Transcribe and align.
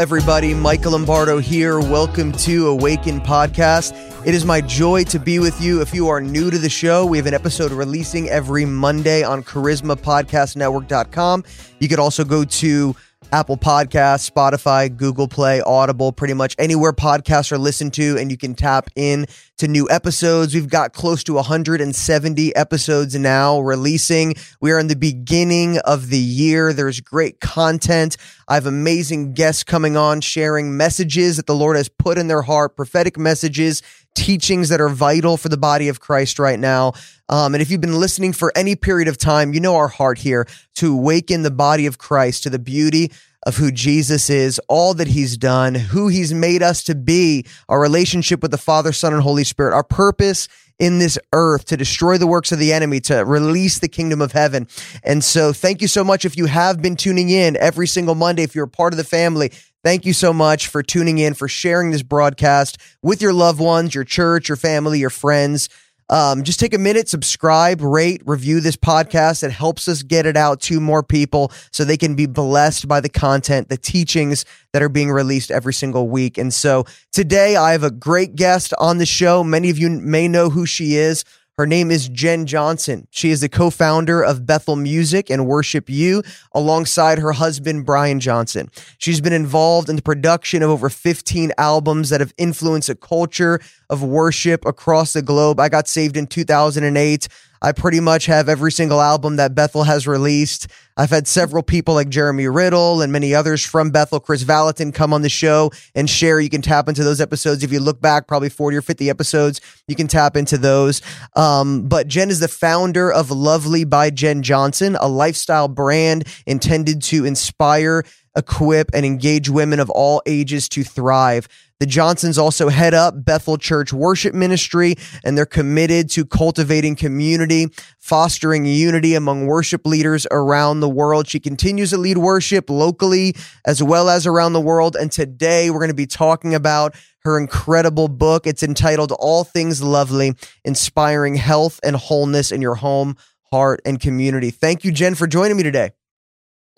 everybody. 0.00 0.54
Michael 0.54 0.92
Lombardo 0.92 1.40
here. 1.40 1.78
Welcome 1.78 2.32
to 2.32 2.68
Awaken 2.68 3.20
Podcast. 3.20 3.92
It 4.26 4.34
is 4.34 4.46
my 4.46 4.62
joy 4.62 5.04
to 5.04 5.18
be 5.18 5.38
with 5.38 5.60
you. 5.60 5.82
If 5.82 5.92
you 5.92 6.08
are 6.08 6.22
new 6.22 6.50
to 6.50 6.56
the 6.56 6.70
show, 6.70 7.04
we 7.04 7.18
have 7.18 7.26
an 7.26 7.34
episode 7.34 7.70
releasing 7.70 8.30
every 8.30 8.64
Monday 8.64 9.22
on 9.22 9.42
charismapodcastnetwork.com. 9.42 11.44
You 11.80 11.88
could 11.88 11.98
also 11.98 12.24
go 12.24 12.44
to 12.44 12.96
Apple 13.32 13.56
Podcasts, 13.56 14.28
Spotify, 14.28 14.94
Google 14.94 15.28
Play, 15.28 15.60
Audible, 15.60 16.10
pretty 16.10 16.34
much 16.34 16.56
anywhere 16.58 16.92
podcasts 16.92 17.52
are 17.52 17.58
listened 17.58 17.94
to, 17.94 18.16
and 18.18 18.28
you 18.28 18.36
can 18.36 18.56
tap 18.56 18.90
in 18.96 19.26
to 19.58 19.68
new 19.68 19.88
episodes. 19.88 20.52
We've 20.52 20.68
got 20.68 20.92
close 20.92 21.22
to 21.24 21.34
170 21.34 22.56
episodes 22.56 23.14
now 23.14 23.60
releasing. 23.60 24.34
We 24.60 24.72
are 24.72 24.80
in 24.80 24.88
the 24.88 24.96
beginning 24.96 25.78
of 25.78 26.08
the 26.08 26.18
year. 26.18 26.72
There's 26.72 27.00
great 27.00 27.40
content. 27.40 28.16
I 28.48 28.54
have 28.54 28.66
amazing 28.66 29.34
guests 29.34 29.62
coming 29.62 29.96
on, 29.96 30.22
sharing 30.22 30.76
messages 30.76 31.36
that 31.36 31.46
the 31.46 31.54
Lord 31.54 31.76
has 31.76 31.88
put 31.88 32.18
in 32.18 32.26
their 32.26 32.42
heart, 32.42 32.74
prophetic 32.74 33.16
messages, 33.16 33.80
teachings 34.14 34.68
that 34.68 34.80
are 34.80 34.88
vital 34.88 35.36
for 35.36 35.48
the 35.48 35.56
body 35.56 35.88
of 35.88 36.00
Christ 36.00 36.38
right 36.38 36.58
now. 36.58 36.92
Um, 37.28 37.54
and 37.54 37.62
if 37.62 37.70
you've 37.70 37.80
been 37.80 37.98
listening 37.98 38.32
for 38.32 38.52
any 38.56 38.76
period 38.76 39.08
of 39.08 39.16
time, 39.16 39.54
you 39.54 39.60
know 39.60 39.76
our 39.76 39.88
heart 39.88 40.18
here 40.18 40.46
to 40.76 40.92
awaken 40.92 41.42
the 41.42 41.50
body 41.50 41.86
of 41.86 41.98
Christ 41.98 42.42
to 42.42 42.50
the 42.50 42.58
beauty 42.58 43.12
of 43.46 43.56
who 43.56 43.72
Jesus 43.72 44.28
is, 44.28 44.60
all 44.68 44.92
that 44.94 45.08
he's 45.08 45.36
done, 45.36 45.74
who 45.74 46.08
he's 46.08 46.34
made 46.34 46.62
us 46.62 46.82
to 46.84 46.94
be, 46.94 47.46
our 47.68 47.80
relationship 47.80 48.42
with 48.42 48.50
the 48.50 48.58
Father, 48.58 48.92
Son, 48.92 49.14
and 49.14 49.22
Holy 49.22 49.44
Spirit, 49.44 49.72
our 49.72 49.84
purpose 49.84 50.48
in 50.78 50.98
this 50.98 51.18
earth 51.32 51.66
to 51.66 51.76
destroy 51.76 52.18
the 52.18 52.26
works 52.26 52.52
of 52.52 52.58
the 52.58 52.72
enemy, 52.72 53.00
to 53.00 53.24
release 53.24 53.78
the 53.78 53.88
kingdom 53.88 54.20
of 54.20 54.32
heaven. 54.32 54.66
And 55.04 55.22
so 55.22 55.52
thank 55.52 55.82
you 55.82 55.88
so 55.88 56.02
much 56.02 56.24
if 56.24 56.36
you 56.36 56.46
have 56.46 56.82
been 56.82 56.96
tuning 56.96 57.28
in 57.28 57.56
every 57.58 57.86
single 57.86 58.14
Monday, 58.14 58.42
if 58.42 58.54
you're 58.54 58.64
a 58.64 58.68
part 58.68 58.92
of 58.92 58.96
the 58.96 59.04
family. 59.04 59.52
Thank 59.82 60.04
you 60.04 60.12
so 60.12 60.34
much 60.34 60.68
for 60.68 60.82
tuning 60.82 61.18
in, 61.18 61.32
for 61.32 61.48
sharing 61.48 61.90
this 61.90 62.02
broadcast 62.02 62.76
with 63.02 63.22
your 63.22 63.32
loved 63.32 63.60
ones, 63.60 63.94
your 63.94 64.04
church, 64.04 64.48
your 64.48 64.56
family, 64.56 64.98
your 64.98 65.08
friends. 65.08 65.70
Um, 66.10 66.42
just 66.42 66.58
take 66.58 66.74
a 66.74 66.78
minute, 66.78 67.08
subscribe, 67.08 67.80
rate, 67.80 68.20
review 68.26 68.60
this 68.60 68.76
podcast. 68.76 69.44
It 69.44 69.52
helps 69.52 69.88
us 69.88 70.02
get 70.02 70.26
it 70.26 70.36
out 70.36 70.60
to 70.62 70.80
more 70.80 71.04
people 71.04 71.52
so 71.70 71.84
they 71.84 71.96
can 71.96 72.16
be 72.16 72.26
blessed 72.26 72.88
by 72.88 73.00
the 73.00 73.08
content, 73.08 73.68
the 73.68 73.76
teachings 73.78 74.44
that 74.72 74.82
are 74.82 74.88
being 74.88 75.10
released 75.10 75.52
every 75.52 75.72
single 75.72 76.08
week. 76.08 76.36
And 76.36 76.52
so 76.52 76.84
today 77.12 77.54
I 77.54 77.72
have 77.72 77.84
a 77.84 77.92
great 77.92 78.34
guest 78.34 78.74
on 78.78 78.98
the 78.98 79.06
show. 79.06 79.44
Many 79.44 79.70
of 79.70 79.78
you 79.78 79.88
may 79.88 80.26
know 80.26 80.50
who 80.50 80.66
she 80.66 80.96
is. 80.96 81.24
Her 81.60 81.66
name 81.66 81.90
is 81.90 82.08
Jenn 82.08 82.46
Johnson. 82.46 83.06
She 83.10 83.28
is 83.28 83.42
the 83.42 83.48
co-founder 83.50 84.24
of 84.24 84.46
Bethel 84.46 84.76
Music 84.76 85.28
and 85.28 85.42
WorshipU 85.42 86.26
alongside 86.54 87.18
her 87.18 87.32
husband, 87.32 87.84
Brian 87.84 88.18
Johnson. 88.18 88.70
She's 88.96 89.20
been 89.20 89.34
involved 89.34 89.90
in 89.90 89.96
the 89.96 90.00
production 90.00 90.62
of 90.62 90.70
over 90.70 90.88
15 90.88 91.52
albums 91.58 92.08
that 92.08 92.20
have 92.20 92.32
influenced 92.38 92.88
a 92.88 92.94
culture 92.94 93.60
of 93.90 94.02
worship 94.02 94.64
across 94.64 95.12
the 95.12 95.20
globe. 95.20 95.60
I 95.60 95.68
got 95.68 95.86
saved 95.86 96.16
in 96.16 96.28
2008. 96.28 97.28
I 97.62 97.72
pretty 97.72 98.00
much 98.00 98.26
have 98.26 98.48
every 98.48 98.72
single 98.72 99.02
album 99.02 99.36
that 99.36 99.54
Bethel 99.54 99.84
has 99.84 100.06
released. 100.06 100.66
I've 100.96 101.10
had 101.10 101.28
several 101.28 101.62
people 101.62 101.94
like 101.94 102.08
Jeremy 102.08 102.46
Riddle 102.46 103.02
and 103.02 103.12
many 103.12 103.34
others 103.34 103.64
from 103.64 103.90
Bethel, 103.90 104.18
Chris 104.18 104.42
Valentin 104.42 104.92
come 104.92 105.12
on 105.12 105.20
the 105.20 105.28
show 105.28 105.70
and 105.94 106.08
share. 106.08 106.40
You 106.40 106.48
can 106.48 106.62
tap 106.62 106.88
into 106.88 107.04
those 107.04 107.20
episodes. 107.20 107.62
If 107.62 107.70
you 107.70 107.80
look 107.80 108.00
back, 108.00 108.26
probably 108.26 108.48
40 108.48 108.78
or 108.78 108.82
50 108.82 109.10
episodes, 109.10 109.60
you 109.86 109.94
can 109.94 110.08
tap 110.08 110.36
into 110.36 110.56
those. 110.56 111.02
Um, 111.36 111.86
but 111.86 112.08
Jenn 112.08 112.30
is 112.30 112.40
the 112.40 112.48
founder 112.48 113.12
of 113.12 113.30
Lovely 113.30 113.84
by 113.84 114.08
Jenn 114.10 114.42
Johnson, 114.42 114.96
a 114.98 115.08
lifestyle 115.08 115.68
brand 115.68 116.26
intended 116.46 117.02
to 117.02 117.26
inspire, 117.26 118.04
equip, 118.36 118.90
and 118.94 119.04
engage 119.04 119.50
women 119.50 119.80
of 119.80 119.90
all 119.90 120.22
ages 120.24 120.68
to 120.70 120.82
thrive. 120.82 121.46
The 121.80 121.86
Johnsons 121.86 122.36
also 122.36 122.68
head 122.68 122.92
up 122.92 123.24
Bethel 123.24 123.56
Church 123.56 123.90
Worship 123.90 124.34
Ministry, 124.34 124.96
and 125.24 125.36
they're 125.36 125.46
committed 125.46 126.10
to 126.10 126.26
cultivating 126.26 126.94
community, 126.94 127.68
fostering 127.98 128.66
unity 128.66 129.14
among 129.14 129.46
worship 129.46 129.86
leaders 129.86 130.26
around 130.30 130.80
the 130.80 130.90
world. 130.90 131.26
She 131.26 131.40
continues 131.40 131.88
to 131.90 131.96
lead 131.96 132.18
worship 132.18 132.68
locally 132.68 133.34
as 133.64 133.82
well 133.82 134.10
as 134.10 134.26
around 134.26 134.52
the 134.52 134.60
world. 134.60 134.94
And 134.94 135.10
today 135.10 135.70
we're 135.70 135.78
going 135.78 135.88
to 135.88 135.94
be 135.94 136.06
talking 136.06 136.54
about 136.54 136.94
her 137.22 137.38
incredible 137.38 138.08
book. 138.08 138.46
It's 138.46 138.62
entitled 138.62 139.12
All 139.12 139.44
Things 139.44 139.82
Lovely, 139.82 140.34
Inspiring 140.66 141.36
Health 141.36 141.80
and 141.82 141.96
Wholeness 141.96 142.52
in 142.52 142.60
Your 142.60 142.74
Home, 142.74 143.16
Heart, 143.52 143.80
and 143.86 143.98
Community. 143.98 144.50
Thank 144.50 144.84
you, 144.84 144.92
Jenn, 144.92 145.14
for 145.14 145.26
joining 145.26 145.56
me 145.56 145.62
today. 145.62 145.92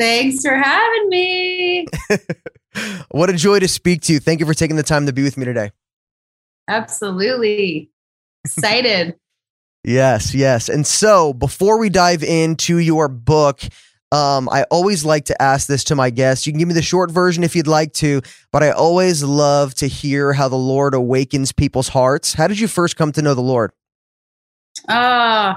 Thanks 0.02 0.42
for 0.42 0.56
having 0.56 1.08
me. 1.10 1.86
what 3.10 3.30
a 3.30 3.34
joy 3.34 3.60
to 3.60 3.68
speak 3.68 4.00
to 4.02 4.12
you. 4.12 4.18
Thank 4.18 4.40
you 4.40 4.46
for 4.46 4.52
taking 4.52 4.74
the 4.74 4.82
time 4.82 5.06
to 5.06 5.12
be 5.12 5.22
with 5.22 5.36
me 5.36 5.44
today. 5.44 5.70
Absolutely. 6.66 7.88
Excited. 8.44 9.14
yes, 9.84 10.34
yes. 10.34 10.68
And 10.68 10.84
so 10.84 11.32
before 11.32 11.78
we 11.78 11.88
dive 11.88 12.24
into 12.24 12.78
your 12.78 13.06
book, 13.06 13.60
um, 14.10 14.48
I 14.48 14.64
always 14.72 15.04
like 15.04 15.26
to 15.26 15.40
ask 15.40 15.68
this 15.68 15.84
to 15.84 15.94
my 15.94 16.10
guests. 16.10 16.48
You 16.48 16.52
can 16.52 16.58
give 16.58 16.66
me 16.66 16.74
the 16.74 16.82
short 16.82 17.12
version 17.12 17.44
if 17.44 17.54
you'd 17.54 17.68
like 17.68 17.92
to, 17.94 18.22
but 18.50 18.64
I 18.64 18.72
always 18.72 19.22
love 19.22 19.72
to 19.76 19.86
hear 19.86 20.32
how 20.32 20.48
the 20.48 20.56
Lord 20.56 20.94
awakens 20.94 21.52
people's 21.52 21.88
hearts. 21.88 22.34
How 22.34 22.48
did 22.48 22.58
you 22.58 22.66
first 22.66 22.96
come 22.96 23.12
to 23.12 23.22
know 23.22 23.34
the 23.34 23.40
Lord? 23.40 23.70
Oh, 24.88 25.54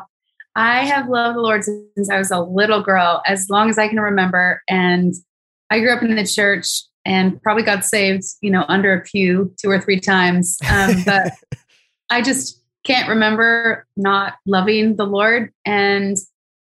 I 0.56 0.86
have 0.86 1.10
loved 1.10 1.38
the 1.38 1.42
Lord 1.42 1.64
since 1.64 2.10
I 2.10 2.18
was 2.18 2.32
a 2.32 2.40
little 2.40 2.82
girl, 2.82 3.22
as 3.26 3.50
long 3.50 3.70
as 3.70 3.78
I 3.78 3.88
can 3.88 4.00
remember. 4.00 4.62
And 4.70 5.14
I 5.70 5.80
grew 5.80 5.94
up 5.94 6.02
in 6.02 6.16
the 6.16 6.26
church 6.26 6.84
and 7.04 7.42
probably 7.42 7.64
got 7.64 7.84
saved, 7.84 8.24
you 8.42 8.50
know, 8.50 8.66
under 8.68 8.94
a 8.94 9.02
pew 9.02 9.54
two 9.62 9.70
or 9.70 9.80
three 9.80 10.00
times. 10.00 10.58
Um, 10.70 10.96
but 11.06 11.34
I 12.10 12.22
just 12.22 12.62
can't 12.86 13.10
remember 13.10 13.86
not 13.98 14.36
loving 14.46 14.96
the 14.96 15.06
Lord. 15.06 15.52
And 15.66 16.18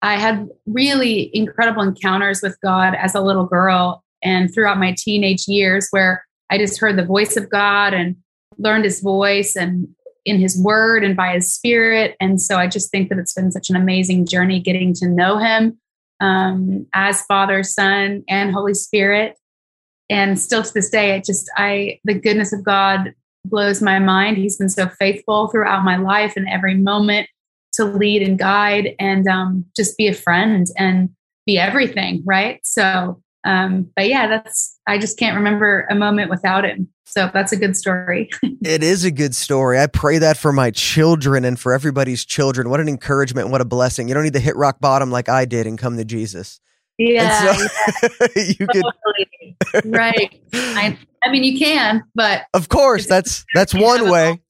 I 0.02 0.16
had 0.16 0.48
really 0.66 1.30
incredible 1.34 1.82
encounters 1.82 2.42
with 2.42 2.58
God 2.62 2.94
as 2.94 3.14
a 3.14 3.20
little 3.20 3.46
girl 3.46 4.02
and 4.22 4.52
throughout 4.52 4.78
my 4.78 4.94
teenage 4.96 5.46
years 5.46 5.88
where 5.90 6.26
I 6.50 6.58
just 6.58 6.80
heard 6.80 6.96
the 6.96 7.04
voice 7.04 7.36
of 7.36 7.48
God 7.48 7.94
and 7.94 8.16
learned 8.58 8.84
his 8.84 9.00
voice 9.00 9.56
and 9.56 9.88
in 10.24 10.38
his 10.38 10.60
word 10.62 11.04
and 11.04 11.16
by 11.16 11.34
his 11.34 11.52
spirit. 11.54 12.16
And 12.20 12.40
so 12.40 12.56
I 12.56 12.66
just 12.66 12.90
think 12.90 13.08
that 13.08 13.18
it's 13.18 13.34
been 13.34 13.50
such 13.50 13.70
an 13.70 13.76
amazing 13.76 14.26
journey 14.26 14.60
getting 14.60 14.92
to 14.94 15.08
know 15.08 15.38
him 15.38 15.78
um, 16.20 16.86
as 16.92 17.22
Father, 17.22 17.62
Son, 17.62 18.22
and 18.28 18.52
Holy 18.52 18.74
Spirit. 18.74 19.36
And 20.10 20.38
still 20.38 20.62
to 20.62 20.74
this 20.74 20.90
day, 20.90 21.16
it 21.16 21.24
just, 21.24 21.50
I, 21.56 22.00
the 22.04 22.14
goodness 22.14 22.52
of 22.52 22.64
God 22.64 23.14
blows 23.44 23.80
my 23.80 23.98
mind. 23.98 24.36
He's 24.36 24.58
been 24.58 24.68
so 24.68 24.88
faithful 24.98 25.48
throughout 25.48 25.84
my 25.84 25.96
life 25.96 26.34
and 26.36 26.48
every 26.48 26.74
moment 26.74 27.28
to 27.74 27.84
lead 27.84 28.22
and 28.22 28.38
guide 28.38 28.94
and 28.98 29.26
um, 29.28 29.64
just 29.76 29.96
be 29.96 30.08
a 30.08 30.14
friend 30.14 30.66
and 30.76 31.10
be 31.46 31.58
everything. 31.58 32.22
Right. 32.26 32.60
So, 32.64 33.22
um, 33.44 33.90
but 33.96 34.08
yeah, 34.08 34.26
that's, 34.26 34.78
I 34.86 34.98
just 34.98 35.18
can't 35.18 35.36
remember 35.36 35.86
a 35.88 35.94
moment 35.94 36.28
without 36.28 36.64
him. 36.64 36.88
So 37.10 37.28
that's 37.32 37.50
a 37.50 37.56
good 37.56 37.76
story. 37.76 38.30
it 38.42 38.84
is 38.84 39.04
a 39.04 39.10
good 39.10 39.34
story. 39.34 39.80
I 39.80 39.88
pray 39.88 40.18
that 40.18 40.36
for 40.36 40.52
my 40.52 40.70
children 40.70 41.44
and 41.44 41.58
for 41.58 41.72
everybody's 41.72 42.24
children. 42.24 42.70
What 42.70 42.78
an 42.78 42.88
encouragement. 42.88 43.50
What 43.50 43.60
a 43.60 43.64
blessing. 43.64 44.06
You 44.06 44.14
don't 44.14 44.22
need 44.22 44.34
to 44.34 44.40
hit 44.40 44.54
rock 44.54 44.80
bottom 44.80 45.10
like 45.10 45.28
I 45.28 45.44
did 45.44 45.66
and 45.66 45.76
come 45.76 45.96
to 45.96 46.04
Jesus. 46.04 46.60
Yeah. 46.98 47.56
So 47.56 47.66
yeah. 48.20 48.28
you 48.58 48.66
totally. 48.66 49.56
could 49.72 49.86
right. 49.86 50.40
I, 50.52 50.98
I 51.22 51.30
mean 51.30 51.42
you 51.42 51.58
can, 51.58 52.04
but 52.14 52.44
Of 52.54 52.68
course, 52.68 53.06
that's 53.06 53.44
that's 53.54 53.74
one 53.74 54.08
way. 54.08 54.40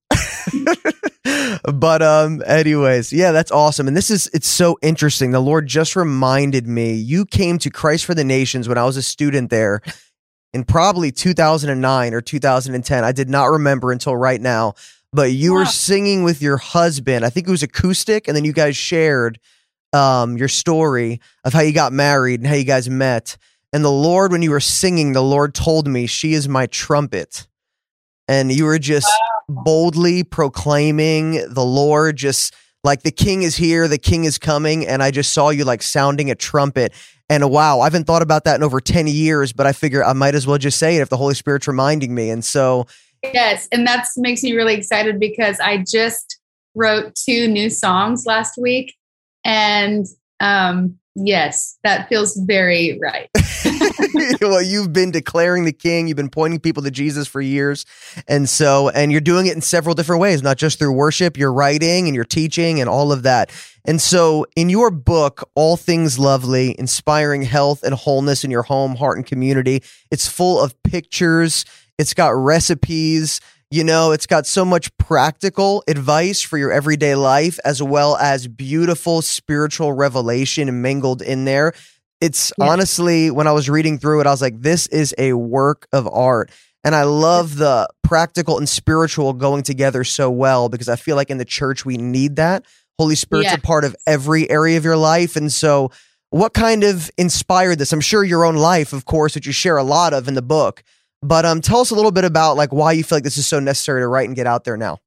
but 1.75 2.03
um 2.03 2.43
anyways 2.47 3.13
yeah 3.13 3.31
that's 3.31 3.53
awesome 3.53 3.87
and 3.87 3.97
this 3.97 4.11
is 4.11 4.29
it's 4.33 4.49
so 4.49 4.77
interesting 4.83 5.31
the 5.31 5.41
lord 5.41 5.67
just 5.67 5.95
reminded 5.95 6.67
me 6.67 6.95
you 6.95 7.25
came 7.25 7.59
to 7.59 7.71
christ 7.71 8.05
for 8.05 8.15
the 8.15 8.25
nations 8.25 8.67
when 8.67 8.79
i 8.79 8.85
was 8.85 8.97
a 8.97 9.03
student 9.03 9.51
there 9.51 9.81
in 10.53 10.65
probably 10.65 11.13
2009 11.13 12.15
or 12.15 12.21
2010. 12.21 13.05
I 13.05 13.13
did 13.13 13.29
not 13.29 13.47
remember 13.47 13.93
until 13.93 14.17
right 14.17 14.41
now. 14.41 14.75
But 15.13 15.33
you 15.33 15.53
wow. 15.53 15.61
were 15.61 15.67
singing 15.67 16.23
with 16.23 16.41
your 16.41 16.57
husband. 16.57 17.25
I 17.25 17.31
think 17.31 17.49
it 17.49 17.51
was 17.51 17.65
acoustic, 17.65 18.29
and 18.29 18.37
then 18.37 18.45
you 18.45 18.53
guys 18.53 18.77
shared 18.77 19.41
um, 19.93 20.37
your 20.37 20.49
story 20.49 21.21
of 21.45 21.53
how 21.53 21.61
you 21.61 21.73
got 21.73 21.93
married 21.93 22.41
and 22.41 22.47
how 22.47 22.55
you 22.55 22.65
guys 22.65 22.89
met. 22.89 23.37
And 23.73 23.85
the 23.85 23.91
Lord, 23.91 24.33
when 24.33 24.43
you 24.43 24.51
were 24.51 24.61
singing, 24.61 25.13
the 25.13 25.23
Lord 25.23 25.55
told 25.55 25.89
me, 25.89 26.07
She 26.07 26.33
is 26.33 26.49
my 26.49 26.67
trumpet. 26.67 27.47
And 28.29 28.53
you 28.53 28.65
were 28.65 28.79
just 28.79 29.09
wow. 29.49 29.63
boldly 29.65 30.23
proclaiming 30.23 31.43
the 31.53 31.65
Lord, 31.65 32.17
just 32.17 32.55
like 32.85 33.03
the 33.03 33.11
king 33.11 33.43
is 33.43 33.57
here, 33.57 33.89
the 33.89 33.99
king 33.99 34.25
is 34.25 34.39
coming. 34.39 34.87
And 34.87 35.03
I 35.03 35.11
just 35.11 35.33
saw 35.33 35.51
you 35.51 35.65
like 35.65 35.83
sounding 35.83 36.31
a 36.31 36.37
trumpet. 36.37 36.93
And 37.31 37.49
wow, 37.49 37.79
I 37.81 37.85
haven't 37.85 38.09
thought 38.09 38.23
about 38.23 38.43
that 38.45 38.57
in 38.57 38.65
over 38.65 38.81
10 38.81 39.07
years, 39.07 39.53
but 39.53 39.65
I 39.65 39.73
figure 39.73 40.05
I 40.05 40.13
might 40.15 40.35
as 40.35 40.49
well 40.49 40.59
just 40.59 40.79
say 40.79 40.97
it 40.97 41.01
if 41.01 41.11
the 41.11 41.17
Holy 41.17 41.35
Spirit's 41.35 41.69
reminding 41.69 42.13
me. 42.13 42.29
And 42.29 42.45
so. 42.45 42.89
Yes. 43.23 43.69
And 43.71 43.87
that 43.87 44.09
makes 44.17 44.43
me 44.43 44.53
really 44.53 44.75
excited 44.75 45.21
because 45.21 45.61
I 45.61 45.85
just 45.89 46.41
wrote 46.75 47.15
two 47.15 47.47
new 47.47 47.71
songs 47.71 48.27
last 48.27 48.59
week. 48.59 48.97
And 49.45 50.07
um, 50.41 50.99
yes, 51.15 51.79
that 51.85 52.09
feels 52.09 52.37
very 52.37 52.99
right. 53.01 53.31
well, 54.41 54.63
you've 54.63 54.93
been 54.93 55.11
declaring 55.11 55.65
the 55.65 55.73
king, 55.73 56.09
you've 56.09 56.17
been 56.17 56.31
pointing 56.31 56.61
people 56.61 56.83
to 56.83 56.91
Jesus 56.91 57.27
for 57.27 57.41
years. 57.41 57.85
And 58.29 58.49
so, 58.49 58.89
and 58.89 59.13
you're 59.13 59.21
doing 59.21 59.47
it 59.47 59.55
in 59.55 59.61
several 59.61 59.95
different 59.95 60.21
ways, 60.21 60.43
not 60.43 60.57
just 60.57 60.79
through 60.79 60.93
worship, 60.93 61.37
you're 61.37 61.53
writing 61.53 62.07
and 62.07 62.15
you're 62.15 62.25
teaching 62.25 62.81
and 62.81 62.89
all 62.89 63.13
of 63.13 63.23
that. 63.23 63.51
And 63.85 64.01
so, 64.01 64.47
in 64.57 64.69
your 64.69 64.91
book, 64.91 65.49
All 65.55 65.77
Things 65.77 66.19
Lovely, 66.19 66.77
Inspiring 66.79 67.43
Health 67.43 67.83
and 67.83 67.95
Wholeness 67.95 68.45
in 68.45 68.51
Your 68.51 68.63
Home, 68.65 68.97
Heart, 68.97 69.19
and 69.19 69.27
Community, 69.27 69.83
it's 70.11 70.29
full 70.29 70.61
of 70.61 70.81
pictures, 70.83 71.65
it's 71.99 72.15
got 72.15 72.31
recipes. 72.31 73.41
You 73.73 73.85
know, 73.85 74.11
it's 74.11 74.27
got 74.27 74.49
so 74.49 74.65
much 74.65 74.95
practical 74.97 75.85
advice 75.87 76.43
for 76.43 76.59
your 76.59 76.73
everyday 76.73 77.15
life, 77.15 77.57
as 77.65 77.81
well 77.81 78.17
as 78.17 78.49
beautiful 78.49 79.23
spiritual 79.23 79.93
revelation 79.93 80.83
mingled 80.83 81.23
in 81.23 81.45
there. 81.45 81.73
It's 82.21 82.53
yeah. 82.59 82.69
honestly, 82.69 83.31
when 83.31 83.47
I 83.47 83.53
was 83.53 83.71
reading 83.71 83.99
through 83.99 84.21
it, 84.21 84.27
I 84.27 84.31
was 84.31 84.43
like, 84.43 84.61
this 84.61 84.87
is 84.89 85.15
a 85.19 85.33
work 85.33 85.87
of 85.93 86.07
art. 86.07 86.51
And 86.83 86.95
I 86.95 87.03
love 87.03 87.57
the 87.57 87.89
practical 88.03 88.59
and 88.59 88.69
spiritual 88.69 89.33
going 89.35 89.63
together 89.63 90.03
so 90.05 90.31
well 90.31 90.69
because 90.69 90.89
I 90.89 90.97
feel 90.97 91.17
like 91.17 91.31
in 91.31 91.39
the 91.39 91.45
church, 91.45 91.85
we 91.85 91.97
need 91.97 92.37
that. 92.37 92.65
Holy 92.99 93.15
Spirit's 93.15 93.51
yeah. 93.51 93.55
a 93.55 93.61
part 93.61 93.85
of 93.85 93.97
every 94.07 94.49
area 94.51 94.77
of 94.77 94.85
your 94.85 94.97
life. 94.97 95.37
And 95.37 95.53
so, 95.53 95.91
what 96.31 96.55
kind 96.55 96.85
of 96.85 97.11
inspired 97.19 97.79
this? 97.79 97.93
I'm 97.93 98.01
sure 98.01 98.23
your 98.23 98.45
own 98.45 98.57
life, 98.57 98.93
of 98.93 99.05
course, 99.05 99.35
which 99.35 99.47
you 99.47 99.53
share 99.53 99.79
a 99.79 99.83
lot 99.83 100.13
of 100.13 100.29
in 100.29 100.35
the 100.35 100.43
book. 100.43 100.83
But 101.23 101.45
um, 101.45 101.61
tell 101.61 101.81
us 101.81 101.91
a 101.91 101.95
little 101.95 102.13
bit 102.13 102.25
about 102.25 102.57
like 102.57 102.73
why 102.73 102.93
you 102.93 103.05
feel 103.05 103.17
like 103.17 103.25
this 103.25 103.37
is 103.37 103.47
so 103.47 103.61
necessary 103.61 104.01
to 104.01 104.07
write 104.07 104.29
and 104.29 104.37
get 104.37 104.47
out 104.47 104.65
there 104.65 104.77
now. 104.77 104.99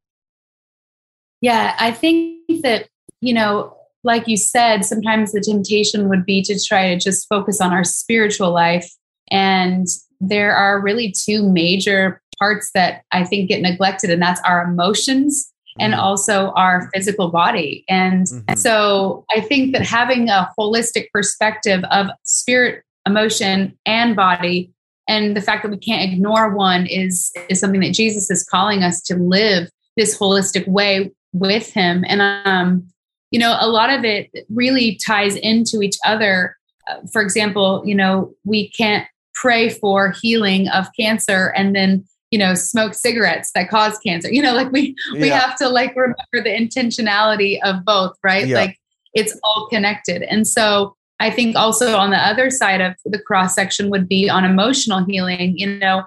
Yeah, 1.41 1.75
I 1.79 1.91
think 1.91 2.61
that 2.63 2.87
you 3.21 3.33
know, 3.33 3.77
like 4.03 4.27
you 4.27 4.37
said, 4.37 4.85
sometimes 4.85 5.31
the 5.31 5.41
temptation 5.41 6.09
would 6.09 6.25
be 6.25 6.41
to 6.43 6.59
try 6.63 6.93
to 6.93 6.99
just 6.99 7.27
focus 7.27 7.61
on 7.61 7.71
our 7.71 7.83
spiritual 7.83 8.51
life, 8.51 8.89
and 9.31 9.87
there 10.19 10.55
are 10.55 10.81
really 10.81 11.11
two 11.11 11.49
major 11.49 12.21
parts 12.39 12.71
that 12.73 13.03
I 13.11 13.23
think 13.23 13.49
get 13.49 13.61
neglected, 13.61 14.09
and 14.09 14.21
that's 14.21 14.41
our 14.41 14.63
emotions 14.63 15.51
and 15.79 15.93
mm-hmm. 15.93 16.01
also 16.01 16.51
our 16.51 16.89
physical 16.93 17.29
body. 17.29 17.83
And 17.89 18.27
mm-hmm. 18.27 18.55
so 18.55 19.25
I 19.35 19.41
think 19.41 19.73
that 19.73 19.83
having 19.83 20.29
a 20.29 20.49
holistic 20.57 21.07
perspective 21.11 21.83
of 21.89 22.07
spirit, 22.23 22.83
emotion, 23.07 23.77
and 23.85 24.15
body 24.15 24.71
and 25.07 25.35
the 25.35 25.41
fact 25.41 25.63
that 25.63 25.71
we 25.71 25.77
can't 25.77 26.11
ignore 26.11 26.55
one 26.55 26.85
is 26.85 27.31
is 27.49 27.59
something 27.59 27.81
that 27.81 27.93
jesus 27.93 28.29
is 28.29 28.43
calling 28.43 28.83
us 28.83 29.01
to 29.01 29.15
live 29.15 29.69
this 29.97 30.17
holistic 30.17 30.67
way 30.67 31.11
with 31.33 31.71
him 31.71 32.03
and 32.07 32.21
um 32.21 32.87
you 33.33 33.39
know 33.39 33.57
a 33.59 33.67
lot 33.67 33.89
of 33.89 34.05
it 34.05 34.29
really 34.49 34.97
ties 35.05 35.35
into 35.35 35.81
each 35.81 35.97
other 36.05 36.55
uh, 36.87 36.97
for 37.11 37.21
example 37.21 37.83
you 37.85 37.95
know 37.95 38.33
we 38.45 38.69
can't 38.69 39.05
pray 39.33 39.67
for 39.67 40.13
healing 40.21 40.69
of 40.69 40.85
cancer 40.97 41.51
and 41.57 41.75
then 41.75 42.05
you 42.31 42.39
know 42.39 42.53
smoke 42.53 42.93
cigarettes 42.93 43.51
that 43.53 43.69
cause 43.69 43.97
cancer 43.99 44.31
you 44.31 44.41
know 44.41 44.53
like 44.53 44.71
we 44.71 44.95
yeah. 45.13 45.21
we 45.21 45.29
have 45.29 45.57
to 45.57 45.67
like 45.67 45.95
remember 45.95 46.15
the 46.33 46.49
intentionality 46.49 47.59
of 47.63 47.83
both 47.83 48.15
right 48.23 48.47
yeah. 48.47 48.55
like 48.55 48.77
it's 49.13 49.37
all 49.43 49.67
connected 49.69 50.21
and 50.21 50.47
so 50.47 50.95
I 51.19 51.31
think 51.31 51.55
also 51.55 51.95
on 51.95 52.09
the 52.09 52.17
other 52.17 52.49
side 52.49 52.81
of 52.81 52.95
the 53.05 53.19
cross 53.19 53.55
section 53.55 53.89
would 53.89 54.09
be 54.09 54.29
on 54.29 54.43
emotional 54.43 55.05
healing. 55.05 55.57
You 55.57 55.77
know, 55.77 56.03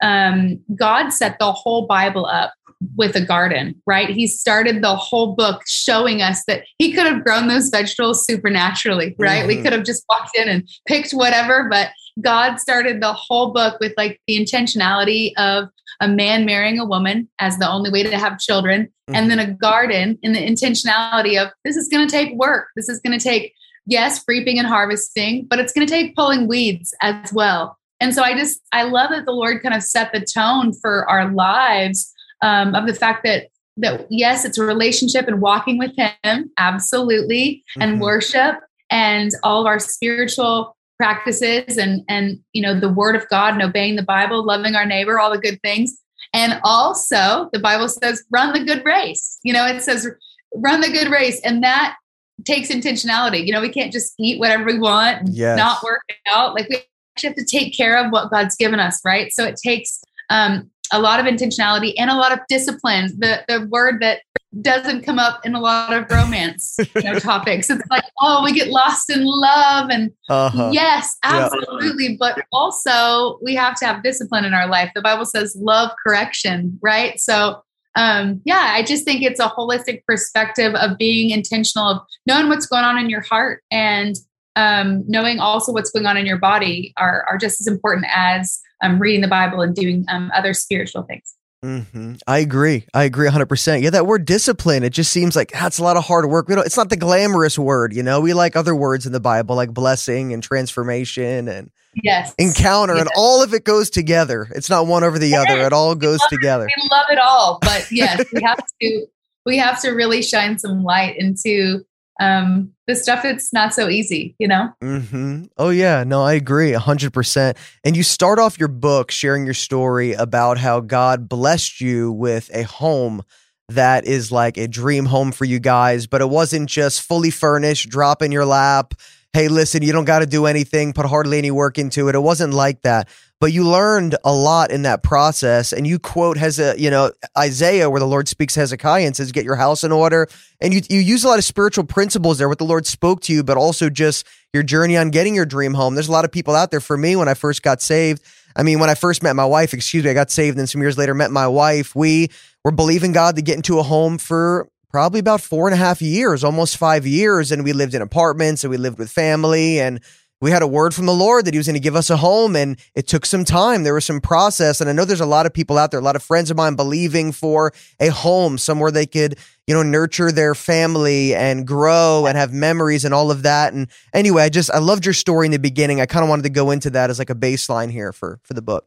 um, 0.00 0.60
God 0.76 1.10
set 1.10 1.40
the 1.40 1.50
whole 1.50 1.88
Bible 1.88 2.26
up 2.26 2.54
with 2.96 3.14
a 3.14 3.20
garden, 3.20 3.74
right? 3.86 4.08
He 4.08 4.26
started 4.26 4.82
the 4.82 4.96
whole 4.96 5.34
book 5.34 5.62
showing 5.66 6.22
us 6.22 6.42
that 6.46 6.64
he 6.78 6.92
could 6.92 7.06
have 7.06 7.24
grown 7.24 7.48
those 7.48 7.68
vegetables 7.68 8.24
supernaturally, 8.24 9.14
right? 9.18 9.40
Mm-hmm. 9.40 9.48
We 9.48 9.62
could 9.62 9.72
have 9.72 9.84
just 9.84 10.04
walked 10.08 10.36
in 10.36 10.48
and 10.48 10.68
picked 10.86 11.12
whatever, 11.12 11.68
but 11.68 11.90
God 12.20 12.58
started 12.58 13.02
the 13.02 13.12
whole 13.12 13.52
book 13.52 13.78
with 13.80 13.92
like 13.96 14.20
the 14.26 14.38
intentionality 14.38 15.32
of 15.36 15.68
a 16.00 16.08
man 16.08 16.46
marrying 16.46 16.78
a 16.78 16.86
woman 16.86 17.28
as 17.38 17.58
the 17.58 17.70
only 17.70 17.90
way 17.90 18.02
to 18.02 18.18
have 18.18 18.38
children, 18.38 18.84
mm-hmm. 18.84 19.14
and 19.14 19.30
then 19.30 19.38
a 19.38 19.52
garden 19.52 20.18
in 20.22 20.32
the 20.32 20.40
intentionality 20.40 21.40
of 21.40 21.52
this 21.64 21.76
is 21.76 21.88
going 21.88 22.06
to 22.06 22.10
take 22.10 22.32
work. 22.38 22.68
This 22.76 22.88
is 22.88 23.00
going 23.00 23.18
to 23.18 23.22
take 23.22 23.52
yes, 23.86 24.22
reaping 24.26 24.58
and 24.58 24.66
harvesting, 24.66 25.46
but 25.48 25.58
it's 25.58 25.72
going 25.72 25.86
to 25.86 25.92
take 25.92 26.14
pulling 26.16 26.48
weeds 26.48 26.94
as 27.02 27.32
well. 27.32 27.76
And 28.00 28.14
so 28.14 28.22
I 28.22 28.34
just, 28.34 28.60
I 28.72 28.84
love 28.84 29.10
that 29.10 29.26
the 29.26 29.32
Lord 29.32 29.62
kind 29.62 29.74
of 29.74 29.82
set 29.82 30.12
the 30.12 30.20
tone 30.20 30.72
for 30.80 31.08
our 31.10 31.30
lives 31.32 32.14
um, 32.42 32.74
of 32.74 32.86
the 32.86 32.94
fact 32.94 33.24
that, 33.24 33.48
that 33.76 34.06
yes, 34.10 34.44
it's 34.44 34.58
a 34.58 34.64
relationship 34.64 35.28
and 35.28 35.40
walking 35.40 35.78
with 35.78 35.92
Him, 35.96 36.50
absolutely, 36.58 37.64
mm-hmm. 37.70 37.82
and 37.82 38.00
worship 38.00 38.56
and 38.90 39.30
all 39.42 39.60
of 39.60 39.66
our 39.66 39.78
spiritual 39.78 40.76
practices 40.96 41.78
and, 41.78 42.02
and, 42.08 42.40
you 42.52 42.60
know, 42.60 42.78
the 42.78 42.88
word 42.88 43.16
of 43.16 43.28
God 43.28 43.54
and 43.54 43.62
obeying 43.62 43.96
the 43.96 44.02
Bible, 44.02 44.44
loving 44.44 44.74
our 44.74 44.84
neighbor, 44.84 45.18
all 45.18 45.30
the 45.30 45.38
good 45.38 45.60
things. 45.62 45.96
And 46.34 46.60
also 46.62 47.48
the 47.52 47.58
Bible 47.58 47.88
says, 47.88 48.22
run 48.30 48.52
the 48.52 48.64
good 48.64 48.84
race. 48.84 49.38
You 49.42 49.52
know, 49.52 49.66
it 49.66 49.80
says, 49.80 50.06
run 50.54 50.80
the 50.80 50.90
good 50.90 51.10
race. 51.10 51.40
And 51.42 51.62
that 51.62 51.96
takes 52.44 52.70
intentionality. 52.70 53.46
You 53.46 53.52
know, 53.52 53.60
we 53.60 53.70
can't 53.70 53.92
just 53.92 54.14
eat 54.18 54.38
whatever 54.38 54.64
we 54.64 54.78
want, 54.78 55.28
yes. 55.28 55.56
not 55.56 55.82
work 55.82 56.02
out. 56.28 56.54
Like 56.54 56.68
we 56.68 56.82
actually 57.16 57.28
have 57.28 57.36
to 57.36 57.44
take 57.44 57.76
care 57.76 57.96
of 57.96 58.12
what 58.12 58.30
God's 58.30 58.56
given 58.56 58.80
us, 58.80 59.00
right? 59.04 59.32
So 59.32 59.44
it 59.44 59.56
takes 59.56 60.02
um, 60.28 60.70
a 60.92 61.00
lot 61.00 61.20
of 61.20 61.26
intentionality 61.26 61.94
and 61.98 62.10
a 62.10 62.16
lot 62.16 62.32
of 62.32 62.40
discipline. 62.48 63.12
The 63.18 63.44
the 63.48 63.66
word 63.70 64.00
that 64.00 64.20
doesn't 64.62 65.02
come 65.02 65.18
up 65.18 65.46
in 65.46 65.54
a 65.54 65.60
lot 65.60 65.92
of 65.92 66.10
romance 66.10 66.76
you 66.78 67.02
know, 67.02 67.14
topics. 67.20 67.70
It's 67.70 67.82
like, 67.88 68.02
oh, 68.20 68.42
we 68.44 68.52
get 68.52 68.68
lost 68.68 69.08
in 69.08 69.22
love, 69.24 69.90
and 69.90 70.10
uh-huh. 70.28 70.70
yes, 70.72 71.16
absolutely. 71.22 72.08
Yeah. 72.08 72.16
But 72.18 72.44
also, 72.52 73.38
we 73.42 73.54
have 73.54 73.76
to 73.76 73.86
have 73.86 74.02
discipline 74.02 74.44
in 74.44 74.54
our 74.54 74.68
life. 74.68 74.90
The 74.94 75.02
Bible 75.02 75.24
says, 75.24 75.56
love 75.58 75.90
correction, 76.04 76.78
right? 76.82 77.18
So 77.20 77.62
um, 77.96 78.40
yeah, 78.44 78.70
I 78.72 78.82
just 78.82 79.04
think 79.04 79.22
it's 79.22 79.40
a 79.40 79.48
holistic 79.48 80.04
perspective 80.06 80.74
of 80.74 80.96
being 80.96 81.30
intentional, 81.30 81.88
of 81.88 82.02
knowing 82.26 82.48
what's 82.48 82.66
going 82.66 82.84
on 82.84 82.98
in 82.98 83.10
your 83.10 83.20
heart 83.20 83.62
and 83.70 84.16
um, 84.60 85.04
knowing 85.06 85.40
also 85.40 85.72
what's 85.72 85.90
going 85.90 86.06
on 86.06 86.16
in 86.16 86.26
your 86.26 86.38
body 86.38 86.92
are, 86.98 87.24
are 87.28 87.38
just 87.38 87.60
as 87.60 87.66
important 87.66 88.06
as 88.10 88.60
um, 88.82 88.98
reading 88.98 89.22
the 89.22 89.28
Bible 89.28 89.62
and 89.62 89.74
doing 89.74 90.04
um, 90.08 90.30
other 90.34 90.52
spiritual 90.52 91.02
things. 91.02 91.34
Mm-hmm. 91.64 92.14
I 92.26 92.38
agree. 92.38 92.86
I 92.94 93.04
agree 93.04 93.28
100%. 93.28 93.82
Yeah, 93.82 93.90
that 93.90 94.06
word 94.06 94.24
discipline, 94.24 94.82
it 94.82 94.90
just 94.90 95.12
seems 95.12 95.36
like 95.36 95.52
that's 95.52 95.78
a 95.78 95.84
lot 95.84 95.96
of 95.96 96.04
hard 96.04 96.28
work. 96.28 96.48
We 96.48 96.54
don't, 96.54 96.66
it's 96.66 96.76
not 96.76 96.90
the 96.90 96.96
glamorous 96.96 97.58
word, 97.58 97.94
you 97.94 98.02
know? 98.02 98.20
We 98.20 98.32
like 98.34 98.56
other 98.56 98.74
words 98.74 99.06
in 99.06 99.12
the 99.12 99.20
Bible 99.20 99.56
like 99.56 99.72
blessing 99.72 100.32
and 100.32 100.42
transformation 100.42 101.48
and 101.48 101.70
yes 102.04 102.32
encounter 102.38 102.94
yes. 102.94 103.00
and 103.00 103.10
all 103.16 103.42
of 103.42 103.52
it 103.52 103.64
goes 103.64 103.90
together 103.90 104.46
it's 104.54 104.70
not 104.70 104.86
one 104.86 105.02
over 105.02 105.18
the 105.18 105.34
other 105.34 105.58
it 105.58 105.72
all 105.72 105.96
goes 105.96 106.20
we 106.30 106.36
together 106.36 106.66
it. 106.66 106.72
we 106.76 106.88
love 106.88 107.06
it 107.10 107.18
all 107.18 107.58
but 107.62 107.84
yes 107.90 108.24
we 108.32 108.40
have 108.44 108.64
to 108.80 109.06
we 109.44 109.56
have 109.56 109.80
to 109.80 109.90
really 109.90 110.22
shine 110.22 110.56
some 110.56 110.84
light 110.84 111.16
into 111.18 111.84
um 112.20 112.72
the 112.86 112.94
stuff 112.94 113.22
that's 113.22 113.52
not 113.52 113.74
so 113.74 113.88
easy 113.88 114.34
you 114.38 114.46
know 114.46 114.68
mm-hmm. 114.82 115.44
oh 115.58 115.70
yeah 115.70 116.04
no 116.04 116.22
i 116.22 116.34
agree 116.34 116.72
100% 116.72 117.56
and 117.84 117.96
you 117.96 118.02
start 118.02 118.38
off 118.38 118.58
your 118.58 118.68
book 118.68 119.10
sharing 119.10 119.44
your 119.44 119.54
story 119.54 120.12
about 120.12 120.58
how 120.58 120.80
god 120.80 121.28
blessed 121.28 121.80
you 121.80 122.12
with 122.12 122.50
a 122.54 122.62
home 122.62 123.22
that 123.68 124.04
is 124.04 124.30
like 124.30 124.56
a 124.56 124.68
dream 124.68 125.06
home 125.06 125.32
for 125.32 125.44
you 125.44 125.58
guys 125.58 126.06
but 126.06 126.20
it 126.20 126.28
wasn't 126.28 126.68
just 126.68 127.02
fully 127.02 127.30
furnished 127.30 127.88
drop 127.88 128.22
in 128.22 128.30
your 128.30 128.44
lap 128.44 128.94
hey, 129.32 129.48
listen, 129.48 129.82
you 129.82 129.92
don't 129.92 130.04
got 130.04 130.20
to 130.20 130.26
do 130.26 130.46
anything, 130.46 130.92
put 130.92 131.06
hardly 131.06 131.38
any 131.38 131.50
work 131.50 131.78
into 131.78 132.08
it. 132.08 132.14
It 132.14 132.20
wasn't 132.20 132.52
like 132.52 132.82
that. 132.82 133.08
But 133.40 133.52
you 133.52 133.66
learned 133.66 134.16
a 134.22 134.32
lot 134.32 134.70
in 134.70 134.82
that 134.82 135.02
process. 135.02 135.72
And 135.72 135.86
you 135.86 135.98
quote 135.98 136.36
has 136.36 136.58
a, 136.58 136.78
you 136.78 136.90
know, 136.90 137.10
Isaiah, 137.36 137.88
where 137.88 138.00
the 138.00 138.06
Lord 138.06 138.28
speaks 138.28 138.54
Hezekiah 138.54 139.06
and 139.06 139.16
says, 139.16 139.32
get 139.32 139.44
your 139.44 139.56
house 139.56 139.82
in 139.82 139.92
order. 139.92 140.28
And 140.60 140.74
you, 140.74 140.82
you 140.90 141.00
use 141.00 141.24
a 141.24 141.28
lot 141.28 141.38
of 141.38 141.44
spiritual 141.44 141.84
principles 141.84 142.36
there, 142.36 142.50
what 142.50 142.58
the 142.58 142.64
Lord 142.64 142.86
spoke 142.86 143.22
to 143.22 143.32
you, 143.32 143.42
but 143.42 143.56
also 143.56 143.88
just 143.88 144.26
your 144.52 144.62
journey 144.62 144.96
on 144.96 145.10
getting 145.10 145.34
your 145.34 145.46
dream 145.46 145.72
home. 145.72 145.94
There's 145.94 146.08
a 146.08 146.12
lot 146.12 146.26
of 146.26 146.32
people 146.32 146.54
out 146.54 146.70
there. 146.70 146.80
For 146.80 146.98
me, 146.98 147.16
when 147.16 147.28
I 147.28 147.34
first 147.34 147.62
got 147.62 147.80
saved, 147.80 148.22
I 148.56 148.62
mean, 148.62 148.78
when 148.78 148.90
I 148.90 148.94
first 148.94 149.22
met 149.22 149.34
my 149.34 149.46
wife, 149.46 149.72
excuse 149.72 150.04
me, 150.04 150.10
I 150.10 150.14
got 150.14 150.30
saved 150.30 150.58
and 150.58 150.68
some 150.68 150.82
years 150.82 150.98
later 150.98 151.14
met 151.14 151.30
my 151.30 151.48
wife. 151.48 151.94
We 151.94 152.28
were 152.62 152.72
believing 152.72 153.12
God 153.12 153.36
to 153.36 153.42
get 153.42 153.56
into 153.56 153.78
a 153.78 153.82
home 153.82 154.18
for 154.18 154.68
probably 154.90 155.20
about 155.20 155.40
four 155.40 155.68
and 155.68 155.74
a 155.74 155.78
half 155.78 156.02
years, 156.02 156.42
almost 156.42 156.76
five 156.76 157.06
years. 157.06 157.52
And 157.52 157.64
we 157.64 157.72
lived 157.72 157.94
in 157.94 158.02
apartments 158.02 158.64
and 158.64 158.70
we 158.70 158.76
lived 158.76 158.98
with 158.98 159.10
family 159.10 159.80
and 159.80 160.00
we 160.40 160.50
had 160.50 160.62
a 160.62 160.66
word 160.66 160.94
from 160.94 161.06
the 161.06 161.14
Lord 161.14 161.44
that 161.44 161.54
He 161.54 161.58
was 161.58 161.66
going 161.66 161.74
to 161.74 161.80
give 161.80 161.96
us 161.96 162.10
a 162.10 162.16
home, 162.16 162.56
and 162.56 162.78
it 162.94 163.06
took 163.06 163.26
some 163.26 163.44
time. 163.44 163.82
There 163.82 163.94
was 163.94 164.04
some 164.04 164.20
process, 164.20 164.80
and 164.80 164.88
I 164.88 164.92
know 164.92 165.04
there's 165.04 165.20
a 165.20 165.26
lot 165.26 165.46
of 165.46 165.52
people 165.52 165.78
out 165.78 165.90
there, 165.90 166.00
a 166.00 166.02
lot 166.02 166.16
of 166.16 166.22
friends 166.22 166.50
of 166.50 166.56
mine, 166.56 166.76
believing 166.76 167.32
for 167.32 167.72
a 167.98 168.08
home 168.08 168.58
somewhere 168.58 168.90
they 168.90 169.06
could, 169.06 169.38
you 169.66 169.74
know, 169.74 169.82
nurture 169.82 170.32
their 170.32 170.54
family 170.54 171.34
and 171.34 171.66
grow 171.66 172.26
and 172.26 172.36
have 172.36 172.52
memories 172.52 173.04
and 173.04 173.12
all 173.12 173.30
of 173.30 173.42
that. 173.42 173.72
And 173.72 173.88
anyway, 174.14 174.44
I 174.44 174.48
just 174.48 174.70
I 174.70 174.78
loved 174.78 175.04
your 175.04 175.14
story 175.14 175.46
in 175.46 175.52
the 175.52 175.58
beginning. 175.58 176.00
I 176.00 176.06
kind 176.06 176.22
of 176.22 176.28
wanted 176.28 176.42
to 176.42 176.50
go 176.50 176.70
into 176.70 176.90
that 176.90 177.10
as 177.10 177.18
like 177.18 177.30
a 177.30 177.34
baseline 177.34 177.90
here 177.90 178.12
for 178.12 178.40
for 178.42 178.54
the 178.54 178.62
book. 178.62 178.86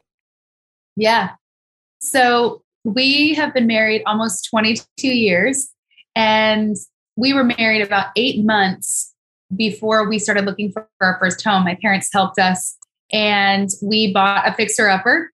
Yeah. 0.96 1.32
So 2.00 2.64
we 2.84 3.34
have 3.36 3.54
been 3.54 3.68
married 3.68 4.04
almost 4.06 4.50
22 4.50 5.08
years. 5.08 5.70
And 6.16 6.76
we 7.16 7.34
were 7.34 7.44
married 7.44 7.82
about 7.82 8.08
eight 8.16 8.44
months 8.44 9.13
before 9.56 10.08
we 10.08 10.20
started 10.20 10.46
looking 10.46 10.72
for 10.72 10.88
our 11.02 11.18
first 11.20 11.44
home. 11.44 11.64
My 11.64 11.78
parents 11.82 12.10
helped 12.12 12.40
us 12.40 12.78
and 13.12 13.70
we 13.82 14.14
bought 14.14 14.48
a 14.48 14.54
fixer 14.54 14.90
upper, 14.90 15.32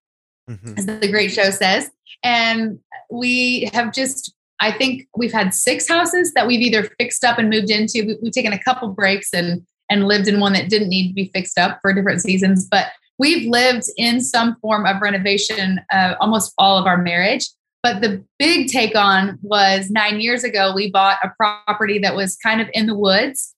mm-hmm. 0.49 0.73
as 0.77 0.85
the 0.85 1.09
great 1.09 1.31
show 1.31 1.49
says. 1.49 1.89
And 2.23 2.79
we 3.11 3.69
have 3.73 3.93
just, 3.93 4.33
I 4.59 4.71
think 4.71 5.07
we've 5.15 5.31
had 5.31 5.53
six 5.53 5.88
houses 5.88 6.33
that 6.33 6.47
we've 6.47 6.61
either 6.61 6.89
fixed 6.99 7.23
up 7.23 7.38
and 7.38 7.49
moved 7.49 7.69
into. 7.69 8.17
We've 8.21 8.33
taken 8.33 8.53
a 8.53 8.59
couple 8.59 8.89
breaks 8.89 9.33
and 9.33 9.65
and 9.89 10.07
lived 10.07 10.27
in 10.27 10.39
one 10.39 10.53
that 10.53 10.69
didn't 10.69 10.89
need 10.89 11.07
to 11.07 11.13
be 11.13 11.31
fixed 11.33 11.57
up 11.57 11.79
for 11.81 11.93
different 11.93 12.21
seasons. 12.21 12.67
But 12.69 12.88
we've 13.17 13.49
lived 13.49 13.85
in 13.97 14.21
some 14.21 14.55
form 14.61 14.85
of 14.85 15.01
renovation 15.01 15.81
uh, 15.91 16.15
almost 16.19 16.53
all 16.57 16.77
of 16.77 16.85
our 16.85 16.97
marriage. 16.97 17.47
But 17.81 18.01
the 18.01 18.23
big 18.38 18.67
take 18.67 18.95
on 18.95 19.39
was 19.41 19.89
nine 19.89 20.19
years 20.19 20.43
ago, 20.43 20.73
we 20.75 20.91
bought 20.91 21.17
a 21.23 21.29
property 21.38 21.97
that 21.99 22.15
was 22.15 22.35
kind 22.35 22.61
of 22.61 22.69
in 22.73 22.88
the 22.88 22.95
woods. 22.95 23.55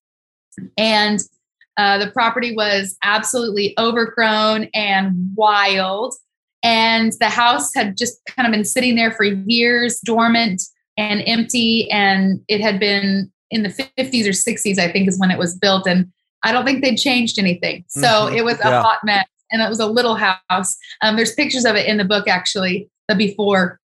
And 0.77 1.20
uh, 1.77 1.98
the 1.98 2.12
property 2.12 2.55
was 2.55 2.98
absolutely 3.03 3.74
overgrown 3.77 4.67
and 4.74 5.31
wild. 5.36 6.15
And 6.63 7.13
the 7.20 7.29
house 7.29 7.74
had 7.74 7.98
just 7.98 8.22
kind 8.27 8.48
of 8.48 8.51
been 8.51 8.65
sitting 8.65 8.96
there 8.96 9.12
for 9.12 9.24
years, 9.24 10.00
dormant 10.01 10.62
and 10.98 11.24
empty. 11.25 11.89
And 11.89 12.41
it 12.48 12.62
had 12.62 12.79
been 12.79 13.31
in 13.50 13.63
the 13.63 13.70
50s 13.70 14.25
or 14.25 14.29
60s, 14.29 14.77
I 14.77 14.91
think, 14.91 15.08
is 15.08 15.20
when 15.20 15.31
it 15.31 15.39
was 15.39 15.55
built. 15.55 15.88
And 15.88 16.12
I 16.43 16.51
don't 16.51 16.65
think 16.65 16.84
they'd 16.84 16.98
changed 16.98 17.39
anything. 17.39 17.86
So 17.88 18.08
mm-hmm. 18.08 18.36
it 18.36 18.46
was 18.46 18.60
a 18.60 18.70
yeah. 18.70 18.81
hot 18.81 19.00
mess. 19.03 19.25
And 19.51 19.62
it 19.62 19.67
was 19.67 19.79
a 19.79 19.86
little 19.86 20.15
house. 20.15 20.77
Um, 21.01 21.17
there's 21.17 21.34
pictures 21.34 21.65
of 21.65 21.75
it 21.75 21.86
in 21.86 21.98
the 21.98 22.05
book, 22.05 22.27
actually, 22.27 22.89
the 23.10 23.15
before 23.15 23.81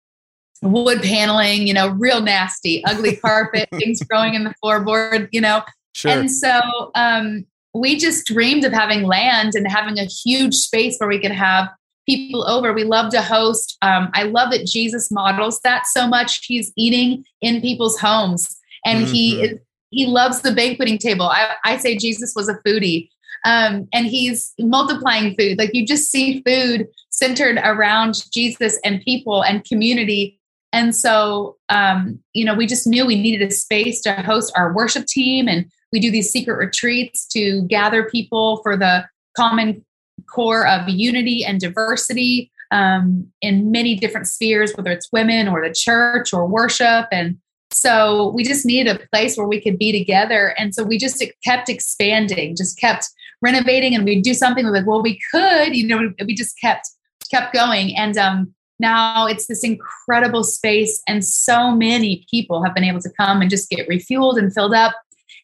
wood 0.61 1.01
paneling, 1.01 1.67
you 1.67 1.73
know, 1.73 1.89
real 1.89 2.21
nasty, 2.21 2.83
ugly 2.85 3.15
carpet, 3.17 3.69
things 3.73 4.01
growing 4.03 4.33
in 4.33 4.43
the 4.43 4.53
floorboard, 4.63 5.29
you 5.31 5.41
know. 5.41 5.61
Sure. 5.93 6.11
And 6.11 6.31
so 6.31 6.91
um, 6.95 7.45
we 7.73 7.97
just 7.97 8.25
dreamed 8.25 8.65
of 8.65 8.73
having 8.73 9.03
land 9.03 9.53
and 9.55 9.67
having 9.67 9.97
a 9.97 10.05
huge 10.05 10.55
space 10.55 10.97
where 10.97 11.09
we 11.09 11.19
could 11.19 11.31
have 11.31 11.69
people 12.07 12.47
over. 12.47 12.73
We 12.73 12.83
love 12.83 13.11
to 13.11 13.21
host. 13.21 13.77
Um, 13.81 14.09
I 14.13 14.23
love 14.23 14.51
that 14.51 14.65
Jesus 14.65 15.11
models 15.11 15.59
that 15.63 15.87
so 15.87 16.07
much. 16.07 16.45
He's 16.45 16.71
eating 16.75 17.23
in 17.41 17.61
people's 17.61 17.99
homes, 17.99 18.57
and 18.85 19.05
mm-hmm. 19.05 19.13
he 19.13 19.41
is, 19.41 19.59
he 19.89 20.05
loves 20.07 20.41
the 20.41 20.53
banqueting 20.53 20.97
table. 20.97 21.27
I, 21.27 21.55
I 21.63 21.77
say 21.77 21.97
Jesus 21.97 22.33
was 22.35 22.49
a 22.49 22.55
foodie, 22.65 23.09
um, 23.45 23.87
and 23.93 24.07
he's 24.07 24.53
multiplying 24.59 25.35
food. 25.35 25.57
Like 25.57 25.73
you 25.73 25.85
just 25.85 26.11
see 26.11 26.41
food 26.41 26.87
centered 27.09 27.57
around 27.63 28.15
Jesus 28.31 28.79
and 28.83 29.01
people 29.01 29.43
and 29.43 29.63
community. 29.63 30.39
And 30.71 30.95
so, 30.95 31.57
um, 31.69 32.19
you 32.33 32.43
know, 32.43 32.55
we 32.55 32.65
just 32.65 32.87
knew 32.87 33.05
we 33.05 33.21
needed 33.21 33.47
a 33.47 33.51
space 33.51 34.01
to 34.01 34.13
host 34.13 34.51
our 34.55 34.73
worship 34.73 35.05
team 35.05 35.47
and 35.47 35.71
we 35.93 35.99
do 35.99 36.11
these 36.11 36.31
secret 36.31 36.57
retreats 36.57 37.25
to 37.27 37.61
gather 37.67 38.09
people 38.09 38.59
for 38.63 38.75
the 38.75 39.05
common 39.37 39.85
core 40.29 40.67
of 40.67 40.89
unity 40.89 41.45
and 41.45 41.59
diversity 41.59 42.51
um, 42.71 43.27
in 43.41 43.71
many 43.71 43.95
different 43.95 44.27
spheres, 44.27 44.73
whether 44.73 44.91
it's 44.91 45.11
women 45.13 45.47
or 45.47 45.65
the 45.65 45.73
church 45.73 46.33
or 46.33 46.47
worship. 46.47 47.05
And 47.11 47.37
so 47.71 48.31
we 48.35 48.43
just 48.43 48.65
needed 48.65 48.95
a 48.95 49.07
place 49.13 49.37
where 49.37 49.47
we 49.47 49.61
could 49.61 49.77
be 49.77 49.91
together. 49.91 50.55
And 50.57 50.73
so 50.73 50.83
we 50.83 50.97
just 50.97 51.23
kept 51.45 51.69
expanding, 51.69 52.55
just 52.55 52.79
kept 52.79 53.07
renovating, 53.41 53.93
and 53.93 54.03
we'd 54.03 54.23
do 54.23 54.33
something 54.33 54.65
like, 54.65 54.87
well, 54.87 55.03
we 55.03 55.19
could, 55.31 55.75
you 55.75 55.87
know, 55.87 56.11
we 56.25 56.33
just 56.33 56.59
kept 56.59 56.89
kept 57.29 57.53
going. 57.53 57.95
And 57.95 58.17
um, 58.17 58.53
now 58.79 59.27
it's 59.27 59.47
this 59.47 59.63
incredible 59.63 60.43
space, 60.43 61.01
and 61.07 61.23
so 61.23 61.75
many 61.75 62.25
people 62.29 62.63
have 62.63 62.73
been 62.73 62.83
able 62.83 63.01
to 63.01 63.09
come 63.19 63.41
and 63.41 63.49
just 63.49 63.69
get 63.69 63.87
refueled 63.87 64.37
and 64.37 64.53
filled 64.53 64.73
up. 64.73 64.93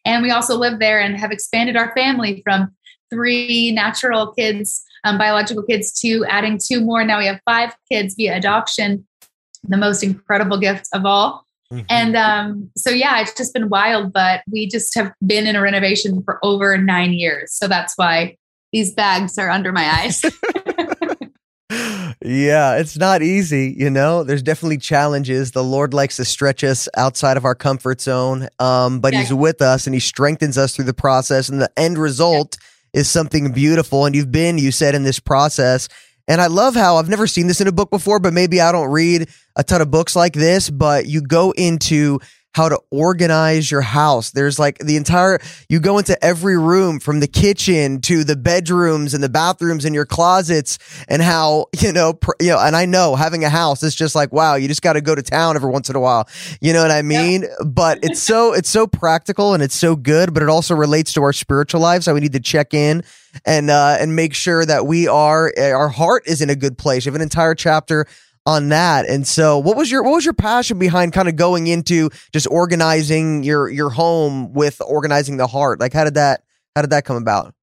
And 0.04 0.22
we 0.22 0.30
also 0.30 0.56
live 0.56 0.78
there 0.78 1.00
and 1.00 1.16
have 1.16 1.30
expanded 1.30 1.76
our 1.76 1.92
family 1.94 2.42
from 2.44 2.74
three 3.10 3.72
natural 3.72 4.32
kids, 4.32 4.82
um, 5.04 5.18
biological 5.18 5.62
kids, 5.62 5.92
to 6.00 6.24
adding 6.26 6.58
two 6.58 6.80
more. 6.80 7.04
Now 7.04 7.18
we 7.18 7.26
have 7.26 7.40
five 7.44 7.74
kids 7.90 8.14
via 8.14 8.36
adoption, 8.36 9.06
the 9.62 9.76
most 9.76 10.02
incredible 10.02 10.58
gift 10.58 10.88
of 10.94 11.04
all. 11.04 11.44
Mm-hmm. 11.72 11.86
And 11.88 12.16
um, 12.16 12.70
so, 12.76 12.90
yeah, 12.90 13.20
it's 13.20 13.34
just 13.34 13.54
been 13.54 13.68
wild, 13.68 14.12
but 14.12 14.42
we 14.50 14.68
just 14.68 14.94
have 14.94 15.12
been 15.24 15.46
in 15.46 15.54
a 15.54 15.60
renovation 15.60 16.22
for 16.24 16.38
over 16.42 16.76
nine 16.76 17.12
years. 17.12 17.54
So 17.54 17.68
that's 17.68 17.94
why 17.96 18.36
these 18.72 18.92
bags 18.92 19.38
are 19.38 19.50
under 19.50 19.72
my 19.72 19.84
eyes. 19.84 20.22
yeah, 21.70 22.76
it's 22.76 22.96
not 22.98 23.22
easy, 23.22 23.74
you 23.76 23.90
know. 23.90 24.24
There's 24.24 24.42
definitely 24.42 24.78
challenges. 24.78 25.52
The 25.52 25.62
Lord 25.62 25.94
likes 25.94 26.16
to 26.16 26.24
stretch 26.24 26.64
us 26.64 26.88
outside 26.96 27.36
of 27.36 27.44
our 27.44 27.54
comfort 27.54 28.00
zone, 28.00 28.48
um, 28.58 29.00
but 29.00 29.12
yeah. 29.12 29.20
He's 29.20 29.32
with 29.32 29.62
us 29.62 29.86
and 29.86 29.94
He 29.94 30.00
strengthens 30.00 30.58
us 30.58 30.74
through 30.74 30.86
the 30.86 30.94
process. 30.94 31.48
And 31.48 31.60
the 31.60 31.70
end 31.76 31.96
result 31.98 32.58
yeah. 32.92 33.00
is 33.00 33.10
something 33.10 33.52
beautiful. 33.52 34.04
And 34.04 34.16
you've 34.16 34.32
been, 34.32 34.58
you 34.58 34.72
said, 34.72 34.94
in 34.94 35.04
this 35.04 35.20
process. 35.20 35.88
And 36.26 36.40
I 36.40 36.48
love 36.48 36.74
how 36.74 36.96
I've 36.96 37.08
never 37.08 37.26
seen 37.26 37.46
this 37.46 37.60
in 37.60 37.68
a 37.68 37.72
book 37.72 37.90
before, 37.90 38.18
but 38.18 38.32
maybe 38.32 38.60
I 38.60 38.72
don't 38.72 38.90
read 38.90 39.28
a 39.56 39.64
ton 39.64 39.80
of 39.80 39.90
books 39.90 40.14
like 40.14 40.32
this. 40.32 40.70
But 40.70 41.06
you 41.06 41.20
go 41.20 41.52
into 41.52 42.20
how 42.52 42.68
to 42.68 42.80
organize 42.90 43.70
your 43.70 43.80
house. 43.80 44.32
There's 44.32 44.58
like 44.58 44.78
the 44.78 44.96
entire, 44.96 45.38
you 45.68 45.78
go 45.78 45.98
into 45.98 46.22
every 46.24 46.58
room 46.58 46.98
from 46.98 47.20
the 47.20 47.28
kitchen 47.28 48.00
to 48.02 48.24
the 48.24 48.34
bedrooms 48.34 49.14
and 49.14 49.22
the 49.22 49.28
bathrooms 49.28 49.84
and 49.84 49.94
your 49.94 50.06
closets 50.06 50.78
and 51.06 51.22
how, 51.22 51.66
you 51.78 51.92
know, 51.92 52.12
pr- 52.12 52.32
you 52.40 52.48
know, 52.48 52.58
and 52.58 52.74
I 52.74 52.86
know 52.86 53.14
having 53.14 53.44
a 53.44 53.48
house 53.48 53.84
is 53.84 53.94
just 53.94 54.16
like, 54.16 54.32
wow, 54.32 54.56
you 54.56 54.66
just 54.66 54.82
got 54.82 54.94
to 54.94 55.00
go 55.00 55.14
to 55.14 55.22
town 55.22 55.54
every 55.54 55.70
once 55.70 55.88
in 55.90 55.96
a 55.96 56.00
while. 56.00 56.28
You 56.60 56.72
know 56.72 56.82
what 56.82 56.90
I 56.90 57.02
mean? 57.02 57.42
Yeah. 57.42 57.48
But 57.64 58.00
it's 58.02 58.20
so, 58.20 58.52
it's 58.52 58.68
so 58.68 58.86
practical 58.86 59.54
and 59.54 59.62
it's 59.62 59.76
so 59.76 59.94
good, 59.94 60.34
but 60.34 60.42
it 60.42 60.48
also 60.48 60.74
relates 60.74 61.12
to 61.12 61.22
our 61.22 61.32
spiritual 61.32 61.80
lives. 61.80 62.06
So 62.06 62.14
we 62.14 62.20
need 62.20 62.32
to 62.32 62.40
check 62.40 62.74
in 62.74 63.04
and, 63.44 63.70
uh, 63.70 63.96
and 64.00 64.16
make 64.16 64.34
sure 64.34 64.66
that 64.66 64.86
we 64.86 65.06
are, 65.06 65.52
our 65.56 65.88
heart 65.88 66.24
is 66.26 66.40
in 66.40 66.50
a 66.50 66.56
good 66.56 66.76
place. 66.76 67.06
You 67.06 67.12
have 67.12 67.16
an 67.16 67.22
entire 67.22 67.54
chapter 67.54 68.06
on 68.46 68.68
that. 68.70 69.08
And 69.08 69.26
so 69.26 69.58
what 69.58 69.76
was 69.76 69.90
your 69.90 70.02
what 70.02 70.12
was 70.12 70.24
your 70.24 70.34
passion 70.34 70.78
behind 70.78 71.12
kind 71.12 71.28
of 71.28 71.36
going 71.36 71.66
into 71.66 72.10
just 72.32 72.46
organizing 72.50 73.42
your 73.42 73.68
your 73.68 73.90
home 73.90 74.52
with 74.52 74.80
organizing 74.86 75.36
the 75.36 75.46
heart? 75.46 75.80
Like 75.80 75.92
how 75.92 76.04
did 76.04 76.14
that 76.14 76.42
how 76.74 76.82
did 76.82 76.90
that 76.90 77.04
come 77.04 77.16
about? 77.16 77.54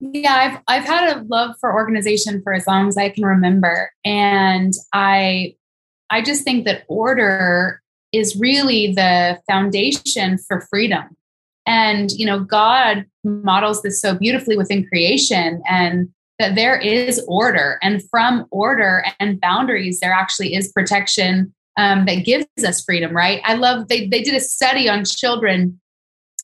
Yeah, 0.00 0.34
I've 0.34 0.82
I've 0.82 0.88
had 0.88 1.16
a 1.16 1.22
love 1.24 1.56
for 1.60 1.72
organization 1.72 2.42
for 2.42 2.52
as 2.52 2.66
long 2.66 2.88
as 2.88 2.96
I 2.96 3.08
can 3.08 3.24
remember. 3.24 3.90
And 4.04 4.72
I 4.92 5.54
I 6.10 6.22
just 6.22 6.44
think 6.44 6.64
that 6.66 6.84
order 6.88 7.80
is 8.12 8.36
really 8.36 8.92
the 8.94 9.38
foundation 9.48 10.38
for 10.38 10.60
freedom. 10.62 11.16
And 11.66 12.10
you 12.12 12.26
know, 12.26 12.40
God 12.40 13.06
models 13.24 13.82
this 13.82 14.00
so 14.00 14.14
beautifully 14.14 14.56
within 14.56 14.86
creation 14.86 15.62
and 15.68 16.08
that 16.40 16.54
there 16.54 16.78
is 16.78 17.22
order. 17.28 17.78
And 17.82 18.02
from 18.08 18.46
order 18.50 19.04
and 19.20 19.38
boundaries, 19.38 20.00
there 20.00 20.12
actually 20.12 20.54
is 20.54 20.72
protection 20.72 21.54
um, 21.76 22.06
that 22.06 22.24
gives 22.24 22.46
us 22.66 22.82
freedom, 22.82 23.14
right? 23.14 23.42
I 23.44 23.54
love, 23.54 23.88
they, 23.88 24.08
they 24.08 24.22
did 24.22 24.34
a 24.34 24.40
study 24.40 24.88
on 24.88 25.04
children 25.04 25.78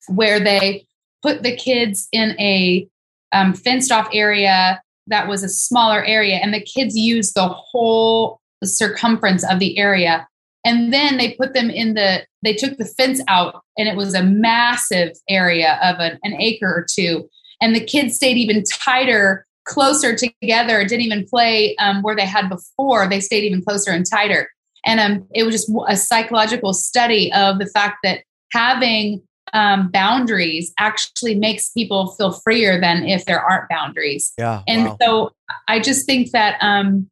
where 0.08 0.38
they 0.38 0.86
put 1.22 1.42
the 1.42 1.56
kids 1.56 2.08
in 2.12 2.38
a 2.38 2.86
um, 3.32 3.54
fenced 3.54 3.90
off 3.90 4.08
area 4.12 4.82
that 5.06 5.28
was 5.28 5.42
a 5.42 5.48
smaller 5.48 6.04
area, 6.04 6.36
and 6.36 6.52
the 6.52 6.60
kids 6.60 6.94
used 6.96 7.34
the 7.34 7.48
whole 7.48 8.40
circumference 8.64 9.48
of 9.50 9.60
the 9.60 9.78
area. 9.78 10.26
And 10.64 10.92
then 10.92 11.16
they 11.16 11.34
put 11.34 11.54
them 11.54 11.70
in 11.70 11.94
the, 11.94 12.26
they 12.42 12.54
took 12.54 12.76
the 12.76 12.84
fence 12.84 13.22
out, 13.28 13.62
and 13.78 13.88
it 13.88 13.96
was 13.96 14.14
a 14.14 14.22
massive 14.22 15.12
area 15.28 15.78
of 15.82 16.00
an, 16.00 16.18
an 16.22 16.40
acre 16.40 16.66
or 16.66 16.84
two. 16.92 17.30
And 17.62 17.74
the 17.74 17.84
kids 17.84 18.16
stayed 18.16 18.36
even 18.36 18.62
tighter 18.64 19.46
closer 19.66 20.16
together, 20.16 20.84
didn't 20.84 21.02
even 21.02 21.26
play 21.26 21.76
um, 21.76 22.02
where 22.02 22.16
they 22.16 22.26
had 22.26 22.48
before. 22.48 23.08
They 23.08 23.20
stayed 23.20 23.44
even 23.44 23.62
closer 23.62 23.90
and 23.90 24.06
tighter. 24.08 24.48
And 24.84 25.00
um, 25.00 25.26
it 25.34 25.42
was 25.42 25.54
just 25.54 25.70
a 25.88 25.96
psychological 25.96 26.72
study 26.72 27.32
of 27.32 27.58
the 27.58 27.66
fact 27.66 27.98
that 28.04 28.20
having 28.52 29.22
um, 29.52 29.90
boundaries 29.90 30.72
actually 30.78 31.34
makes 31.34 31.70
people 31.70 32.12
feel 32.12 32.32
freer 32.32 32.80
than 32.80 33.04
if 33.04 33.24
there 33.24 33.40
aren't 33.40 33.68
boundaries. 33.68 34.32
Yeah. 34.38 34.62
And 34.66 34.86
wow. 34.86 34.96
so 35.02 35.30
I 35.68 35.80
just 35.80 36.06
think 36.06 36.30
that, 36.30 36.56
um, 36.60 37.10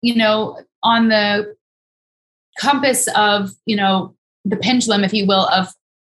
you 0.00 0.16
know, 0.16 0.58
on 0.82 1.08
the 1.08 1.54
compass 2.58 3.08
of, 3.16 3.50
you 3.66 3.76
know, 3.76 4.14
the 4.44 4.56
pendulum, 4.56 5.04
if 5.04 5.12
you 5.12 5.26
will, 5.26 5.46
of, 5.48 5.68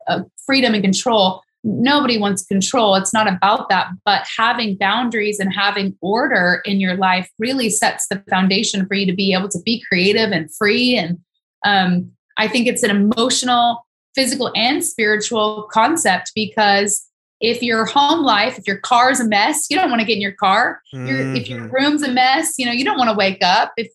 of 0.08 0.26
freedom 0.46 0.72
and 0.72 0.82
control, 0.82 1.42
nobody 1.64 2.19
wants 2.19 2.45
control. 2.45 2.95
It's 2.97 3.12
not 3.12 3.28
about 3.28 3.69
that. 3.69 3.88
But 4.04 4.26
having 4.37 4.76
boundaries 4.76 5.38
and 5.38 5.52
having 5.52 5.97
order 6.00 6.61
in 6.64 6.81
your 6.81 6.97
life 6.97 7.31
really 7.38 7.71
sets 7.71 8.07
the 8.09 8.23
foundation 8.28 8.87
for 8.87 8.95
you 8.95 9.07
to 9.07 9.14
be 9.14 9.33
able 9.33 9.49
to 9.50 9.61
be 9.64 9.85
creative 9.88 10.33
and 10.33 10.52
free. 10.54 10.97
And 10.97 11.19
um, 11.64 12.11
I 12.37 12.49
think 12.49 12.66
it's 12.66 12.83
an 12.83 12.90
emotional, 12.90 13.87
physical, 14.14 14.52
and 14.57 14.85
spiritual 14.85 15.69
concept 15.71 16.33
because 16.35 17.07
if 17.40 17.62
your 17.62 17.85
home 17.85 18.23
life, 18.23 18.59
if 18.59 18.66
your 18.66 18.78
car 18.78 19.11
is 19.11 19.21
a 19.21 19.26
mess, 19.26 19.66
you 19.69 19.76
don't 19.76 19.90
want 19.90 20.00
to 20.00 20.07
get 20.07 20.14
in 20.14 20.21
your 20.21 20.33
car. 20.33 20.81
Mm-hmm. 20.95 21.37
If 21.37 21.49
your 21.49 21.61
mm-hmm. 21.61 21.75
room's 21.75 22.02
a 22.02 22.11
mess, 22.11 22.54
you 22.59 22.66
know, 22.66 22.73
you 22.73 22.85
don't 22.85 22.99
want 22.99 23.11
to 23.11 23.16
wake 23.16 23.42
up. 23.42 23.73
If 23.76 23.88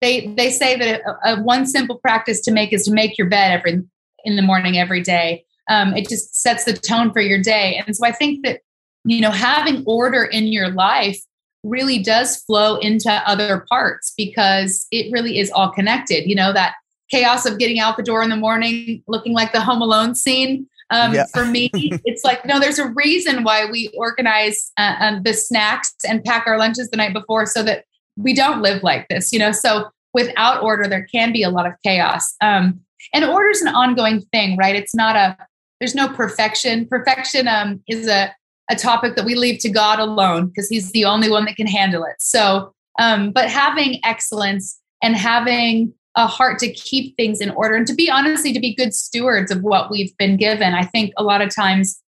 they 0.00 0.26
they 0.28 0.50
say 0.50 0.76
that 0.76 1.02
a, 1.02 1.34
a 1.34 1.42
one 1.42 1.66
simple 1.66 1.98
practice 1.98 2.40
to 2.42 2.52
make 2.52 2.72
is 2.72 2.84
to 2.84 2.92
make 2.92 3.16
your 3.16 3.28
bed 3.28 3.52
every 3.52 3.82
in 4.24 4.36
the 4.36 4.42
morning 4.42 4.78
every 4.78 5.02
day 5.02 5.45
um, 5.68 5.94
it 5.94 6.08
just 6.08 6.34
sets 6.34 6.64
the 6.64 6.72
tone 6.72 7.12
for 7.12 7.20
your 7.20 7.40
day. 7.40 7.82
And 7.84 7.96
so 7.96 8.06
I 8.06 8.12
think 8.12 8.44
that, 8.44 8.60
you 9.04 9.20
know, 9.20 9.30
having 9.30 9.84
order 9.86 10.24
in 10.24 10.48
your 10.48 10.70
life 10.70 11.20
really 11.62 12.02
does 12.02 12.36
flow 12.36 12.76
into 12.76 13.10
other 13.10 13.66
parts 13.68 14.14
because 14.16 14.86
it 14.90 15.12
really 15.12 15.38
is 15.38 15.50
all 15.50 15.70
connected. 15.70 16.28
You 16.28 16.36
know, 16.36 16.52
that 16.52 16.74
chaos 17.10 17.46
of 17.46 17.58
getting 17.58 17.78
out 17.78 17.96
the 17.96 18.02
door 18.02 18.22
in 18.22 18.30
the 18.30 18.36
morning 18.36 19.02
looking 19.06 19.32
like 19.32 19.52
the 19.52 19.60
Home 19.60 19.82
Alone 19.82 20.14
scene. 20.14 20.68
Um, 20.90 21.14
yeah. 21.14 21.24
for 21.32 21.44
me, 21.44 21.68
it's 21.74 22.22
like, 22.22 22.44
no, 22.46 22.60
there's 22.60 22.78
a 22.78 22.88
reason 22.88 23.42
why 23.42 23.68
we 23.68 23.90
organize 23.96 24.70
uh, 24.76 24.94
um, 25.00 25.22
the 25.24 25.34
snacks 25.34 25.92
and 26.08 26.22
pack 26.24 26.46
our 26.46 26.58
lunches 26.58 26.90
the 26.90 26.96
night 26.96 27.12
before 27.12 27.44
so 27.46 27.64
that 27.64 27.84
we 28.16 28.34
don't 28.34 28.62
live 28.62 28.84
like 28.84 29.08
this, 29.08 29.32
you 29.32 29.38
know? 29.38 29.50
So 29.50 29.90
without 30.14 30.62
order, 30.62 30.88
there 30.88 31.04
can 31.04 31.32
be 31.32 31.42
a 31.42 31.50
lot 31.50 31.66
of 31.66 31.72
chaos. 31.84 32.36
Um, 32.40 32.80
and 33.12 33.24
order 33.24 33.50
is 33.50 33.62
an 33.62 33.68
ongoing 33.68 34.22
thing, 34.32 34.56
right? 34.56 34.74
It's 34.74 34.94
not 34.94 35.16
a, 35.16 35.36
there's 35.80 35.94
no 35.94 36.08
perfection. 36.08 36.86
Perfection 36.86 37.48
um, 37.48 37.82
is 37.88 38.08
a, 38.08 38.34
a 38.70 38.76
topic 38.76 39.16
that 39.16 39.24
we 39.24 39.34
leave 39.34 39.60
to 39.60 39.68
God 39.68 39.98
alone 39.98 40.46
because 40.46 40.68
he's 40.68 40.92
the 40.92 41.04
only 41.04 41.30
one 41.30 41.44
that 41.44 41.56
can 41.56 41.66
handle 41.66 42.04
it. 42.04 42.16
So, 42.18 42.72
um, 42.98 43.30
but 43.30 43.50
having 43.50 44.00
excellence 44.04 44.80
and 45.02 45.16
having 45.16 45.92
a 46.16 46.26
heart 46.26 46.58
to 46.58 46.72
keep 46.72 47.14
things 47.16 47.40
in 47.40 47.50
order 47.50 47.74
and 47.74 47.86
to 47.86 47.94
be 47.94 48.10
honestly 48.10 48.52
to 48.52 48.60
be 48.60 48.74
good 48.74 48.94
stewards 48.94 49.50
of 49.50 49.62
what 49.62 49.90
we've 49.90 50.16
been 50.16 50.38
given. 50.38 50.72
I 50.72 50.84
think 50.84 51.12
a 51.18 51.22
lot 51.22 51.42
of 51.42 51.54
times 51.54 52.00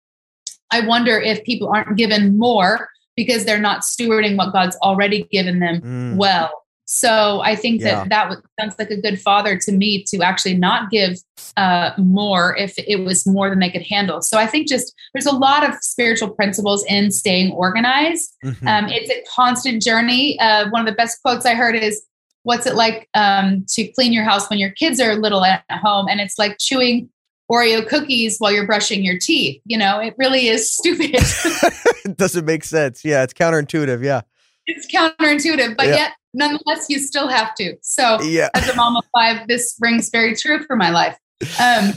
I 0.71 0.81
wonder 0.81 1.19
if 1.19 1.43
people 1.43 1.69
aren't 1.69 1.97
given 1.97 2.37
more 2.37 2.89
because 3.15 3.43
they're 3.43 3.59
not 3.59 3.81
stewarding 3.81 4.37
what 4.37 4.53
God's 4.53 4.77
already 4.77 5.23
given 5.31 5.59
them 5.59 5.81
mm. 5.81 6.15
well. 6.15 6.51
So 6.89 7.41
I 7.41 7.57
think 7.57 7.81
yeah. 7.81 8.05
that 8.05 8.29
that 8.29 8.41
sounds 8.59 8.75
like 8.79 8.89
a 8.91 8.99
good 8.99 9.19
father 9.21 9.57
to 9.57 9.71
me 9.73 10.05
to 10.07 10.21
actually 10.21 10.55
not 10.55 10.89
give 10.89 11.17
uh, 11.57 11.91
more 11.97 12.55
if 12.55 12.75
it 12.79 13.03
was 13.03 13.27
more 13.27 13.49
than 13.49 13.59
they 13.59 13.69
could 13.69 13.81
handle. 13.81 14.21
So 14.21 14.37
I 14.37 14.47
think 14.47 14.69
just 14.69 14.95
there's 15.13 15.25
a 15.25 15.35
lot 15.35 15.67
of 15.67 15.75
spiritual 15.81 16.29
principles 16.29 16.85
in 16.87 17.11
staying 17.11 17.51
organized. 17.51 18.33
Mm-hmm. 18.43 18.67
Um, 18.67 18.85
it's 18.87 19.09
a 19.09 19.21
constant 19.35 19.83
journey. 19.83 20.39
Uh, 20.39 20.69
one 20.69 20.81
of 20.81 20.87
the 20.87 20.95
best 20.95 21.21
quotes 21.21 21.45
I 21.45 21.55
heard 21.55 21.75
is, 21.75 22.01
"What's 22.43 22.65
it 22.65 22.75
like 22.75 23.09
um, 23.13 23.65
to 23.71 23.85
clean 23.89 24.13
your 24.13 24.23
house 24.23 24.49
when 24.49 24.57
your 24.57 24.71
kids 24.71 25.01
are 25.01 25.13
little 25.15 25.43
at 25.43 25.65
home?" 25.69 26.07
And 26.09 26.21
it's 26.21 26.39
like 26.39 26.57
chewing 26.57 27.09
Oreo 27.51 27.85
cookies 27.85 28.37
while 28.39 28.53
you're 28.53 28.65
brushing 28.65 29.03
your 29.03 29.19
teeth. 29.19 29.61
You 29.65 29.77
know, 29.77 29.99
it 29.99 30.15
really 30.17 30.47
is 30.47 30.73
stupid. 30.73 31.11
it 31.15 32.15
doesn't 32.17 32.45
make 32.45 32.63
sense. 32.63 33.03
Yeah, 33.03 33.23
it's 33.23 33.33
counterintuitive. 33.33 34.05
Yeah. 34.05 34.21
It's 34.69 34.85
counterintuitive, 34.93 35.77
but 35.77 35.87
yeah. 35.87 35.95
yet 35.95 36.11
nonetheless, 36.33 36.87
you 36.89 36.99
still 36.99 37.27
have 37.27 37.53
to. 37.55 37.75
So, 37.81 38.21
yeah. 38.21 38.49
as 38.53 38.69
a 38.69 38.75
mom 38.75 38.97
of 38.97 39.03
five, 39.15 39.47
this 39.47 39.75
rings 39.79 40.09
very 40.09 40.35
true 40.35 40.63
for 40.63 40.75
my 40.75 40.89
life. 40.89 41.17
Um, 41.61 41.93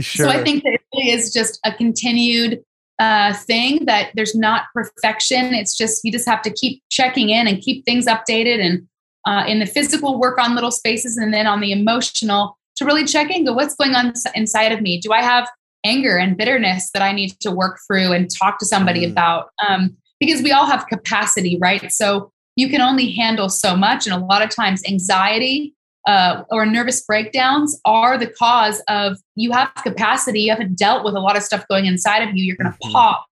sure. 0.00 0.26
So, 0.26 0.28
I 0.28 0.42
think 0.42 0.64
that 0.64 0.74
it 0.74 0.80
really 0.94 1.10
is 1.10 1.32
just 1.32 1.58
a 1.64 1.72
continued 1.72 2.62
uh, 2.98 3.32
thing 3.32 3.86
that 3.86 4.10
there's 4.14 4.34
not 4.34 4.64
perfection. 4.74 5.54
It's 5.54 5.76
just 5.76 6.04
you 6.04 6.12
just 6.12 6.28
have 6.28 6.42
to 6.42 6.50
keep 6.50 6.82
checking 6.90 7.30
in 7.30 7.46
and 7.46 7.60
keep 7.60 7.84
things 7.84 8.06
updated, 8.06 8.60
and 8.60 8.86
uh, 9.26 9.44
in 9.46 9.58
the 9.58 9.66
physical, 9.66 10.20
work 10.20 10.38
on 10.38 10.54
little 10.54 10.70
spaces, 10.70 11.16
and 11.16 11.32
then 11.32 11.46
on 11.46 11.60
the 11.60 11.72
emotional 11.72 12.58
to 12.76 12.84
really 12.84 13.04
check 13.04 13.30
in. 13.30 13.44
Go, 13.44 13.52
what's 13.52 13.74
going 13.74 13.94
on 13.94 14.12
inside 14.34 14.72
of 14.72 14.80
me? 14.80 15.00
Do 15.00 15.12
I 15.12 15.22
have 15.22 15.48
anger 15.84 16.18
and 16.18 16.36
bitterness 16.36 16.90
that 16.92 17.02
I 17.02 17.12
need 17.12 17.30
to 17.40 17.50
work 17.50 17.78
through 17.86 18.12
and 18.12 18.28
talk 18.30 18.58
to 18.58 18.66
somebody 18.66 19.06
mm. 19.06 19.12
about? 19.12 19.48
Um, 19.66 19.96
because 20.18 20.42
we 20.42 20.52
all 20.52 20.66
have 20.66 20.86
capacity, 20.86 21.58
right? 21.60 21.90
So 21.90 22.30
you 22.56 22.68
can 22.68 22.80
only 22.80 23.10
handle 23.12 23.48
so 23.48 23.76
much. 23.76 24.06
And 24.06 24.14
a 24.14 24.24
lot 24.24 24.42
of 24.42 24.50
times, 24.50 24.82
anxiety 24.86 25.74
uh, 26.06 26.44
or 26.50 26.66
nervous 26.66 27.02
breakdowns 27.02 27.80
are 27.84 28.16
the 28.18 28.26
cause 28.26 28.82
of 28.88 29.18
you 29.36 29.52
have 29.52 29.72
capacity. 29.82 30.40
You 30.40 30.50
haven't 30.50 30.78
dealt 30.78 31.04
with 31.04 31.14
a 31.14 31.20
lot 31.20 31.36
of 31.36 31.42
stuff 31.42 31.66
going 31.68 31.86
inside 31.86 32.20
of 32.20 32.36
you. 32.36 32.44
You're 32.44 32.56
going 32.56 32.72
to 32.72 32.78
mm-hmm. 32.78 32.92
pop. 32.92 33.26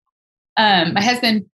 Um, 0.56 0.94
my 0.94 1.02
husband 1.02 1.46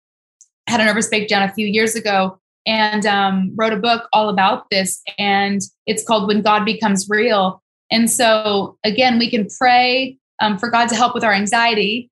had 0.67 0.81
a 0.81 0.85
nervous 0.85 1.09
breakdown 1.09 1.43
a 1.43 1.53
few 1.53 1.67
years 1.67 1.95
ago 1.95 2.39
and 2.67 3.05
um, 3.07 3.53
wrote 3.55 3.73
a 3.73 3.77
book 3.77 4.09
all 4.13 4.29
about 4.29 4.71
this. 4.71 5.03
And 5.19 5.61
it's 5.87 6.05
called 6.05 6.27
When 6.27 6.43
God 6.43 6.65
Becomes 6.65 7.09
Real. 7.09 7.63
And 7.91 8.11
so, 8.11 8.79
again, 8.83 9.19
we 9.19 9.31
can 9.31 9.47
pray 9.59 10.19
um, 10.41 10.59
for 10.59 10.71
God 10.71 10.89
to 10.89 10.95
help 10.95 11.15
with 11.15 11.23
our 11.23 11.33
anxiety. 11.33 12.11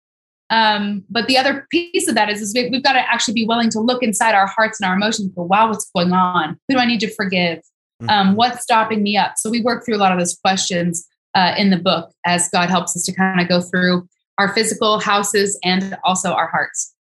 Um, 0.52 1.02
but 1.08 1.28
the 1.28 1.38
other 1.38 1.66
piece 1.70 2.06
of 2.08 2.14
that 2.14 2.28
is, 2.28 2.42
is 2.42 2.52
we, 2.54 2.70
have 2.70 2.82
got 2.82 2.92
to 2.92 3.00
actually 3.00 3.32
be 3.32 3.46
willing 3.46 3.70
to 3.70 3.80
look 3.80 4.02
inside 4.02 4.34
our 4.34 4.46
hearts 4.46 4.78
and 4.78 4.88
our 4.88 4.94
emotions 4.94 5.28
and 5.28 5.34
go, 5.34 5.44
wow, 5.44 5.70
what's 5.70 5.90
going 5.96 6.12
on? 6.12 6.58
Who 6.68 6.74
do 6.74 6.78
I 6.78 6.84
need 6.84 7.00
to 7.00 7.10
forgive? 7.14 7.58
Mm-hmm. 8.02 8.10
Um, 8.10 8.36
what's 8.36 8.62
stopping 8.62 9.02
me 9.02 9.16
up? 9.16 9.34
So 9.38 9.48
we 9.48 9.62
work 9.62 9.82
through 9.82 9.96
a 9.96 9.98
lot 9.98 10.12
of 10.12 10.18
those 10.18 10.36
questions 10.36 11.08
uh, 11.34 11.54
in 11.56 11.70
the 11.70 11.78
book 11.78 12.10
as 12.26 12.50
God 12.50 12.68
helps 12.68 12.94
us 12.94 13.04
to 13.06 13.14
kind 13.14 13.40
of 13.40 13.48
go 13.48 13.62
through 13.62 14.06
our 14.36 14.52
physical 14.52 15.00
houses 15.00 15.58
and 15.64 15.96
also 16.04 16.32
our 16.32 16.48
hearts. 16.48 16.94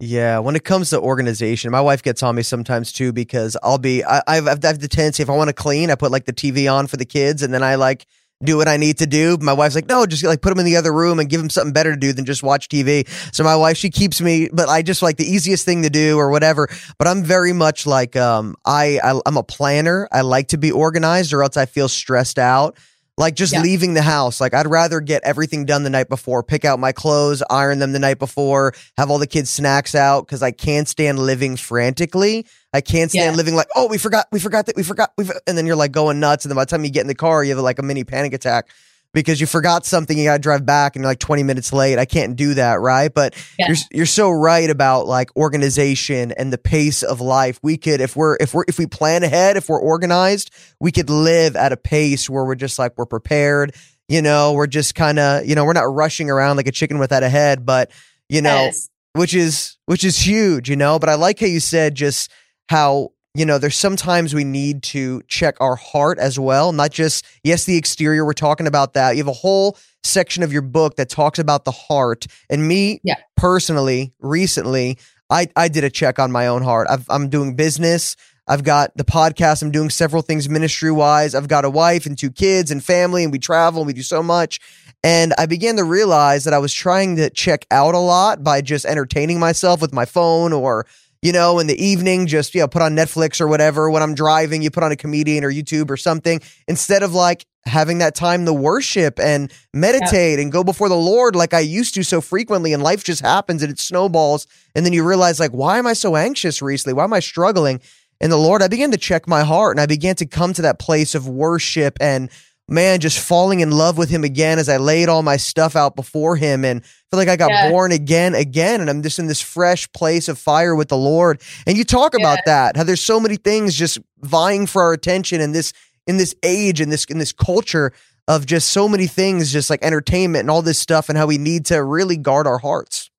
Yeah, 0.00 0.38
when 0.38 0.56
it 0.56 0.64
comes 0.64 0.90
to 0.90 1.00
organization, 1.00 1.70
my 1.70 1.80
wife 1.80 2.02
gets 2.02 2.22
on 2.22 2.34
me 2.34 2.42
sometimes 2.42 2.90
too 2.90 3.12
because 3.12 3.54
I'll 3.62 3.78
be 3.78 4.02
I, 4.02 4.22
I've, 4.26 4.48
I've 4.48 4.60
the 4.60 4.88
tendency 4.88 5.22
if 5.22 5.28
I 5.28 5.36
want 5.36 5.48
to 5.48 5.54
clean, 5.54 5.90
I 5.90 5.94
put 5.94 6.10
like 6.10 6.24
the 6.24 6.32
TV 6.32 6.72
on 6.72 6.86
for 6.86 6.96
the 6.96 7.04
kids, 7.04 7.42
and 7.42 7.52
then 7.52 7.62
I 7.62 7.74
like 7.74 8.06
do 8.44 8.56
what 8.56 8.68
I 8.68 8.76
need 8.76 8.98
to 8.98 9.06
do. 9.06 9.36
My 9.40 9.52
wife's 9.52 9.74
like, 9.74 9.88
no, 9.88 10.06
just 10.06 10.24
like 10.24 10.42
put 10.42 10.50
them 10.50 10.58
in 10.58 10.64
the 10.64 10.76
other 10.76 10.92
room 10.92 11.18
and 11.18 11.28
give 11.28 11.40
them 11.40 11.50
something 11.50 11.72
better 11.72 11.92
to 11.92 11.98
do 11.98 12.12
than 12.12 12.24
just 12.24 12.42
watch 12.42 12.68
TV. 12.68 13.08
So 13.34 13.44
my 13.44 13.56
wife, 13.56 13.76
she 13.76 13.90
keeps 13.90 14.20
me, 14.20 14.48
but 14.52 14.68
I 14.68 14.82
just 14.82 15.02
like 15.02 15.16
the 15.16 15.24
easiest 15.24 15.64
thing 15.64 15.82
to 15.82 15.90
do 15.90 16.18
or 16.18 16.30
whatever. 16.30 16.68
But 16.98 17.08
I'm 17.08 17.22
very 17.22 17.52
much 17.52 17.86
like, 17.86 18.16
um, 18.16 18.56
I, 18.64 19.00
I 19.02 19.20
I'm 19.26 19.36
a 19.36 19.42
planner. 19.42 20.08
I 20.12 20.22
like 20.22 20.48
to 20.48 20.58
be 20.58 20.72
organized 20.72 21.32
or 21.32 21.42
else 21.42 21.56
I 21.56 21.66
feel 21.66 21.88
stressed 21.88 22.38
out. 22.38 22.76
Like 23.18 23.34
just 23.34 23.52
yeah. 23.52 23.60
leaving 23.60 23.94
the 23.94 24.02
house. 24.02 24.40
Like 24.40 24.54
I'd 24.54 24.66
rather 24.66 25.00
get 25.00 25.22
everything 25.22 25.66
done 25.66 25.82
the 25.82 25.90
night 25.90 26.08
before, 26.08 26.42
pick 26.42 26.64
out 26.64 26.78
my 26.78 26.92
clothes, 26.92 27.42
iron 27.50 27.78
them 27.78 27.92
the 27.92 27.98
night 27.98 28.18
before, 28.18 28.72
have 28.96 29.10
all 29.10 29.18
the 29.18 29.26
kids' 29.26 29.50
snacks 29.50 29.94
out 29.94 30.26
because 30.26 30.42
I 30.42 30.50
can't 30.50 30.88
stand 30.88 31.18
living 31.18 31.56
frantically. 31.56 32.46
I 32.72 32.80
can't 32.80 33.10
stand 33.10 33.32
yeah. 33.32 33.36
living 33.36 33.54
like, 33.54 33.68
oh, 33.76 33.86
we 33.86 33.98
forgot, 33.98 34.26
we 34.32 34.40
forgot 34.40 34.66
that 34.66 34.76
we 34.76 34.82
forgot, 34.82 35.12
we 35.18 35.26
and 35.46 35.58
then 35.58 35.66
you're 35.66 35.76
like 35.76 35.92
going 35.92 36.20
nuts, 36.20 36.44
and 36.44 36.50
then 36.50 36.56
by 36.56 36.62
the 36.62 36.70
time 36.70 36.84
you 36.84 36.90
get 36.90 37.02
in 37.02 37.06
the 37.06 37.14
car, 37.14 37.44
you 37.44 37.54
have 37.54 37.62
like 37.62 37.78
a 37.78 37.82
mini 37.82 38.04
panic 38.04 38.32
attack 38.32 38.68
because 39.12 39.40
you 39.40 39.46
forgot 39.46 39.84
something, 39.84 40.16
you 40.16 40.24
got 40.24 40.34
to 40.34 40.38
drive 40.38 40.64
back, 40.64 40.96
and 40.96 41.02
you're 41.02 41.10
like 41.10 41.18
20 41.18 41.42
minutes 41.42 41.72
late. 41.72 41.98
I 41.98 42.04
can't 42.04 42.36
do 42.36 42.54
that, 42.54 42.80
right? 42.80 43.12
But 43.12 43.34
yeah. 43.58 43.68
you're 43.68 43.76
you're 43.90 44.06
so 44.06 44.30
right 44.30 44.68
about 44.68 45.06
like 45.06 45.34
organization 45.36 46.32
and 46.32 46.52
the 46.52 46.58
pace 46.58 47.02
of 47.02 47.20
life. 47.20 47.58
We 47.62 47.76
could, 47.76 48.00
if 48.00 48.16
we're 48.16 48.36
if 48.40 48.54
we're 48.54 48.64
if 48.68 48.78
we 48.78 48.86
plan 48.86 49.22
ahead, 49.22 49.56
if 49.56 49.68
we're 49.68 49.80
organized, 49.80 50.50
we 50.80 50.92
could 50.92 51.10
live 51.10 51.56
at 51.56 51.72
a 51.72 51.76
pace 51.76 52.28
where 52.28 52.44
we're 52.44 52.54
just 52.54 52.78
like 52.78 52.96
we're 52.96 53.06
prepared. 53.06 53.74
You 54.08 54.22
know, 54.22 54.52
we're 54.52 54.66
just 54.66 54.94
kind 54.94 55.18
of 55.18 55.46
you 55.46 55.54
know 55.54 55.64
we're 55.64 55.72
not 55.72 55.92
rushing 55.92 56.30
around 56.30 56.56
like 56.56 56.68
a 56.68 56.72
chicken 56.72 56.98
without 56.98 57.22
a 57.22 57.28
head, 57.28 57.66
but 57.66 57.90
you 58.28 58.42
know. 58.42 58.64
Yes. 58.64 58.88
Which 59.14 59.34
is 59.34 59.76
which 59.84 60.04
is 60.04 60.16
huge, 60.16 60.70
you 60.70 60.76
know. 60.76 60.98
But 60.98 61.10
I 61.10 61.16
like 61.16 61.38
how 61.38 61.44
you 61.44 61.60
said 61.60 61.94
just 61.94 62.30
how 62.70 63.10
you 63.34 63.46
know 63.46 63.58
there's 63.58 63.76
sometimes 63.76 64.34
we 64.34 64.44
need 64.44 64.82
to 64.82 65.22
check 65.26 65.56
our 65.60 65.76
heart 65.76 66.18
as 66.18 66.38
well 66.38 66.72
not 66.72 66.90
just 66.90 67.24
yes 67.42 67.64
the 67.64 67.76
exterior 67.76 68.24
we're 68.24 68.32
talking 68.32 68.66
about 68.66 68.92
that 68.94 69.12
you 69.12 69.18
have 69.18 69.28
a 69.28 69.32
whole 69.32 69.76
section 70.02 70.42
of 70.42 70.52
your 70.52 70.62
book 70.62 70.96
that 70.96 71.08
talks 71.08 71.38
about 71.38 71.64
the 71.64 71.70
heart 71.70 72.26
and 72.50 72.66
me 72.66 73.00
yeah. 73.02 73.14
personally 73.36 74.12
recently 74.20 74.98
i 75.30 75.46
i 75.56 75.68
did 75.68 75.84
a 75.84 75.90
check 75.90 76.18
on 76.18 76.30
my 76.30 76.46
own 76.46 76.62
heart 76.62 76.86
i 76.90 76.98
i'm 77.08 77.28
doing 77.28 77.56
business 77.56 78.16
I've 78.48 78.64
got 78.64 78.96
the 78.96 79.04
podcast. 79.04 79.62
I'm 79.62 79.70
doing 79.70 79.88
several 79.88 80.20
things 80.20 80.48
ministry 80.48 80.90
wise. 80.90 81.36
I've 81.36 81.46
got 81.46 81.64
a 81.64 81.70
wife 81.70 82.06
and 82.06 82.18
two 82.18 82.30
kids 82.30 82.72
and 82.72 82.82
family, 82.82 83.22
and 83.22 83.32
we 83.32 83.38
travel 83.38 83.82
and 83.82 83.86
we 83.86 83.92
do 83.92 84.02
so 84.02 84.20
much. 84.20 84.58
And 85.04 85.32
I 85.38 85.46
began 85.46 85.76
to 85.76 85.84
realize 85.84 86.42
that 86.44 86.52
I 86.52 86.58
was 86.58 86.72
trying 86.72 87.16
to 87.16 87.30
check 87.30 87.66
out 87.70 87.94
a 87.94 87.98
lot 87.98 88.42
by 88.42 88.60
just 88.60 88.84
entertaining 88.84 89.38
myself 89.38 89.80
with 89.80 89.92
my 89.92 90.04
phone 90.04 90.52
or 90.52 90.86
you 91.22 91.32
know, 91.32 91.60
in 91.60 91.68
the 91.68 91.82
evening, 91.82 92.26
just, 92.26 92.54
you 92.54 92.60
know, 92.60 92.68
put 92.68 92.82
on 92.82 92.94
Netflix 92.96 93.40
or 93.40 93.46
whatever. 93.46 93.88
When 93.88 94.02
I'm 94.02 94.14
driving, 94.14 94.60
you 94.60 94.70
put 94.70 94.82
on 94.82 94.90
a 94.90 94.96
comedian 94.96 95.44
or 95.44 95.50
YouTube 95.52 95.88
or 95.88 95.96
something 95.96 96.40
instead 96.66 97.04
of 97.04 97.14
like 97.14 97.46
having 97.64 97.98
that 97.98 98.16
time 98.16 98.44
to 98.44 98.52
worship 98.52 99.20
and 99.20 99.52
meditate 99.72 100.38
yeah. 100.38 100.42
and 100.42 100.50
go 100.50 100.64
before 100.64 100.88
the 100.88 100.96
Lord 100.96 101.36
like 101.36 101.54
I 101.54 101.60
used 101.60 101.94
to 101.94 102.02
so 102.02 102.20
frequently. 102.20 102.72
And 102.72 102.82
life 102.82 103.04
just 103.04 103.20
happens 103.20 103.62
and 103.62 103.70
it 103.72 103.78
snowballs. 103.78 104.48
And 104.74 104.84
then 104.84 104.92
you 104.92 105.04
realize, 105.04 105.38
like, 105.38 105.52
why 105.52 105.78
am 105.78 105.86
I 105.86 105.92
so 105.92 106.16
anxious 106.16 106.60
recently? 106.60 106.94
Why 106.94 107.04
am 107.04 107.12
I 107.12 107.20
struggling? 107.20 107.80
And 108.20 108.32
the 108.32 108.36
Lord, 108.36 108.62
I 108.62 108.68
began 108.68 108.90
to 108.90 108.98
check 108.98 109.28
my 109.28 109.42
heart 109.42 109.76
and 109.76 109.80
I 109.80 109.86
began 109.86 110.16
to 110.16 110.26
come 110.26 110.52
to 110.54 110.62
that 110.62 110.80
place 110.80 111.14
of 111.14 111.28
worship 111.28 111.96
and 112.00 112.30
man, 112.72 113.00
just 113.00 113.18
falling 113.18 113.60
in 113.60 113.70
love 113.70 113.98
with 113.98 114.08
him 114.08 114.24
again 114.24 114.58
as 114.58 114.68
I 114.68 114.78
laid 114.78 115.08
all 115.08 115.22
my 115.22 115.36
stuff 115.36 115.76
out 115.76 115.94
before 115.94 116.36
him 116.36 116.64
and 116.64 116.84
feel 116.84 117.18
like 117.18 117.28
I 117.28 117.36
got 117.36 117.70
born 117.70 117.92
again, 117.92 118.34
again. 118.34 118.80
And 118.80 118.88
I'm 118.88 119.02
just 119.02 119.18
in 119.18 119.26
this 119.26 119.40
fresh 119.40 119.90
place 119.92 120.28
of 120.28 120.38
fire 120.38 120.74
with 120.74 120.88
the 120.88 120.96
Lord. 120.96 121.40
And 121.66 121.76
you 121.76 121.84
talk 121.84 122.14
about 122.14 122.38
that, 122.46 122.76
how 122.76 122.84
there's 122.84 123.00
so 123.00 123.20
many 123.20 123.36
things 123.36 123.74
just 123.74 123.98
vying 124.20 124.66
for 124.66 124.82
our 124.82 124.92
attention 124.92 125.40
in 125.40 125.52
this, 125.52 125.72
in 126.06 126.16
this 126.16 126.34
age, 126.42 126.80
in 126.80 126.88
this, 126.88 127.04
in 127.04 127.18
this 127.18 127.32
culture 127.32 127.92
of 128.26 128.46
just 128.46 128.70
so 128.70 128.88
many 128.88 129.06
things, 129.06 129.52
just 129.52 129.68
like 129.68 129.84
entertainment 129.84 130.40
and 130.40 130.50
all 130.50 130.62
this 130.62 130.78
stuff 130.78 131.08
and 131.08 131.18
how 131.18 131.26
we 131.26 131.38
need 131.38 131.66
to 131.66 131.84
really 131.84 132.16
guard 132.16 132.46
our 132.46 132.58
hearts. 132.58 133.10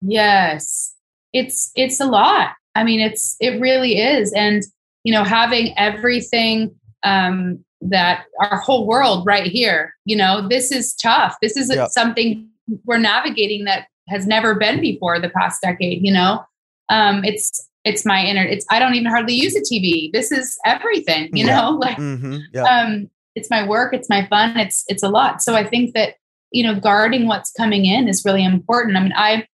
Yes. 0.00 0.94
It's, 1.32 1.70
it's 1.76 2.00
a 2.00 2.06
lot. 2.06 2.52
I 2.74 2.84
mean, 2.84 3.00
it's, 3.00 3.36
it 3.40 3.60
really 3.60 3.98
is. 4.00 4.32
And, 4.32 4.62
you 5.04 5.12
know, 5.12 5.24
having 5.24 5.76
everything, 5.76 6.74
um, 7.02 7.64
that 7.90 8.24
our 8.40 8.58
whole 8.58 8.86
world 8.86 9.24
right 9.26 9.46
here 9.46 9.94
you 10.04 10.16
know 10.16 10.46
this 10.48 10.72
is 10.72 10.94
tough 10.94 11.36
this 11.40 11.56
is 11.56 11.74
yep. 11.74 11.88
something 11.90 12.48
we're 12.84 12.98
navigating 12.98 13.64
that 13.64 13.86
has 14.08 14.26
never 14.26 14.54
been 14.54 14.80
before 14.80 15.20
the 15.20 15.28
past 15.30 15.60
decade 15.62 16.04
you 16.04 16.12
know 16.12 16.44
um 16.88 17.24
it's 17.24 17.68
it's 17.84 18.04
my 18.04 18.24
inner 18.24 18.42
it's 18.42 18.66
i 18.70 18.78
don't 18.78 18.94
even 18.94 19.06
hardly 19.06 19.34
use 19.34 19.54
a 19.56 19.60
tv 19.60 20.10
this 20.12 20.32
is 20.32 20.58
everything 20.64 21.28
you 21.32 21.46
yeah. 21.46 21.60
know 21.60 21.70
like 21.80 21.96
mm-hmm. 21.96 22.38
yeah. 22.52 22.62
um 22.62 23.08
it's 23.34 23.50
my 23.50 23.66
work 23.66 23.94
it's 23.94 24.08
my 24.08 24.26
fun 24.26 24.56
it's 24.56 24.84
it's 24.88 25.02
a 25.02 25.08
lot 25.08 25.42
so 25.42 25.54
i 25.54 25.64
think 25.64 25.94
that 25.94 26.14
you 26.50 26.62
know 26.62 26.78
guarding 26.78 27.26
what's 27.26 27.52
coming 27.52 27.84
in 27.84 28.08
is 28.08 28.24
really 28.24 28.44
important 28.44 28.96
i 28.96 29.00
mean 29.00 29.12
i 29.16 29.46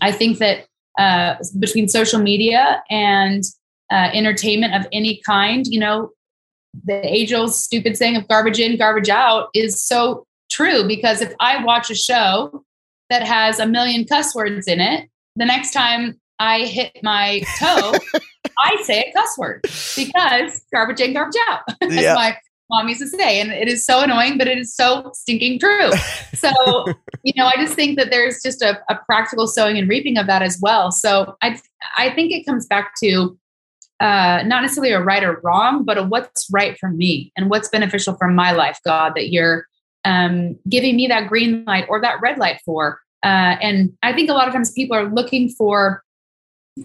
i 0.00 0.10
think 0.10 0.38
that 0.38 0.66
uh 0.98 1.34
between 1.58 1.88
social 1.88 2.20
media 2.20 2.82
and 2.90 3.44
uh, 3.90 4.08
entertainment 4.14 4.74
of 4.74 4.86
any 4.90 5.20
kind 5.26 5.66
you 5.66 5.78
know 5.78 6.10
the 6.84 7.04
age 7.06 7.32
old 7.32 7.54
stupid 7.54 7.96
saying 7.96 8.16
of 8.16 8.26
garbage 8.28 8.58
in 8.58 8.76
garbage 8.76 9.08
out 9.08 9.48
is 9.54 9.84
so 9.84 10.26
true 10.50 10.86
because 10.86 11.20
if 11.20 11.32
i 11.40 11.62
watch 11.64 11.90
a 11.90 11.94
show 11.94 12.64
that 13.10 13.22
has 13.22 13.58
a 13.58 13.66
million 13.66 14.04
cuss 14.04 14.34
words 14.34 14.66
in 14.66 14.80
it 14.80 15.08
the 15.36 15.44
next 15.44 15.72
time 15.72 16.20
I 16.38 16.64
hit 16.66 16.98
my 17.02 17.42
toe, 17.58 17.92
I 18.58 18.82
say 18.82 19.04
a 19.08 19.12
cuss 19.12 19.38
word 19.38 19.60
because 19.62 20.64
garbage 20.72 21.00
in, 21.00 21.12
garbage 21.12 21.40
out, 21.48 21.60
as 21.80 21.94
yeah. 21.94 22.14
my 22.14 22.36
mom 22.68 22.88
used 22.88 23.00
to 23.00 23.08
say. 23.08 23.40
And 23.40 23.52
it 23.52 23.68
is 23.68 23.86
so 23.86 24.00
annoying, 24.00 24.38
but 24.38 24.48
it 24.48 24.58
is 24.58 24.74
so 24.74 25.10
stinking 25.14 25.60
true. 25.60 25.92
So, 26.34 26.50
you 27.22 27.32
know, 27.36 27.46
I 27.46 27.54
just 27.56 27.74
think 27.74 27.96
that 27.98 28.10
there's 28.10 28.42
just 28.42 28.60
a, 28.60 28.80
a, 28.90 28.98
practical 29.06 29.46
sowing 29.46 29.78
and 29.78 29.88
reaping 29.88 30.18
of 30.18 30.26
that 30.26 30.42
as 30.42 30.58
well. 30.60 30.90
So 30.90 31.36
I, 31.42 31.60
I 31.96 32.10
think 32.10 32.32
it 32.32 32.44
comes 32.44 32.66
back 32.66 32.94
to 33.04 33.38
uh, 34.02 34.42
not 34.44 34.62
necessarily 34.62 34.92
a 34.92 35.00
right 35.00 35.22
or 35.22 35.40
wrong, 35.44 35.84
but 35.84 35.96
a 35.96 36.02
what's 36.02 36.48
right 36.50 36.76
for 36.78 36.88
me 36.88 37.30
and 37.36 37.48
what's 37.48 37.68
beneficial 37.68 38.16
for 38.16 38.26
my 38.26 38.50
life, 38.50 38.80
God, 38.84 39.12
that 39.14 39.30
you're 39.30 39.68
um, 40.04 40.58
giving 40.68 40.96
me 40.96 41.06
that 41.06 41.28
green 41.28 41.64
light 41.64 41.86
or 41.88 42.00
that 42.00 42.20
red 42.20 42.36
light 42.36 42.60
for. 42.64 43.00
Uh, 43.22 43.54
and 43.62 43.92
I 44.02 44.12
think 44.12 44.28
a 44.28 44.32
lot 44.32 44.48
of 44.48 44.54
times 44.54 44.72
people 44.72 44.96
are 44.96 45.08
looking 45.08 45.48
for 45.48 46.02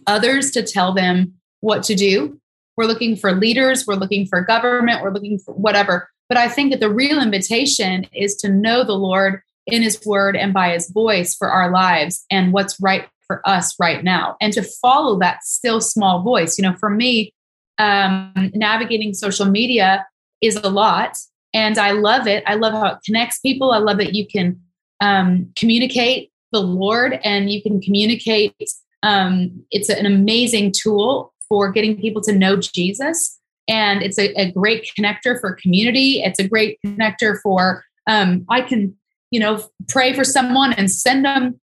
others 0.05 0.51
to 0.51 0.61
tell 0.61 0.93
them 0.93 1.33
what 1.61 1.81
to 1.85 1.95
do. 1.95 2.39
We're 2.75 2.85
looking 2.85 3.15
for 3.15 3.31
leaders, 3.31 3.87
we're 3.87 3.95
looking 3.95 4.27
for 4.27 4.41
government, 4.41 5.01
we're 5.01 5.11
looking 5.11 5.39
for 5.39 5.55
whatever. 5.55 6.11
But 6.29 6.37
I 6.37 6.47
think 6.47 6.71
that 6.71 6.81
the 6.81 6.93
real 6.93 7.19
invitation 7.19 8.05
is 8.13 8.35
to 8.37 8.49
know 8.49 8.83
the 8.83 8.93
Lord 8.93 9.41
in 9.65 9.81
his 9.81 10.05
word 10.05 10.35
and 10.35 10.53
by 10.53 10.73
his 10.73 10.91
voice 10.91 11.33
for 11.33 11.49
our 11.49 11.71
lives 11.71 12.25
and 12.29 12.53
what's 12.53 12.79
right 12.79 13.07
for 13.27 13.47
us 13.47 13.75
right 13.79 14.03
now 14.03 14.35
and 14.41 14.53
to 14.53 14.63
follow 14.63 15.19
that 15.19 15.43
still 15.43 15.81
small 15.81 16.23
voice. 16.23 16.57
You 16.57 16.63
know, 16.63 16.75
for 16.77 16.89
me, 16.89 17.33
um, 17.77 18.51
navigating 18.55 19.13
social 19.13 19.45
media 19.45 20.05
is 20.41 20.55
a 20.55 20.69
lot 20.69 21.17
and 21.53 21.77
I 21.77 21.91
love 21.91 22.27
it. 22.27 22.43
I 22.47 22.55
love 22.55 22.73
how 22.73 22.87
it 22.87 22.99
connects 23.05 23.39
people. 23.39 23.71
I 23.71 23.77
love 23.77 23.97
that 23.97 24.13
you 24.13 24.25
can 24.27 24.59
um, 25.01 25.51
communicate 25.55 26.31
the 26.51 26.61
Lord 26.61 27.19
and 27.23 27.49
you 27.51 27.61
can 27.61 27.81
communicate 27.81 28.55
um, 29.03 29.63
it's 29.71 29.89
an 29.89 30.05
amazing 30.05 30.73
tool 30.75 31.33
for 31.47 31.71
getting 31.71 31.99
people 31.99 32.21
to 32.23 32.33
know 32.33 32.57
Jesus. 32.57 33.39
And 33.67 34.01
it's 34.01 34.17
a, 34.17 34.33
a 34.39 34.51
great 34.51 34.89
connector 34.97 35.39
for 35.39 35.53
community. 35.53 36.21
It's 36.21 36.39
a 36.39 36.47
great 36.47 36.79
connector 36.85 37.37
for, 37.41 37.83
um, 38.07 38.45
I 38.49 38.61
can, 38.61 38.95
you 39.29 39.39
know, 39.39 39.63
pray 39.87 40.13
for 40.13 40.23
someone 40.23 40.73
and 40.73 40.89
send 40.89 41.25
them 41.25 41.59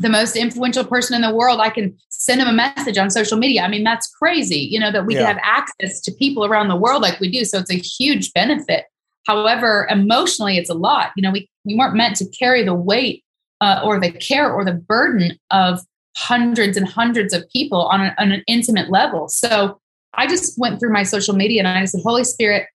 the 0.00 0.08
most 0.08 0.36
influential 0.36 0.84
person 0.84 1.14
in 1.14 1.22
the 1.22 1.34
world. 1.34 1.60
I 1.60 1.70
can 1.70 1.96
send 2.08 2.40
them 2.40 2.48
a 2.48 2.52
message 2.52 2.98
on 2.98 3.10
social 3.10 3.38
media. 3.38 3.62
I 3.62 3.68
mean, 3.68 3.84
that's 3.84 4.08
crazy, 4.08 4.58
you 4.58 4.78
know, 4.78 4.92
that 4.92 5.06
we 5.06 5.14
yeah. 5.14 5.26
can 5.26 5.36
have 5.36 5.42
access 5.42 6.00
to 6.02 6.12
people 6.12 6.44
around 6.44 6.68
the 6.68 6.76
world 6.76 7.02
like 7.02 7.20
we 7.20 7.30
do. 7.30 7.44
So 7.44 7.58
it's 7.58 7.70
a 7.70 7.74
huge 7.74 8.32
benefit. 8.32 8.84
However, 9.26 9.88
emotionally, 9.90 10.56
it's 10.56 10.70
a 10.70 10.74
lot. 10.74 11.10
You 11.16 11.22
know, 11.22 11.32
we, 11.32 11.48
we 11.64 11.76
weren't 11.76 11.96
meant 11.96 12.16
to 12.16 12.28
carry 12.28 12.64
the 12.64 12.74
weight 12.74 13.24
uh, 13.60 13.80
or 13.84 13.98
the 13.98 14.12
care 14.12 14.52
or 14.52 14.64
the 14.64 14.72
burden 14.72 15.38
of 15.50 15.80
hundreds 16.16 16.76
and 16.76 16.88
hundreds 16.88 17.34
of 17.34 17.48
people 17.50 17.82
on, 17.82 18.00
a, 18.00 18.14
on 18.18 18.32
an 18.32 18.42
intimate 18.46 18.90
level. 18.90 19.28
So 19.28 19.80
I 20.14 20.26
just 20.26 20.58
went 20.58 20.80
through 20.80 20.92
my 20.92 21.02
social 21.02 21.34
media 21.34 21.60
and 21.60 21.68
I 21.68 21.84
said, 21.84 22.00
Holy 22.02 22.24
Spirit, 22.24 22.68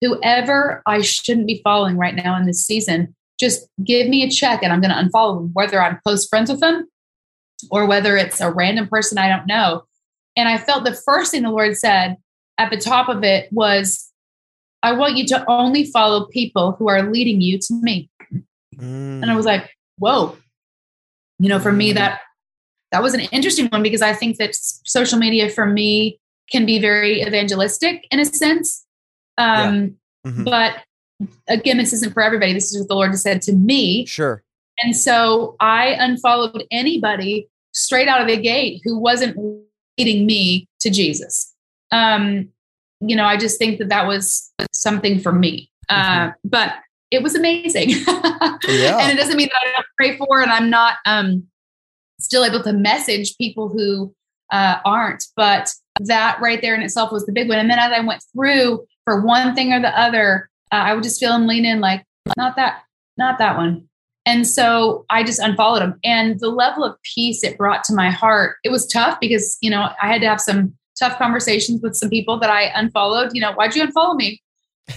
whoever 0.00 0.82
I 0.86 1.00
shouldn't 1.00 1.46
be 1.46 1.60
following 1.62 1.96
right 1.96 2.14
now 2.14 2.36
in 2.38 2.46
this 2.46 2.64
season, 2.64 3.14
just 3.38 3.68
give 3.84 4.08
me 4.08 4.22
a 4.22 4.30
check 4.30 4.62
and 4.62 4.72
I'm 4.72 4.80
going 4.80 4.90
to 4.90 4.96
unfollow 4.96 5.38
them, 5.38 5.50
whether 5.52 5.80
I'm 5.80 6.00
close 6.04 6.26
friends 6.26 6.50
with 6.50 6.60
them 6.60 6.88
or 7.70 7.86
whether 7.86 8.16
it's 8.16 8.40
a 8.40 8.50
random 8.50 8.88
person 8.88 9.18
I 9.18 9.28
don't 9.28 9.46
know. 9.46 9.84
And 10.36 10.48
I 10.48 10.58
felt 10.58 10.84
the 10.84 10.94
first 10.94 11.32
thing 11.32 11.42
the 11.42 11.50
Lord 11.50 11.76
said 11.76 12.16
at 12.58 12.70
the 12.70 12.76
top 12.76 13.08
of 13.08 13.24
it 13.24 13.50
was, 13.52 14.10
I 14.82 14.92
want 14.92 15.16
you 15.16 15.26
to 15.28 15.44
only 15.48 15.84
follow 15.84 16.26
people 16.26 16.72
who 16.72 16.88
are 16.88 17.10
leading 17.10 17.40
you 17.40 17.58
to 17.58 17.74
me. 17.74 18.10
Mm. 18.76 19.22
And 19.22 19.30
I 19.30 19.36
was 19.36 19.46
like, 19.46 19.70
whoa. 19.98 20.36
You 21.38 21.48
know, 21.48 21.58
for 21.58 21.72
me, 21.72 21.92
mm. 21.92 21.94
that 21.96 22.20
that 22.92 23.02
was 23.02 23.14
an 23.14 23.20
interesting 23.20 23.66
one 23.66 23.82
because 23.82 24.02
I 24.02 24.12
think 24.12 24.38
that 24.38 24.54
social 24.54 25.18
media 25.18 25.50
for 25.50 25.66
me 25.66 26.20
can 26.50 26.64
be 26.64 26.78
very 26.78 27.22
evangelistic 27.22 28.06
in 28.10 28.20
a 28.20 28.24
sense. 28.24 28.86
Um, 29.36 29.96
yeah. 30.24 30.30
mm-hmm. 30.30 30.44
But 30.44 30.76
again, 31.48 31.78
this 31.78 31.92
isn't 31.92 32.12
for 32.12 32.22
everybody. 32.22 32.52
This 32.52 32.72
is 32.72 32.80
what 32.80 32.88
the 32.88 32.94
Lord 32.94 33.10
has 33.10 33.22
said 33.22 33.42
to 33.42 33.52
me. 33.52 34.06
Sure. 34.06 34.42
And 34.82 34.96
so 34.96 35.56
I 35.60 35.96
unfollowed 35.98 36.64
anybody 36.70 37.48
straight 37.72 38.08
out 38.08 38.20
of 38.20 38.26
the 38.26 38.36
gate 38.36 38.82
who 38.84 38.98
wasn't 38.98 39.36
leading 39.98 40.26
me 40.26 40.68
to 40.80 40.90
Jesus. 40.90 41.54
Um, 41.90 42.48
you 43.00 43.16
know, 43.16 43.24
I 43.24 43.36
just 43.36 43.58
think 43.58 43.78
that 43.78 43.88
that 43.88 44.06
was 44.06 44.52
something 44.72 45.20
for 45.20 45.32
me. 45.32 45.70
Uh, 45.88 46.28
mm-hmm. 46.28 46.30
But 46.44 46.74
it 47.10 47.22
was 47.22 47.34
amazing. 47.34 47.90
yeah. 48.06 48.98
And 48.98 49.12
it 49.12 49.16
doesn't 49.16 49.36
mean 49.36 49.48
that 49.48 49.60
I 49.66 49.72
don't 49.72 49.86
pray 49.96 50.16
for 50.16 50.40
and 50.40 50.50
I'm 50.50 50.70
not 50.70 50.96
um, 51.06 51.46
still 52.18 52.44
able 52.44 52.62
to 52.62 52.72
message 52.72 53.36
people 53.38 53.68
who 53.68 54.14
uh, 54.50 54.78
aren't. 54.84 55.24
But 55.36 55.72
that 56.00 56.40
right 56.40 56.60
there 56.60 56.74
in 56.74 56.82
itself 56.82 57.12
was 57.12 57.24
the 57.26 57.32
big 57.32 57.48
one. 57.48 57.58
And 57.58 57.70
then 57.70 57.78
as 57.78 57.92
I 57.92 58.00
went 58.00 58.22
through 58.32 58.86
for 59.04 59.24
one 59.24 59.54
thing 59.54 59.72
or 59.72 59.80
the 59.80 59.98
other, 59.98 60.50
uh, 60.72 60.76
I 60.76 60.94
would 60.94 61.02
just 61.02 61.20
feel 61.20 61.34
him 61.34 61.46
lean 61.46 61.64
in 61.64 61.80
like, 61.80 62.04
not 62.36 62.56
that, 62.56 62.82
not 63.16 63.38
that 63.38 63.56
one. 63.56 63.88
And 64.24 64.46
so 64.46 65.04
I 65.08 65.22
just 65.22 65.38
unfollowed 65.38 65.82
him. 65.82 65.94
And 66.02 66.40
the 66.40 66.48
level 66.48 66.84
of 66.84 66.96
peace 67.14 67.44
it 67.44 67.56
brought 67.56 67.84
to 67.84 67.94
my 67.94 68.10
heart, 68.10 68.56
it 68.64 68.70
was 68.70 68.86
tough 68.86 69.18
because, 69.20 69.56
you 69.60 69.70
know, 69.70 69.90
I 70.02 70.08
had 70.08 70.20
to 70.22 70.28
have 70.28 70.40
some 70.40 70.74
tough 70.98 71.16
conversations 71.18 71.80
with 71.82 71.94
some 71.94 72.10
people 72.10 72.38
that 72.40 72.50
I 72.50 72.72
unfollowed. 72.74 73.30
You 73.34 73.40
know, 73.40 73.52
why'd 73.52 73.76
you 73.76 73.86
unfollow 73.86 74.16
me? 74.16 74.42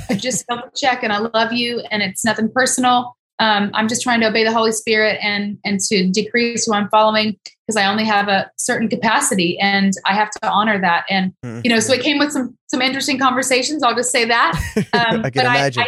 I 0.10 0.15
just 0.15 0.45
felt 0.49 0.62
a 0.62 0.71
check 0.75 1.03
and 1.03 1.13
I 1.13 1.19
love 1.19 1.53
you 1.53 1.84
and 1.91 2.01
it's 2.01 2.25
nothing 2.25 2.49
personal 2.51 3.15
um, 3.39 3.71
I'm 3.73 3.88
just 3.88 4.02
trying 4.02 4.19
to 4.21 4.28
obey 4.28 4.43
the 4.43 4.52
Holy 4.52 4.71
Spirit 4.71 5.17
and 5.21 5.58
and 5.63 5.80
to 5.80 6.10
decrease 6.10 6.65
who 6.65 6.73
I'm 6.73 6.89
following 6.89 7.38
because 7.65 7.78
I 7.78 7.86
only 7.86 8.04
have 8.04 8.28
a 8.28 8.52
certain 8.58 8.89
capacity 8.89 9.58
and 9.60 9.93
I 10.06 10.13
have 10.13 10.30
to 10.32 10.49
honor 10.49 10.80
that. 10.82 11.06
And 11.10 11.34
mm-hmm. 11.45 11.62
you 11.63 11.69
know, 11.69 11.80
so 11.80 11.93
it 11.93 12.02
came 12.02 12.19
with 12.19 12.32
some 12.32 12.58
some 12.67 12.82
interesting 12.82 13.17
conversations. 13.17 13.82
I'll 13.82 13.95
just 13.95 14.12
say 14.12 14.25
that. 14.25 14.60
Um, 14.91 15.23
I 15.23 15.30
can 15.30 15.45
imagine. 15.45 15.84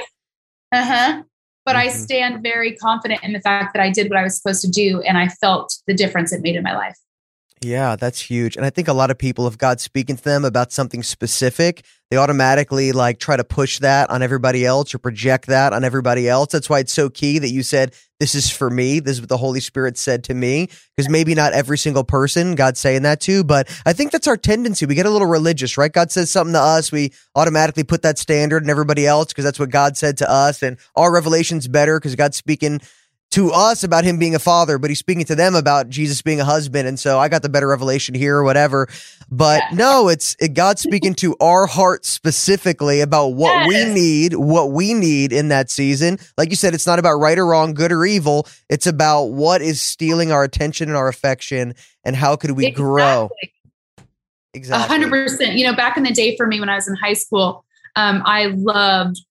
uh 0.72 0.86
huh. 0.86 1.24
But 1.66 1.76
mm-hmm. 1.76 1.90
I 1.90 1.92
stand 1.92 2.44
very 2.44 2.76
confident 2.76 3.24
in 3.24 3.34
the 3.34 3.40
fact 3.42 3.74
that 3.74 3.82
I 3.82 3.90
did 3.90 4.10
what 4.10 4.18
I 4.18 4.24
was 4.24 4.38
supposed 4.38 4.62
to 4.62 4.70
do, 4.70 5.02
and 5.02 5.18
I 5.18 5.28
felt 5.28 5.76
the 5.88 5.94
difference 5.94 6.32
it 6.32 6.42
made 6.42 6.56
in 6.56 6.64
my 6.64 6.76
life. 6.76 6.98
Yeah, 7.64 7.96
that's 7.96 8.20
huge. 8.20 8.58
And 8.58 8.66
I 8.66 8.72
think 8.72 8.88
a 8.88 8.94
lot 8.94 9.12
of 9.12 9.20
people, 9.20 9.46
if 9.46 9.56
God's 9.56 9.84
speaking 9.84 10.18
to 10.18 10.24
them 10.24 10.46
about 10.46 10.72
something 10.72 11.04
specific, 11.04 11.86
they 12.10 12.18
automatically 12.18 12.92
like 12.92 13.20
try 13.20 13.38
to 13.38 13.44
push 13.44 13.78
that 13.80 14.10
on 14.10 14.24
everybody 14.24 14.66
else 14.66 14.96
or 14.96 14.98
project 14.98 15.46
that 15.46 15.72
on 15.72 15.84
everybody 15.84 16.28
else. 16.28 16.52
That's 16.52 16.72
why 16.72 16.80
it's 16.80 16.92
so 16.92 17.08
key 17.08 17.38
that 17.38 17.52
you 17.52 17.62
said, 17.62 17.94
This 18.20 18.34
is 18.34 18.50
for 18.50 18.72
me. 18.72 19.00
This 19.00 19.14
is 19.18 19.22
what 19.22 19.30
the 19.30 19.38
Holy 19.38 19.60
Spirit 19.60 20.00
said 20.00 20.24
to 20.24 20.34
me. 20.34 20.70
Because 20.98 21.08
maybe 21.08 21.36
not 21.36 21.54
every 21.54 21.78
single 21.78 22.04
person 22.04 22.56
God's 22.56 22.80
saying 22.80 23.04
that 23.04 23.22
to, 23.22 23.44
but 23.44 23.70
I 23.86 23.94
think 23.94 24.12
that's 24.12 24.28
our 24.28 24.38
tendency. 24.38 24.88
We 24.88 24.96
get 24.96 25.06
a 25.06 25.12
little 25.12 25.28
religious, 25.28 25.78
right? 25.78 25.94
God 25.94 26.12
says 26.12 26.32
something 26.32 26.54
to 26.54 26.60
us. 26.60 26.92
We 26.92 27.14
automatically 27.36 27.84
put 27.84 28.02
that 28.02 28.18
standard 28.18 28.64
in 28.64 28.72
everybody 28.72 29.06
else 29.06 29.28
because 29.28 29.46
that's 29.46 29.60
what 29.60 29.70
God 29.70 29.98
said 29.98 30.18
to 30.18 30.30
us. 30.30 30.64
And 30.64 30.78
our 30.96 31.14
revelation's 31.14 31.68
better 31.68 32.00
because 32.00 32.16
God's 32.16 32.38
speaking 32.38 32.82
to 33.32 33.52
us 33.52 33.84
about 33.84 34.04
him 34.04 34.20
being 34.20 34.36
a 34.36 34.40
father, 34.40 34.78
but 34.78 34.90
he's 34.90 35.00
speaking 35.00 35.24
to 35.26 35.36
them 35.36 35.56
about 35.56 35.90
Jesus 35.90 36.22
being 36.22 36.42
a 36.42 36.46
husband. 36.46 36.88
And 36.88 37.00
so 37.00 37.18
I 37.18 37.30
got 37.30 37.42
the 37.42 37.50
better 37.50 37.68
revelation 37.68 38.14
here 38.14 38.38
or 38.38 38.44
whatever. 38.44 38.88
But 39.30 39.62
yeah. 39.72 39.78
no, 39.78 40.10
it's 40.10 40.36
it, 40.40 40.54
God 40.54 40.80
speaking 40.80 41.14
to 41.16 41.36
our 41.40 41.66
hearts 41.66 42.10
specifically 42.10 43.00
about 43.00 43.30
what 43.30 43.54
yes. 43.54 43.68
we 43.68 43.94
need, 43.94 44.36
what 44.36 44.72
we 44.72 44.94
need 44.94 45.32
in 45.32 45.48
that 45.48 45.70
season. 45.70 46.20
Like 46.38 46.50
you 46.50 46.58
said, 46.58 46.74
it's 46.74 46.86
not 46.86 47.00
about 47.00 47.16
right 47.16 47.40
or 47.40 47.46
wrong, 47.46 47.74
good 47.74 47.94
or 47.94 48.04
evil. 48.06 48.48
It's 48.70 48.86
about 48.86 49.28
what 49.28 49.62
is 49.62 49.82
stealing 49.82 50.34
our 50.34 50.44
attention 50.44 50.90
and 50.90 50.98
our 50.98 51.08
affection 51.08 51.74
and 52.04 52.18
how 52.18 52.36
could 52.36 52.52
we 52.52 52.68
exactly. 52.68 52.84
grow. 52.84 53.30
Exactly. 54.54 54.88
hundred 54.90 55.10
percent. 55.10 55.54
You 55.54 55.66
know, 55.66 55.76
back 55.76 55.96
in 55.96 56.04
the 56.04 56.12
day 56.12 56.36
for 56.36 56.46
me 56.46 56.60
when 56.60 56.68
I 56.68 56.76
was 56.76 56.90
in 56.90 56.96
high 56.96 57.14
school, 57.14 57.64
um, 57.96 58.22
I 58.26 58.48
loved 58.48 59.22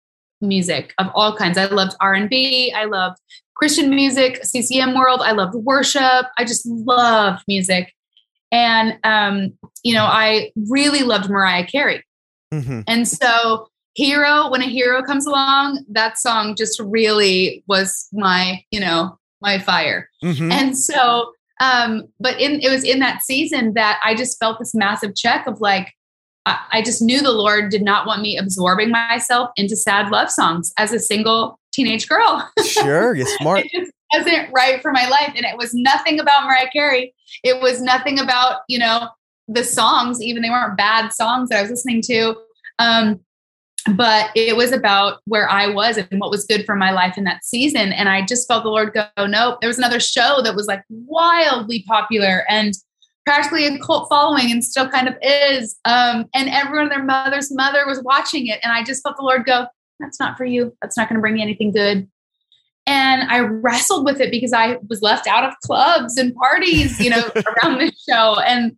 music 0.40 0.94
of 0.98 1.08
all 1.14 1.36
kinds. 1.36 1.58
I 1.58 1.66
loved 1.66 1.94
R 2.00 2.14
and 2.14 2.30
B. 2.30 2.72
I 2.74 2.86
loved 2.86 3.18
Christian 3.60 3.90
music, 3.90 4.40
CCM 4.42 4.94
world. 4.94 5.20
I 5.22 5.32
loved 5.32 5.54
worship. 5.54 6.26
I 6.38 6.44
just 6.44 6.66
loved 6.66 7.44
music. 7.46 7.94
And, 8.50 8.98
um, 9.04 9.52
you 9.84 9.94
know, 9.94 10.04
I 10.04 10.50
really 10.68 11.02
loved 11.02 11.28
Mariah 11.28 11.66
Carey. 11.66 12.02
Mm-hmm. 12.52 12.80
And 12.88 13.06
so, 13.06 13.68
Hero, 13.94 14.50
when 14.50 14.62
a 14.62 14.66
hero 14.66 15.02
comes 15.02 15.26
along, 15.26 15.84
that 15.90 16.18
song 16.18 16.54
just 16.56 16.80
really 16.80 17.62
was 17.68 18.08
my, 18.12 18.64
you 18.70 18.80
know, 18.80 19.18
my 19.42 19.58
fire. 19.58 20.08
Mm-hmm. 20.24 20.50
And 20.50 20.78
so, 20.78 21.32
Um, 21.60 22.08
but 22.18 22.40
in 22.40 22.60
it 22.62 22.70
was 22.70 22.84
in 22.84 23.00
that 23.00 23.22
season 23.22 23.74
that 23.74 24.00
I 24.02 24.14
just 24.14 24.38
felt 24.38 24.58
this 24.58 24.74
massive 24.74 25.14
check 25.14 25.46
of 25.46 25.60
like, 25.60 25.92
I, 26.46 26.58
I 26.72 26.82
just 26.82 27.02
knew 27.02 27.20
the 27.20 27.32
Lord 27.32 27.70
did 27.70 27.82
not 27.82 28.06
want 28.06 28.22
me 28.22 28.38
absorbing 28.38 28.90
myself 28.90 29.50
into 29.56 29.76
sad 29.76 30.10
love 30.10 30.30
songs 30.30 30.72
as 30.78 30.90
a 30.94 30.98
single 30.98 31.59
teenage 31.72 32.08
girl. 32.08 32.50
Sure, 32.64 33.14
you're 33.14 33.26
smart. 33.38 33.64
it 33.64 33.70
just 33.72 33.92
wasn't 34.12 34.48
right 34.52 34.82
for 34.82 34.92
my 34.92 35.08
life. 35.08 35.32
And 35.36 35.44
it 35.44 35.56
was 35.56 35.72
nothing 35.74 36.20
about 36.20 36.44
Mariah 36.44 36.70
Carey. 36.72 37.14
It 37.44 37.60
was 37.60 37.80
nothing 37.80 38.18
about, 38.18 38.60
you 38.68 38.78
know, 38.78 39.08
the 39.48 39.64
songs, 39.64 40.22
even 40.22 40.42
they 40.42 40.50
weren't 40.50 40.76
bad 40.76 41.12
songs 41.12 41.48
that 41.48 41.58
I 41.58 41.62
was 41.62 41.70
listening 41.70 42.02
to. 42.02 42.36
Um, 42.78 43.20
but 43.94 44.30
it 44.34 44.56
was 44.56 44.72
about 44.72 45.20
where 45.24 45.48
I 45.48 45.66
was 45.66 45.96
and 45.96 46.20
what 46.20 46.30
was 46.30 46.44
good 46.44 46.64
for 46.66 46.76
my 46.76 46.90
life 46.90 47.16
in 47.16 47.24
that 47.24 47.44
season. 47.44 47.92
And 47.92 48.08
I 48.08 48.24
just 48.24 48.46
felt 48.46 48.62
the 48.62 48.70
Lord 48.70 48.92
go, 48.94 49.26
nope. 49.26 49.58
There 49.60 49.68
was 49.68 49.78
another 49.78 50.00
show 50.00 50.40
that 50.42 50.54
was 50.54 50.66
like 50.66 50.82
wildly 50.90 51.84
popular 51.88 52.44
and 52.48 52.74
practically 53.24 53.66
a 53.66 53.78
cult 53.78 54.08
following 54.08 54.50
and 54.50 54.64
still 54.64 54.88
kind 54.88 55.08
of 55.08 55.16
is. 55.22 55.78
Um, 55.84 56.26
and 56.34 56.48
everyone, 56.48 56.88
their 56.88 57.04
mother's 57.04 57.52
mother 57.52 57.86
was 57.86 58.02
watching 58.02 58.46
it. 58.48 58.60
And 58.62 58.72
I 58.72 58.84
just 58.84 59.02
felt 59.02 59.16
the 59.16 59.22
Lord 59.22 59.44
go, 59.44 59.66
that's 60.00 60.20
not 60.20 60.36
for 60.36 60.44
you. 60.44 60.76
That's 60.82 60.96
not 60.96 61.08
going 61.08 61.16
to 61.16 61.20
bring 61.20 61.36
you 61.36 61.42
anything 61.42 61.72
good. 61.72 62.08
And 62.86 63.22
I 63.30 63.40
wrestled 63.40 64.04
with 64.04 64.20
it 64.20 64.30
because 64.30 64.52
I 64.52 64.78
was 64.88 65.02
left 65.02 65.26
out 65.26 65.44
of 65.44 65.54
clubs 65.64 66.16
and 66.16 66.34
parties, 66.34 66.98
you 66.98 67.10
know, 67.10 67.30
around 67.62 67.78
this 67.78 68.02
show. 68.08 68.40
And 68.40 68.76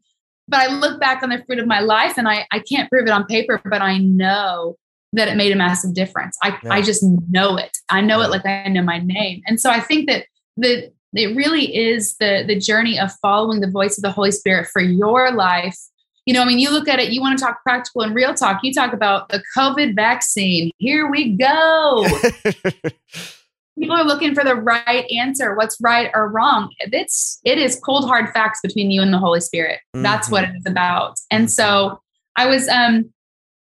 but 0.49 0.61
I 0.61 0.67
look 0.75 1.01
back 1.01 1.23
on 1.23 1.31
the 1.31 1.43
fruit 1.47 1.61
of 1.61 1.67
my 1.67 1.81
life 1.81 2.19
and 2.19 2.29
I, 2.29 2.47
I 2.53 2.59
can't 2.59 2.91
prove 2.91 3.07
it 3.07 3.11
on 3.11 3.25
paper, 3.27 3.61
but 3.65 3.81
I 3.81 3.99
know 3.99 4.77
that 5.13 5.29
it 5.29 5.37
made 5.37 5.53
a 5.53 5.57
massive 5.57 5.95
difference. 5.95 6.37
I, 6.43 6.59
yeah. 6.63 6.73
I 6.73 6.83
just 6.83 7.03
know 7.31 7.57
it. 7.57 7.77
I 7.89 8.01
know 8.01 8.21
yeah. 8.21 8.27
it 8.27 8.31
like 8.31 8.47
I 8.47 8.69
know 8.69 8.83
my 8.83 8.99
name. 8.99 9.43
And 9.47 9.61
so 9.61 9.71
I 9.71 9.81
think 9.81 10.09
that 10.09 10.27
the 10.57 10.93
it 11.15 11.37
really 11.37 11.75
is 11.77 12.17
the 12.19 12.45
the 12.47 12.59
journey 12.59 12.99
of 12.99 13.13
following 13.21 13.61
the 13.61 13.71
voice 13.71 13.99
of 13.99 14.03
the 14.03 14.11
Holy 14.11 14.33
Spirit 14.33 14.69
for 14.73 14.81
your 14.81 15.31
life. 15.33 15.79
You 16.27 16.35
know, 16.35 16.43
I 16.43 16.45
mean, 16.45 16.59
you 16.59 16.71
look 16.71 16.89
at 16.89 17.01
it, 17.01 17.13
you 17.13 17.21
want 17.21 17.39
to 17.39 17.45
talk 17.45 17.63
practical 17.63 18.03
and 18.03 18.15
real 18.15 18.35
talk. 18.35 18.61
You 18.63 18.73
talk 18.73 18.93
about 18.93 19.29
the 19.29 19.43
COVID 19.57 19.97
vaccine. 19.97 20.71
Here 20.79 21.11
we 21.11 21.37
go. 21.37 22.07
People 23.79 23.97
are 23.97 24.05
looking 24.05 24.35
for 24.35 24.45
the 24.45 24.55
right 24.55 25.11
answer, 25.11 25.57
what's 25.57 25.77
right 25.81 26.11
or 26.15 26.29
wrong. 26.29 26.73
It's 26.79 27.41
it 27.45 27.59
is 27.59 27.81
cold 27.85 28.07
hard 28.07 28.33
facts 28.33 28.61
between 28.63 28.91
you 28.91 29.03
and 29.03 29.13
the 29.13 29.19
Holy 29.19 29.41
Spirit. 29.41 29.81
Mm-hmm. 29.97 30.03
That's 30.03 30.31
what 30.31 30.45
it's 30.45 30.69
about. 30.69 31.19
And 31.31 31.51
so 31.51 32.01
I 32.37 32.47
was 32.47 32.69
um 32.69 33.13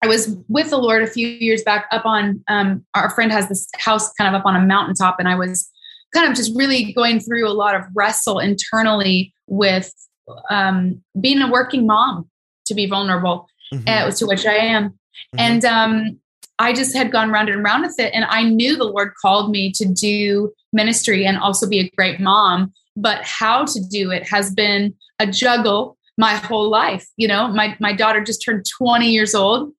I 0.02 0.06
was 0.06 0.36
with 0.48 0.70
the 0.70 0.78
Lord 0.78 1.02
a 1.02 1.06
few 1.06 1.26
years 1.26 1.62
back 1.62 1.86
up 1.90 2.06
on, 2.06 2.42
um, 2.48 2.84
our 2.94 3.10
friend 3.10 3.30
has 3.32 3.48
this 3.48 3.68
house 3.76 4.10
kind 4.14 4.34
of 4.34 4.40
up 4.40 4.46
on 4.46 4.56
a 4.56 4.64
mountaintop, 4.64 5.16
and 5.18 5.28
I 5.28 5.34
was 5.34 5.68
kind 6.14 6.28
of 6.28 6.34
just 6.34 6.56
really 6.56 6.92
going 6.94 7.20
through 7.20 7.46
a 7.46 7.52
lot 7.52 7.74
of 7.74 7.82
wrestle 7.94 8.38
internally 8.38 9.32
with 9.46 9.92
um, 10.48 11.02
being 11.20 11.42
a 11.42 11.50
working 11.50 11.86
mom 11.86 12.28
to 12.70 12.74
be 12.74 12.86
vulnerable, 12.86 13.48
mm-hmm. 13.74 13.84
uh, 13.86 14.10
to 14.10 14.26
which 14.26 14.46
I 14.46 14.54
am. 14.54 14.90
Mm-hmm. 14.90 15.38
And 15.38 15.64
um, 15.64 16.20
I 16.58 16.72
just 16.72 16.94
had 16.94 17.10
gone 17.10 17.30
round 17.30 17.48
and 17.48 17.64
round 17.64 17.82
with 17.82 17.98
it. 17.98 18.12
And 18.14 18.24
I 18.26 18.44
knew 18.44 18.76
the 18.76 18.84
Lord 18.84 19.12
called 19.20 19.50
me 19.50 19.72
to 19.72 19.86
do 19.86 20.52
ministry 20.72 21.26
and 21.26 21.38
also 21.38 21.68
be 21.68 21.80
a 21.80 21.90
great 21.96 22.20
mom. 22.20 22.72
But 22.96 23.22
how 23.24 23.64
to 23.64 23.80
do 23.90 24.10
it 24.10 24.28
has 24.28 24.52
been 24.52 24.94
a 25.18 25.26
juggle 25.26 25.96
my 26.18 26.34
whole 26.34 26.68
life. 26.68 27.06
You 27.16 27.28
know, 27.28 27.48
my, 27.48 27.76
my 27.80 27.94
daughter 27.94 28.22
just 28.22 28.44
turned 28.44 28.66
20 28.78 29.10
years 29.10 29.34
old. 29.34 29.72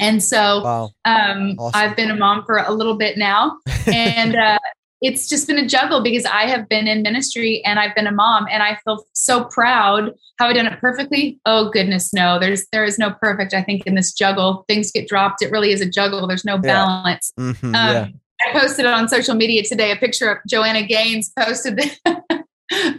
And 0.00 0.22
so 0.22 0.62
wow. 0.62 0.90
um, 1.04 1.56
awesome. 1.58 1.72
I've 1.74 1.96
been 1.96 2.10
a 2.10 2.16
mom 2.16 2.44
for 2.44 2.58
a 2.58 2.72
little 2.72 2.96
bit 2.96 3.18
now. 3.18 3.58
And 3.86 4.36
uh, 4.36 4.58
it's 5.00 5.28
just 5.28 5.46
been 5.46 5.58
a 5.58 5.66
juggle 5.66 6.02
because 6.02 6.24
I 6.24 6.46
have 6.46 6.68
been 6.68 6.88
in 6.88 7.02
ministry 7.02 7.62
and 7.64 7.78
I've 7.78 7.94
been 7.94 8.06
a 8.06 8.12
mom 8.12 8.46
and 8.50 8.62
I 8.62 8.78
feel 8.84 9.04
so 9.12 9.44
proud. 9.44 10.12
Have 10.38 10.50
I 10.50 10.52
done 10.52 10.66
it 10.66 10.80
perfectly? 10.80 11.38
Oh 11.46 11.70
goodness, 11.70 12.12
no. 12.12 12.38
There's 12.38 12.66
there 12.72 12.84
is 12.84 12.98
no 12.98 13.12
perfect. 13.20 13.54
I 13.54 13.62
think 13.62 13.86
in 13.86 13.94
this 13.94 14.12
juggle, 14.12 14.64
things 14.68 14.90
get 14.90 15.08
dropped. 15.08 15.42
It 15.42 15.50
really 15.50 15.72
is 15.72 15.80
a 15.80 15.88
juggle. 15.88 16.26
There's 16.26 16.44
no 16.44 16.58
balance. 16.58 17.32
Yeah. 17.36 17.44
Mm-hmm, 17.44 17.66
um, 17.66 17.72
yeah. 17.74 18.08
I 18.40 18.52
posted 18.52 18.86
on 18.86 19.08
social 19.08 19.34
media 19.34 19.62
today 19.64 19.90
a 19.90 19.96
picture 19.96 20.30
of 20.30 20.38
Joanna 20.48 20.82
Gaines 20.82 21.32
posted 21.36 21.76
this, 21.76 21.98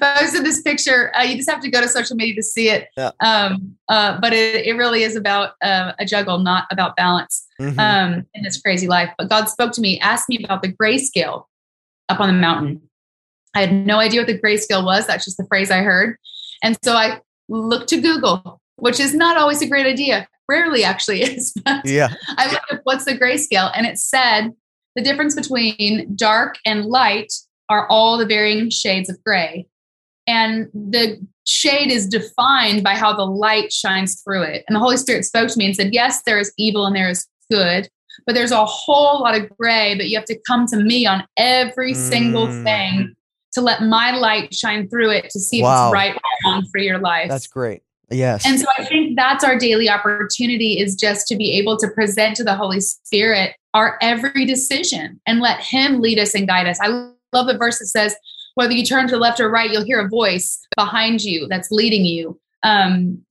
posted 0.01 0.45
this 0.45 0.61
picture. 0.61 1.15
Uh, 1.15 1.23
you 1.23 1.37
just 1.37 1.49
have 1.49 1.61
to 1.61 1.69
go 1.69 1.81
to 1.81 1.87
social 1.87 2.15
media 2.15 2.35
to 2.35 2.43
see 2.43 2.69
it. 2.69 2.87
Yeah. 2.97 3.11
Um, 3.21 3.77
uh, 3.87 4.19
but 4.19 4.33
it, 4.33 4.65
it 4.65 4.73
really 4.73 5.03
is 5.03 5.15
about 5.15 5.53
uh, 5.61 5.93
a 5.97 6.05
juggle, 6.05 6.39
not 6.39 6.65
about 6.71 6.97
balance 6.97 7.45
mm-hmm. 7.59 7.79
um, 7.79 8.25
in 8.33 8.43
this 8.43 8.61
crazy 8.61 8.87
life. 8.87 9.11
But 9.17 9.29
God 9.29 9.45
spoke 9.45 9.71
to 9.73 9.81
me, 9.81 9.97
asked 9.99 10.27
me 10.27 10.43
about 10.43 10.61
the 10.61 10.73
grayscale 10.73 11.45
up 12.09 12.19
on 12.19 12.27
the 12.27 12.33
mountain. 12.33 12.81
I 13.55 13.61
had 13.61 13.73
no 13.73 13.99
idea 13.99 14.21
what 14.21 14.27
the 14.27 14.37
grayscale 14.37 14.83
was. 14.83 15.07
That's 15.07 15.25
just 15.25 15.37
the 15.37 15.45
phrase 15.45 15.71
I 15.71 15.79
heard. 15.79 16.17
And 16.61 16.77
so 16.83 16.93
I 16.93 17.19
looked 17.47 17.89
to 17.89 18.01
Google, 18.01 18.59
which 18.75 18.99
is 18.99 19.13
not 19.13 19.37
always 19.37 19.61
a 19.61 19.67
great 19.67 19.85
idea. 19.85 20.27
Rarely 20.47 20.83
actually 20.83 21.21
is. 21.23 21.53
yeah. 21.85 22.13
I 22.37 22.51
looked 22.51 22.71
up 22.71 22.81
what's 22.83 23.05
the 23.05 23.17
grayscale, 23.17 23.71
and 23.75 23.85
it 23.85 23.97
said 23.97 24.51
the 24.95 25.03
difference 25.03 25.35
between 25.35 26.15
dark 26.15 26.57
and 26.65 26.85
light 26.85 27.31
are 27.69 27.87
all 27.87 28.17
the 28.17 28.25
varying 28.25 28.69
shades 28.69 29.09
of 29.09 29.23
gray. 29.23 29.67
And 30.27 30.67
the 30.73 31.25
shade 31.45 31.91
is 31.91 32.07
defined 32.07 32.83
by 32.83 32.95
how 32.95 33.15
the 33.15 33.25
light 33.25 33.71
shines 33.71 34.21
through 34.21 34.43
it. 34.43 34.63
And 34.67 34.75
the 34.75 34.79
Holy 34.79 34.97
Spirit 34.97 35.25
spoke 35.25 35.49
to 35.49 35.57
me 35.57 35.65
and 35.65 35.75
said, 35.75 35.93
Yes, 35.93 36.21
there 36.23 36.39
is 36.39 36.53
evil 36.57 36.85
and 36.85 36.95
there 36.95 37.09
is 37.09 37.27
good, 37.51 37.89
but 38.25 38.35
there's 38.35 38.51
a 38.51 38.65
whole 38.65 39.21
lot 39.21 39.35
of 39.35 39.49
gray, 39.57 39.95
but 39.95 40.09
you 40.09 40.17
have 40.17 40.25
to 40.25 40.39
come 40.47 40.65
to 40.67 40.77
me 40.77 41.05
on 41.05 41.23
every 41.37 41.93
single 41.93 42.47
mm. 42.47 42.63
thing 42.63 43.15
to 43.53 43.61
let 43.61 43.81
my 43.81 44.11
light 44.11 44.53
shine 44.53 44.87
through 44.89 45.11
it 45.11 45.29
to 45.31 45.39
see 45.39 45.61
wow. 45.61 45.85
if 45.85 45.87
it's 45.87 45.93
right 45.93 46.15
or 46.15 46.51
wrong 46.51 46.65
for 46.71 46.79
your 46.79 46.99
life. 46.99 47.29
That's 47.29 47.47
great. 47.47 47.81
Yes. 48.11 48.45
And 48.45 48.59
so 48.59 48.65
I 48.77 48.85
think 48.85 49.15
that's 49.15 49.43
our 49.43 49.57
daily 49.57 49.89
opportunity 49.89 50.79
is 50.79 50.95
just 50.95 51.27
to 51.27 51.35
be 51.35 51.57
able 51.57 51.77
to 51.77 51.87
present 51.89 52.35
to 52.37 52.43
the 52.43 52.55
Holy 52.55 52.81
Spirit 52.81 53.55
our 53.73 53.97
every 54.01 54.45
decision 54.45 55.21
and 55.27 55.41
let 55.41 55.59
Him 55.59 56.01
lead 56.01 56.17
us 56.17 56.33
and 56.33 56.47
guide 56.47 56.67
us. 56.67 56.79
I 56.81 56.87
love 56.87 57.47
the 57.47 57.57
verse 57.57 57.79
that 57.79 57.87
says, 57.87 58.15
whether 58.55 58.73
you 58.73 58.83
turn 58.83 59.07
to 59.07 59.11
the 59.11 59.19
left 59.19 59.39
or 59.39 59.49
right, 59.49 59.69
you'll 59.69 59.85
hear 59.85 59.99
a 59.99 60.09
voice 60.09 60.59
behind 60.75 61.21
you 61.21 61.47
that's 61.47 61.69
leading 61.69 62.03
you. 62.03 62.39
Um, 62.63 63.23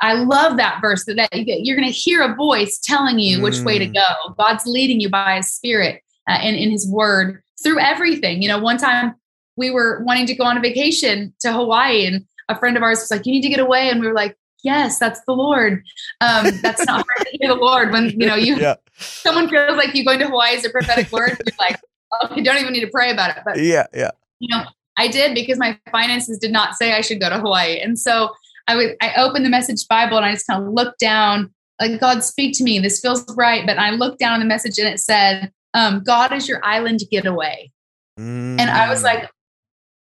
I 0.00 0.14
love 0.14 0.56
that 0.56 0.80
verse 0.80 1.04
that, 1.04 1.16
that 1.16 1.30
you're 1.32 1.76
going 1.76 1.88
to 1.88 1.94
hear 1.94 2.22
a 2.22 2.34
voice 2.34 2.80
telling 2.82 3.18
you 3.18 3.40
which 3.42 3.60
way 3.60 3.78
to 3.78 3.86
mm. 3.86 3.94
go. 3.94 4.34
God's 4.34 4.66
leading 4.66 5.00
you 5.00 5.08
by 5.08 5.36
His 5.36 5.52
Spirit 5.52 6.02
uh, 6.28 6.38
and 6.40 6.56
in 6.56 6.70
His 6.70 6.88
Word 6.88 7.42
through 7.62 7.78
everything. 7.78 8.42
You 8.42 8.48
know, 8.48 8.58
one 8.58 8.78
time 8.78 9.14
we 9.56 9.70
were 9.70 10.02
wanting 10.04 10.26
to 10.26 10.34
go 10.34 10.44
on 10.44 10.56
a 10.56 10.60
vacation 10.60 11.32
to 11.40 11.52
Hawaii, 11.52 12.06
and 12.06 12.24
a 12.48 12.58
friend 12.58 12.76
of 12.76 12.82
ours 12.82 13.00
was 13.00 13.10
like, 13.10 13.26
"You 13.26 13.32
need 13.32 13.42
to 13.42 13.48
get 13.48 13.60
away," 13.60 13.88
and 13.88 14.00
we 14.00 14.06
were 14.06 14.14
like, 14.14 14.36
"Yes, 14.64 14.98
that's 14.98 15.20
the 15.26 15.32
Lord." 15.32 15.84
Um, 16.20 16.50
that's 16.62 16.84
not 16.86 17.06
the 17.40 17.54
Lord 17.54 17.92
when 17.92 18.10
you 18.10 18.26
know 18.26 18.34
you. 18.34 18.56
Yeah. 18.56 18.76
Someone 18.98 19.48
feels 19.48 19.76
like 19.76 19.94
you 19.94 20.04
going 20.04 20.18
to 20.20 20.26
Hawaii 20.26 20.54
is 20.54 20.64
a 20.64 20.70
prophetic 20.70 21.10
word. 21.12 21.40
You're 21.46 21.56
like, 21.58 21.80
oh, 22.12 22.34
you 22.34 22.42
don't 22.42 22.58
even 22.58 22.72
need 22.72 22.80
to 22.80 22.90
pray 22.90 23.10
about 23.10 23.36
it. 23.36 23.42
But 23.44 23.58
yeah, 23.58 23.86
yeah. 23.94 24.10
You 24.38 24.56
know, 24.56 24.64
I 24.96 25.08
did 25.08 25.34
because 25.34 25.58
my 25.58 25.78
finances 25.90 26.38
did 26.38 26.52
not 26.52 26.74
say 26.74 26.92
I 26.92 27.00
should 27.00 27.20
go 27.20 27.28
to 27.28 27.38
Hawaii. 27.38 27.80
And 27.80 27.98
so 27.98 28.30
I 28.72 28.76
would 28.76 28.96
I 29.02 29.14
opened 29.16 29.44
the 29.44 29.50
message 29.50 29.86
Bible 29.86 30.16
and 30.16 30.24
I 30.24 30.32
just 30.32 30.46
kind 30.46 30.64
of 30.64 30.72
looked 30.72 30.98
down, 30.98 31.52
like 31.80 32.00
God 32.00 32.24
speak 32.24 32.56
to 32.58 32.64
me. 32.64 32.78
This 32.78 33.00
feels 33.00 33.24
right. 33.36 33.66
But 33.66 33.78
I 33.78 33.90
looked 33.90 34.18
down 34.18 34.40
the 34.40 34.46
message 34.46 34.78
and 34.78 34.88
it 34.88 34.98
said, 34.98 35.52
um, 35.74 36.02
God 36.04 36.32
is 36.32 36.48
your 36.48 36.64
island 36.64 37.00
getaway. 37.10 37.70
Mm. 38.18 38.58
And 38.58 38.70
I 38.70 38.88
was 38.88 39.02
like, 39.02 39.28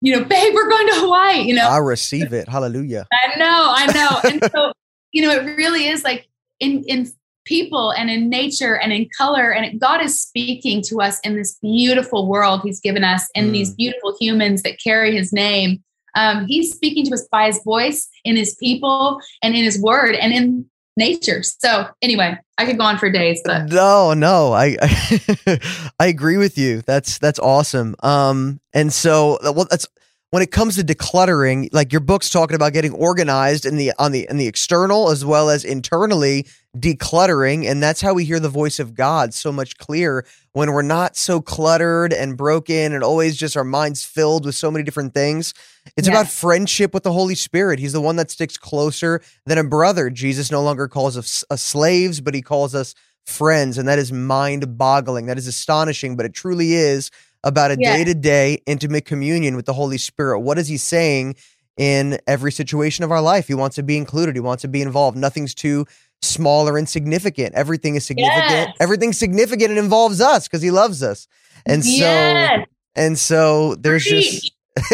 you 0.00 0.16
know, 0.16 0.24
babe, 0.24 0.54
we're 0.54 0.68
going 0.68 0.86
to 0.86 0.94
Hawaii, 0.94 1.40
you 1.40 1.54
know. 1.54 1.68
I 1.68 1.78
receive 1.78 2.32
it. 2.32 2.48
Hallelujah. 2.48 3.06
I 3.12 3.38
know, 3.38 3.72
I 3.76 3.86
know. 3.92 4.30
And 4.30 4.50
so, 4.54 4.72
you 5.12 5.22
know, 5.22 5.32
it 5.32 5.56
really 5.56 5.88
is 5.88 6.04
like 6.04 6.28
in 6.60 6.84
in 6.84 7.10
people 7.44 7.90
and 7.90 8.08
in 8.08 8.28
nature 8.28 8.78
and 8.78 8.92
in 8.92 9.08
color. 9.16 9.52
And 9.52 9.80
God 9.80 10.00
is 10.00 10.20
speaking 10.20 10.82
to 10.82 11.00
us 11.00 11.18
in 11.20 11.36
this 11.36 11.58
beautiful 11.60 12.28
world 12.28 12.60
He's 12.62 12.80
given 12.80 13.02
us 13.02 13.28
and 13.34 13.48
mm. 13.48 13.52
these 13.52 13.74
beautiful 13.74 14.16
humans 14.20 14.62
that 14.62 14.78
carry 14.78 15.16
His 15.16 15.32
name. 15.32 15.82
Um, 16.14 16.46
he's 16.46 16.72
speaking 16.72 17.06
to 17.06 17.14
us 17.14 17.26
by 17.30 17.46
His 17.46 17.62
voice, 17.62 18.08
in 18.24 18.36
His 18.36 18.54
people, 18.56 19.20
and 19.42 19.54
in 19.54 19.64
His 19.64 19.80
word, 19.80 20.14
and 20.14 20.32
in 20.32 20.66
nature. 20.96 21.42
So 21.42 21.88
anyway, 22.02 22.38
I 22.58 22.66
could 22.66 22.78
go 22.78 22.84
on 22.84 22.98
for 22.98 23.10
days, 23.10 23.40
but 23.44 23.70
no, 23.70 24.12
no, 24.14 24.52
I 24.52 24.76
I, 24.80 25.60
I 26.00 26.06
agree 26.06 26.36
with 26.36 26.58
you. 26.58 26.82
That's 26.82 27.18
that's 27.18 27.38
awesome. 27.38 27.96
Um, 28.02 28.60
and 28.72 28.92
so 28.92 29.38
well, 29.42 29.66
that's 29.68 29.86
when 30.30 30.42
it 30.42 30.52
comes 30.52 30.76
to 30.76 30.84
decluttering, 30.84 31.68
like 31.72 31.92
your 31.92 32.00
book's 32.00 32.30
talking 32.30 32.54
about 32.54 32.72
getting 32.72 32.92
organized 32.92 33.66
in 33.66 33.76
the 33.76 33.92
on 33.98 34.12
the 34.12 34.26
in 34.30 34.36
the 34.36 34.46
external 34.46 35.10
as 35.10 35.24
well 35.24 35.50
as 35.50 35.64
internally 35.64 36.46
decluttering, 36.76 37.68
and 37.68 37.82
that's 37.82 38.00
how 38.00 38.14
we 38.14 38.24
hear 38.24 38.38
the 38.38 38.48
voice 38.48 38.78
of 38.78 38.94
God 38.94 39.34
so 39.34 39.50
much 39.50 39.76
clearer 39.76 40.24
when 40.52 40.72
we're 40.72 40.82
not 40.82 41.16
so 41.16 41.40
cluttered 41.40 42.12
and 42.12 42.36
broken 42.36 42.92
and 42.92 43.02
always 43.02 43.36
just 43.36 43.56
our 43.56 43.64
minds 43.64 44.04
filled 44.04 44.46
with 44.46 44.54
so 44.54 44.70
many 44.70 44.84
different 44.84 45.14
things. 45.14 45.52
It's 45.96 46.06
yes. 46.06 46.14
about 46.14 46.28
friendship 46.28 46.94
with 46.94 47.02
the 47.02 47.12
Holy 47.12 47.34
Spirit. 47.34 47.80
He's 47.80 47.92
the 47.92 48.00
one 48.00 48.16
that 48.16 48.30
sticks 48.30 48.56
closer 48.56 49.20
than 49.46 49.58
a 49.58 49.64
brother. 49.64 50.10
Jesus 50.10 50.52
no 50.52 50.62
longer 50.62 50.86
calls 50.86 51.16
us 51.16 51.42
uh, 51.50 51.56
slaves, 51.56 52.20
but 52.20 52.34
he 52.34 52.42
calls 52.42 52.74
us 52.74 52.94
friends, 53.26 53.78
and 53.78 53.88
that 53.88 53.98
is 53.98 54.12
mind 54.12 54.78
boggling. 54.78 55.26
That 55.26 55.38
is 55.38 55.48
astonishing, 55.48 56.16
but 56.16 56.26
it 56.26 56.34
truly 56.34 56.74
is 56.74 57.10
about 57.42 57.70
a 57.70 57.76
day 57.76 58.04
to 58.04 58.14
day 58.14 58.62
intimate 58.66 59.04
communion 59.04 59.56
with 59.56 59.66
the 59.66 59.72
Holy 59.72 59.98
Spirit. 59.98 60.40
What 60.40 60.58
is 60.58 60.68
he 60.68 60.76
saying 60.76 61.36
in 61.80 62.18
every 62.26 62.52
situation 62.52 63.04
of 63.04 63.10
our 63.10 63.22
life. 63.22 63.48
He 63.48 63.54
wants 63.54 63.76
to 63.76 63.82
be 63.82 63.96
included. 63.96 64.36
He 64.36 64.40
wants 64.40 64.60
to 64.62 64.68
be 64.68 64.82
involved. 64.82 65.16
Nothing's 65.16 65.54
too 65.54 65.86
small 66.20 66.68
or 66.68 66.76
insignificant. 66.78 67.54
Everything 67.54 67.94
is 67.94 68.04
significant. 68.04 68.50
Yes. 68.50 68.76
Everything's 68.78 69.16
significant 69.18 69.70
and 69.70 69.78
involves 69.78 70.20
us 70.20 70.46
because 70.46 70.60
he 70.60 70.70
loves 70.70 71.02
us. 71.02 71.26
And 71.64 71.82
so 71.82 71.90
Yes. 71.90 72.66
and 72.94 73.18
so 73.18 73.76
there's 73.76 74.04
just 74.04 74.52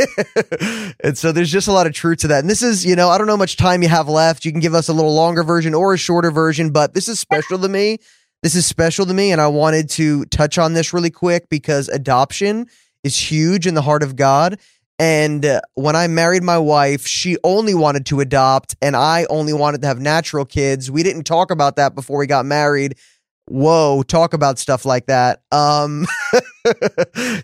and 1.02 1.18
so 1.18 1.32
there's 1.32 1.50
just 1.50 1.66
a 1.66 1.72
lot 1.72 1.88
of 1.88 1.92
truth 1.92 2.18
to 2.18 2.28
that. 2.28 2.38
And 2.40 2.48
this 2.48 2.62
is, 2.62 2.86
you 2.86 2.94
know, 2.94 3.08
I 3.08 3.18
don't 3.18 3.26
know 3.26 3.32
how 3.34 3.38
much 3.38 3.56
time 3.56 3.82
you 3.82 3.88
have 3.88 4.08
left. 4.08 4.44
You 4.44 4.52
can 4.52 4.60
give 4.60 4.74
us 4.74 4.88
a 4.88 4.92
little 4.92 5.14
longer 5.14 5.42
version 5.42 5.74
or 5.74 5.92
a 5.94 5.98
shorter 5.98 6.30
version, 6.30 6.70
but 6.70 6.94
this 6.94 7.08
is 7.08 7.18
special 7.18 7.58
to 7.58 7.68
me. 7.68 7.98
This 8.42 8.54
is 8.54 8.66
special 8.66 9.06
to 9.06 9.14
me. 9.14 9.32
And 9.32 9.40
I 9.40 9.48
wanted 9.48 9.88
to 9.90 10.24
touch 10.26 10.58
on 10.58 10.74
this 10.74 10.92
really 10.92 11.10
quick 11.10 11.48
because 11.48 11.88
adoption 11.88 12.66
is 13.02 13.16
huge 13.16 13.66
in 13.66 13.74
the 13.74 13.82
heart 13.82 14.02
of 14.02 14.16
God. 14.16 14.58
And 14.98 15.44
uh, 15.44 15.60
when 15.74 15.94
I 15.94 16.06
married 16.06 16.42
my 16.42 16.56
wife, 16.58 17.06
she 17.06 17.36
only 17.44 17.74
wanted 17.74 18.06
to 18.06 18.20
adopt, 18.20 18.76
and 18.80 18.96
I 18.96 19.26
only 19.28 19.52
wanted 19.52 19.82
to 19.82 19.88
have 19.88 20.00
natural 20.00 20.46
kids. 20.46 20.90
We 20.90 21.02
didn't 21.02 21.24
talk 21.24 21.50
about 21.50 21.76
that 21.76 21.94
before 21.94 22.18
we 22.18 22.26
got 22.26 22.46
married. 22.46 22.96
Whoa, 23.46 24.02
talk 24.04 24.32
about 24.32 24.58
stuff 24.58 24.86
like 24.86 25.06
that. 25.06 25.42
Um, 25.52 26.06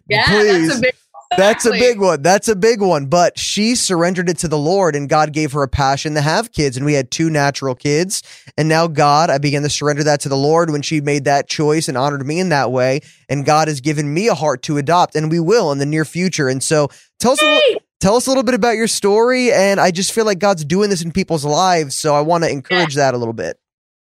Yeah, 0.08 0.26
please. 0.26 0.68
that's 0.68 0.78
a 0.78 0.80
big 0.80 0.94
That's 1.36 1.66
a 1.66 1.70
big 1.70 2.00
one. 2.00 2.22
That's 2.22 2.48
a 2.48 2.56
big 2.56 2.80
one. 2.80 3.06
But 3.06 3.38
she 3.38 3.74
surrendered 3.74 4.28
it 4.28 4.38
to 4.38 4.48
the 4.48 4.58
Lord, 4.58 4.94
and 4.94 5.08
God 5.08 5.32
gave 5.32 5.52
her 5.52 5.62
a 5.62 5.68
passion 5.68 6.14
to 6.14 6.20
have 6.20 6.52
kids. 6.52 6.76
And 6.76 6.86
we 6.86 6.94
had 6.94 7.10
two 7.10 7.30
natural 7.30 7.74
kids. 7.74 8.22
And 8.56 8.68
now, 8.68 8.86
God, 8.86 9.30
I 9.30 9.38
began 9.38 9.62
to 9.62 9.70
surrender 9.70 10.04
that 10.04 10.20
to 10.20 10.28
the 10.28 10.36
Lord 10.36 10.70
when 10.70 10.82
she 10.82 11.00
made 11.00 11.24
that 11.24 11.48
choice 11.48 11.88
and 11.88 11.96
honored 11.96 12.26
me 12.26 12.40
in 12.40 12.50
that 12.50 12.70
way. 12.70 13.00
And 13.28 13.44
God 13.44 13.68
has 13.68 13.80
given 13.80 14.12
me 14.12 14.28
a 14.28 14.34
heart 14.34 14.62
to 14.64 14.78
adopt, 14.78 15.14
and 15.14 15.30
we 15.30 15.40
will 15.40 15.72
in 15.72 15.78
the 15.78 15.86
near 15.86 16.04
future. 16.04 16.48
And 16.48 16.62
so, 16.62 16.88
tell 17.20 17.32
us 17.32 17.42
a 17.42 17.44
little, 17.44 17.80
tell 18.00 18.16
us 18.16 18.26
a 18.26 18.30
little 18.30 18.42
bit 18.42 18.54
about 18.54 18.76
your 18.76 18.88
story. 18.88 19.52
And 19.52 19.80
I 19.80 19.90
just 19.90 20.12
feel 20.12 20.24
like 20.24 20.38
God's 20.38 20.64
doing 20.64 20.90
this 20.90 21.02
in 21.02 21.12
people's 21.12 21.44
lives, 21.44 21.94
so 21.94 22.14
I 22.14 22.20
want 22.20 22.44
to 22.44 22.50
encourage 22.50 22.94
that 22.94 23.14
a 23.14 23.18
little 23.18 23.34
bit. 23.34 23.58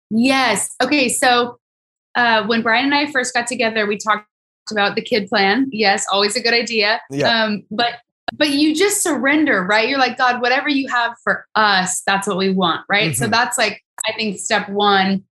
Yes. 0.09 0.75
Okay. 0.81 1.09
So 1.09 1.59
uh, 2.15 2.45
when 2.45 2.61
Brian 2.61 2.85
and 2.85 2.95
I 2.95 3.11
first 3.11 3.33
got 3.33 3.47
together, 3.47 3.85
we 3.85 3.97
talked 3.97 4.27
about 4.71 4.95
the 4.95 5.01
kid 5.01 5.27
plan. 5.27 5.67
Yes, 5.71 6.05
always 6.11 6.35
a 6.35 6.41
good 6.41 6.53
idea. 6.53 7.01
Yeah. 7.09 7.27
Um, 7.43 7.63
but 7.71 7.95
but 8.35 8.49
you 8.49 8.75
just 8.75 9.03
surrender, 9.03 9.63
right? 9.63 9.87
You're 9.87 9.99
like, 9.99 10.17
God, 10.17 10.41
whatever 10.41 10.67
you 10.67 10.87
have 10.87 11.13
for 11.23 11.45
us, 11.55 12.01
that's 12.07 12.27
what 12.27 12.37
we 12.37 12.51
want, 12.51 12.81
right? 12.89 13.15
So 13.15 13.27
Mhm. 13.27 13.31
that's 13.31 13.57
like 13.57 13.83
I 14.07 14.13
think 14.13 14.39
step 14.39 14.67
one. 14.69 15.23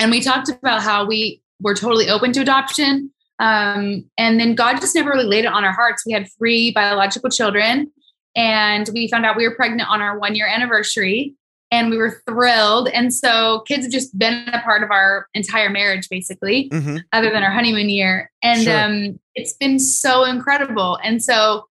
And 0.00 0.10
we 0.10 0.20
talked 0.20 0.48
about 0.48 0.82
how 0.82 1.04
we 1.06 1.40
were 1.60 1.74
totally 1.74 2.10
open 2.10 2.32
to 2.32 2.40
adoption. 2.40 3.10
Um, 3.38 4.04
and 4.18 4.38
then 4.40 4.54
God 4.54 4.80
just 4.80 4.94
never 4.94 5.10
really 5.10 5.24
laid 5.26 5.44
it 5.44 5.52
on 5.52 5.64
our 5.64 5.72
hearts. 5.72 6.04
We 6.04 6.12
had 6.12 6.26
three 6.38 6.72
biological 6.72 7.30
children, 7.30 7.90
and 8.36 8.88
we 8.92 9.08
found 9.08 9.24
out 9.24 9.36
we 9.36 9.48
were 9.48 9.54
pregnant 9.54 9.88
on 9.88 10.00
our 10.02 10.18
one 10.18 10.34
year 10.34 10.46
anniversary 10.48 11.34
and 11.74 11.90
we 11.90 11.96
were 11.96 12.22
thrilled. 12.28 12.88
And 12.88 13.12
so 13.12 13.64
kids 13.66 13.84
have 13.84 13.92
just 13.92 14.16
been 14.16 14.48
a 14.52 14.60
part 14.62 14.84
of 14.84 14.92
our 14.92 15.26
entire 15.34 15.68
marriage, 15.70 16.08
basically, 16.08 16.68
hmm 16.72 16.98
other 17.12 17.30
than 17.30 17.42
our 17.42 17.50
honeymoon 17.50 17.88
year. 17.88 18.30
And 18.42 18.62
Sure. 18.62 18.80
um, 18.80 19.20
it's 19.34 19.54
been 19.54 19.78
so 19.80 20.24
incredible. 20.24 20.98
And 21.02 21.22
so 21.22 21.66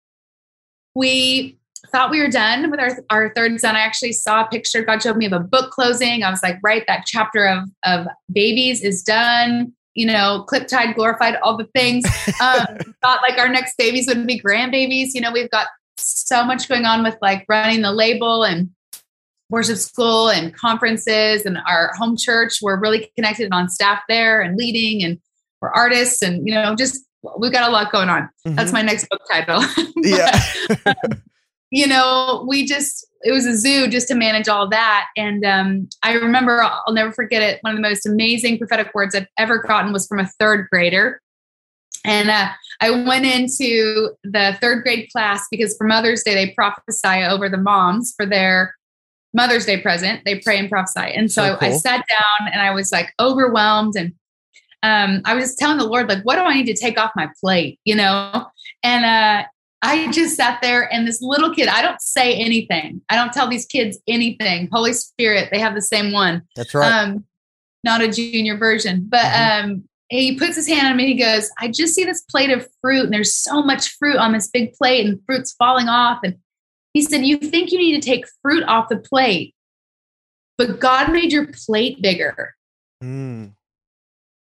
we 0.93 1.57
thought 1.91 2.11
we 2.11 2.19
were 2.19 2.29
done 2.29 2.69
with 2.69 2.79
our, 2.79 2.97
our 3.09 3.33
third 3.33 3.59
son. 3.59 3.75
I 3.75 3.79
actually 3.79 4.11
saw 4.11 4.43
a 4.43 4.47
picture 4.47 4.83
God 4.83 5.01
showed 5.01 5.17
me 5.17 5.25
of 5.25 5.33
a 5.33 5.39
book 5.39 5.71
closing. 5.71 6.23
I 6.23 6.29
was 6.29 6.43
like, 6.43 6.57
right, 6.63 6.83
that 6.87 7.05
chapter 7.05 7.47
of, 7.47 7.69
of 7.85 8.07
babies 8.31 8.81
is 8.83 9.03
done. 9.03 9.73
You 9.95 10.07
know, 10.07 10.43
clip 10.47 10.67
tied, 10.67 10.95
glorified, 10.95 11.35
all 11.43 11.55
the 11.57 11.69
things. 11.75 12.03
Um, 12.41 12.65
thought 13.01 13.21
like 13.21 13.37
our 13.37 13.47
next 13.47 13.77
babies 13.77 14.07
would 14.07 14.27
be 14.27 14.41
grandbabies. 14.41 15.09
You 15.13 15.21
know, 15.21 15.31
we've 15.31 15.51
got 15.51 15.67
so 15.97 16.43
much 16.43 16.67
going 16.67 16.83
on 16.85 17.03
with 17.03 17.15
like 17.21 17.45
running 17.47 17.81
the 17.81 17.91
label 17.91 18.43
and 18.43 18.69
worship 19.53 19.77
school 19.77 20.29
and 20.29 20.51
conferences 20.55 21.45
and 21.45 21.59
our 21.67 21.91
home 21.95 22.17
church. 22.17 22.57
We're 22.59 22.79
really 22.79 23.11
connected 23.15 23.49
on 23.51 23.69
staff 23.69 24.01
there 24.09 24.41
and 24.41 24.57
leading 24.57 25.03
and 25.03 25.19
we're 25.61 25.69
artists 25.69 26.23
and 26.23 26.45
you 26.45 26.55
know 26.55 26.75
just 26.75 27.05
we've 27.37 27.51
got 27.51 27.69
a 27.69 27.71
lot 27.71 27.91
going 27.91 28.09
on. 28.09 28.29
That's 28.43 28.73
my 28.73 28.81
next 28.81 29.07
book 29.09 29.21
title. 29.31 29.63
But, 29.75 29.85
Yeah. 29.95 30.93
you 31.71 31.85
know, 31.85 32.43
we 32.47 32.65
just 32.65 33.05
it 33.21 33.31
was 33.31 33.45
a 33.45 33.55
zoo 33.55 33.87
just 33.87 34.07
to 34.07 34.15
manage 34.15 34.47
all 34.47 34.67
that. 34.69 35.05
And 35.15 35.45
um, 35.45 35.87
I 36.01 36.13
remember 36.13 36.63
I'll 36.63 36.91
never 36.91 37.11
forget 37.11 37.43
it. 37.43 37.59
One 37.61 37.73
of 37.73 37.77
the 37.77 37.87
most 37.87 38.07
amazing 38.07 38.57
prophetic 38.57 38.91
words 38.95 39.13
I've 39.13 39.27
ever 39.37 39.59
gotten 39.59 39.93
was 39.93 40.07
from 40.07 40.19
a 40.19 40.25
third 40.39 40.67
grader. 40.71 41.21
And 42.03 42.31
uh, 42.31 42.49
I 42.81 42.89
went 42.89 43.25
into 43.25 44.09
the 44.23 44.57
third 44.59 44.83
grade 44.83 45.09
class 45.11 45.45
because 45.51 45.77
for 45.77 45.85
Mother's 45.85 46.23
Day 46.23 46.33
they 46.33 46.53
prophesy 46.53 47.23
over 47.23 47.47
the 47.49 47.57
moms 47.57 48.13
for 48.17 48.25
their 48.25 48.73
Mother's 49.33 49.65
Day 49.65 49.81
present. 49.81 50.21
They 50.25 50.39
pray 50.39 50.59
and 50.59 50.69
prophesy. 50.69 51.11
And 51.15 51.31
so, 51.31 51.43
So 51.43 51.57
I, 51.61 51.67
I 51.67 51.71
sat 51.71 52.05
down 52.07 52.51
and 52.51 52.61
I 52.61 52.71
was 52.71 52.91
like 52.91 53.13
overwhelmed 53.19 53.95
and 53.95 54.13
um, 54.83 55.21
I 55.25 55.33
was 55.33 55.45
just 55.45 55.59
telling 55.59 55.77
the 55.77 55.85
Lord, 55.85 56.09
like, 56.09 56.23
what 56.23 56.35
do 56.35 56.41
I 56.41 56.53
need 56.53 56.65
to 56.65 56.75
take 56.75 56.99
off 56.99 57.11
my 57.15 57.29
plate? 57.39 57.79
You 57.85 57.95
know? 57.95 58.47
And 58.83 59.05
uh, 59.05 59.43
I 59.81 60.11
just 60.11 60.35
sat 60.35 60.61
there 60.61 60.91
and 60.93 61.07
this 61.07 61.21
little 61.21 61.53
kid, 61.53 61.67
I 61.69 61.81
don't 61.81 62.01
say 62.01 62.35
anything. 62.35 63.01
I 63.09 63.15
don't 63.15 63.31
tell 63.31 63.47
these 63.47 63.65
kids 63.65 63.97
anything. 64.07 64.69
Holy 64.71 64.93
Spirit, 64.93 65.49
they 65.51 65.59
have 65.59 65.73
the 65.73 65.81
same 65.81 66.11
one. 66.11 66.43
That's 66.55 66.73
right. 66.73 66.91
Um, 66.91 67.25
not 67.83 68.01
a 68.01 68.07
junior 68.07 68.57
version, 68.57 69.05
but 69.09 69.25
Mhm. 69.25 69.63
um, 69.63 69.83
he 70.09 70.37
puts 70.37 70.55
his 70.55 70.67
hand 70.67 70.87
on 70.87 70.95
me. 70.95 71.07
He 71.07 71.15
goes, 71.15 71.49
"I 71.59 71.69
just 71.69 71.95
see 71.95 72.03
this 72.05 72.21
plate 72.21 72.49
of 72.51 72.67
fruit, 72.81 73.05
and 73.05 73.13
there's 73.13 73.35
so 73.35 73.63
much 73.63 73.89
fruit 73.97 74.17
on 74.17 74.31
this 74.31 74.47
big 74.47 74.73
plate, 74.73 75.05
and 75.05 75.19
fruit's 75.25 75.53
falling 75.53 75.89
off." 75.89 76.19
And 76.23 76.35
he 76.93 77.01
said, 77.01 77.25
"You 77.25 77.37
think 77.37 77.71
you 77.71 77.77
need 77.77 78.01
to 78.01 78.07
take 78.07 78.25
fruit 78.41 78.63
off 78.63 78.89
the 78.89 78.97
plate, 78.97 79.55
but 80.57 80.79
God 80.79 81.11
made 81.11 81.31
your 81.31 81.47
plate 81.47 82.01
bigger." 82.01 82.55
Mm. 83.03 83.53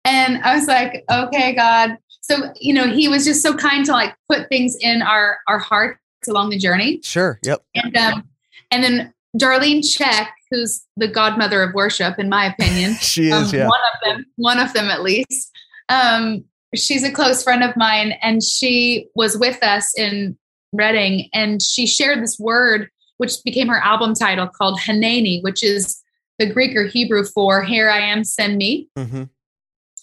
And 0.04 0.38
I 0.38 0.54
was 0.54 0.66
like, 0.66 1.04
"Okay, 1.10 1.54
God." 1.54 1.96
So 2.20 2.52
you 2.60 2.72
know, 2.72 2.86
he 2.86 3.08
was 3.08 3.24
just 3.24 3.42
so 3.42 3.54
kind 3.54 3.84
to 3.86 3.92
like 3.92 4.14
put 4.30 4.48
things 4.48 4.76
in 4.80 5.02
our 5.02 5.38
our 5.48 5.58
hearts 5.58 5.98
along 6.28 6.50
the 6.50 6.58
journey. 6.58 7.00
Sure. 7.02 7.38
Yep. 7.44 7.62
And 7.74 7.96
um, 7.96 8.28
and 8.70 8.84
then 8.84 9.14
Darlene 9.38 9.80
Zschech, 9.80 10.28
who's 10.50 10.84
the 10.96 11.08
godmother 11.08 11.62
of 11.62 11.74
worship, 11.74 12.18
in 12.18 12.28
my 12.28 12.46
opinion, 12.46 12.94
She 13.00 13.32
um, 13.32 13.44
is. 13.44 13.52
Yeah. 13.52 13.68
one 13.68 13.80
of 13.92 14.00
them, 14.04 14.26
one 14.36 14.58
of 14.58 14.72
them 14.72 14.86
at 14.86 15.02
least. 15.02 15.50
Um, 15.88 16.44
she's 16.74 17.04
a 17.04 17.10
close 17.10 17.42
friend 17.42 17.62
of 17.62 17.76
mine, 17.76 18.12
and 18.22 18.42
she 18.42 19.08
was 19.14 19.36
with 19.36 19.62
us 19.62 19.92
in 19.98 20.36
Redding, 20.74 21.28
and 21.32 21.62
she 21.62 21.86
shared 21.86 22.22
this 22.22 22.38
word, 22.38 22.90
which 23.18 23.42
became 23.44 23.68
her 23.68 23.78
album 23.78 24.14
title, 24.14 24.48
called 24.48 24.78
Hineni, 24.80 25.42
which 25.42 25.62
is 25.62 26.02
the 26.38 26.52
Greek 26.52 26.76
or 26.76 26.86
Hebrew 26.86 27.24
for 27.24 27.62
"Here 27.62 27.90
I 27.90 28.00
am, 28.00 28.24
send 28.24 28.56
me." 28.56 28.88
hmm 28.96 29.24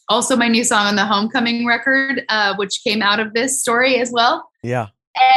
Also, 0.10 0.36
my 0.36 0.48
new 0.48 0.64
song 0.64 0.88
on 0.88 0.96
the 0.96 1.06
Homecoming 1.06 1.66
record, 1.66 2.24
uh, 2.30 2.56
which 2.56 2.84
came 2.84 3.02
out 3.02 3.20
of 3.20 3.34
this 3.34 3.62
story 3.62 4.00
as 4.00 4.12
well. 4.12 4.50
Yeah. 4.64 4.88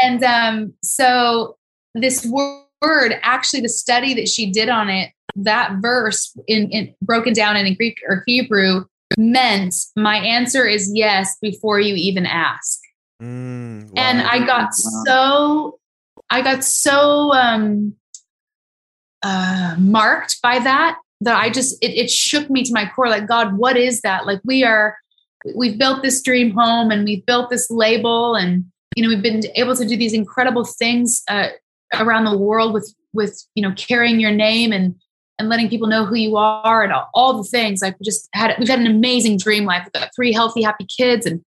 And 0.02 0.22
um, 0.24 0.74
so 0.82 1.56
this 1.94 2.26
word, 2.26 3.18
actually, 3.22 3.60
the 3.60 3.68
study 3.68 4.14
that 4.14 4.28
she 4.28 4.50
did 4.50 4.68
on 4.68 4.88
it, 4.88 5.10
that 5.36 5.76
verse 5.80 6.36
in, 6.46 6.70
in 6.70 6.94
broken 7.02 7.32
down 7.32 7.56
in 7.56 7.74
Greek 7.74 7.98
or 8.08 8.22
Hebrew 8.26 8.84
meant 9.18 9.74
my 9.96 10.16
answer 10.16 10.66
is 10.66 10.90
yes 10.94 11.36
before 11.40 11.80
you 11.80 11.94
even 11.94 12.26
ask. 12.26 12.80
Mm, 13.24 13.90
And. 13.96 14.20
I 14.20 14.44
got 14.44 14.74
so, 14.74 15.78
I 16.30 16.42
got 16.42 16.64
so 16.64 17.32
um, 17.32 17.94
uh, 19.22 19.76
marked 19.78 20.40
by 20.42 20.58
that 20.58 20.98
that 21.20 21.40
I 21.40 21.48
just 21.48 21.82
it, 21.82 21.92
it 21.92 22.10
shook 22.10 22.50
me 22.50 22.64
to 22.64 22.72
my 22.72 22.90
core. 22.94 23.08
Like 23.08 23.26
God, 23.26 23.56
what 23.56 23.76
is 23.76 24.02
that? 24.02 24.26
Like 24.26 24.40
we 24.44 24.64
are, 24.64 24.96
we've 25.56 25.78
built 25.78 26.02
this 26.02 26.22
dream 26.22 26.50
home 26.50 26.90
and 26.90 27.04
we've 27.04 27.24
built 27.24 27.50
this 27.50 27.70
label 27.70 28.34
and 28.34 28.64
you 28.96 29.02
know 29.02 29.08
we've 29.08 29.22
been 29.22 29.42
able 29.56 29.74
to 29.76 29.86
do 29.86 29.96
these 29.96 30.12
incredible 30.12 30.64
things 30.64 31.22
uh, 31.28 31.48
around 31.94 32.24
the 32.24 32.36
world 32.36 32.72
with 32.72 32.94
with 33.12 33.42
you 33.54 33.62
know 33.62 33.72
carrying 33.76 34.20
your 34.20 34.30
name 34.30 34.72
and 34.72 34.94
and 35.38 35.48
letting 35.48 35.68
people 35.68 35.88
know 35.88 36.04
who 36.04 36.14
you 36.14 36.36
are 36.36 36.84
and 36.84 36.92
all, 36.92 37.08
all 37.12 37.42
the 37.42 37.48
things 37.48 37.82
like 37.82 37.98
we 37.98 38.04
just 38.04 38.28
had 38.34 38.54
we've 38.58 38.68
had 38.68 38.78
an 38.78 38.86
amazing 38.86 39.36
dream 39.36 39.64
life 39.64 39.82
we've 39.84 40.00
got 40.00 40.10
three 40.14 40.32
healthy 40.32 40.62
happy 40.62 40.86
kids 40.86 41.26
and 41.26 41.44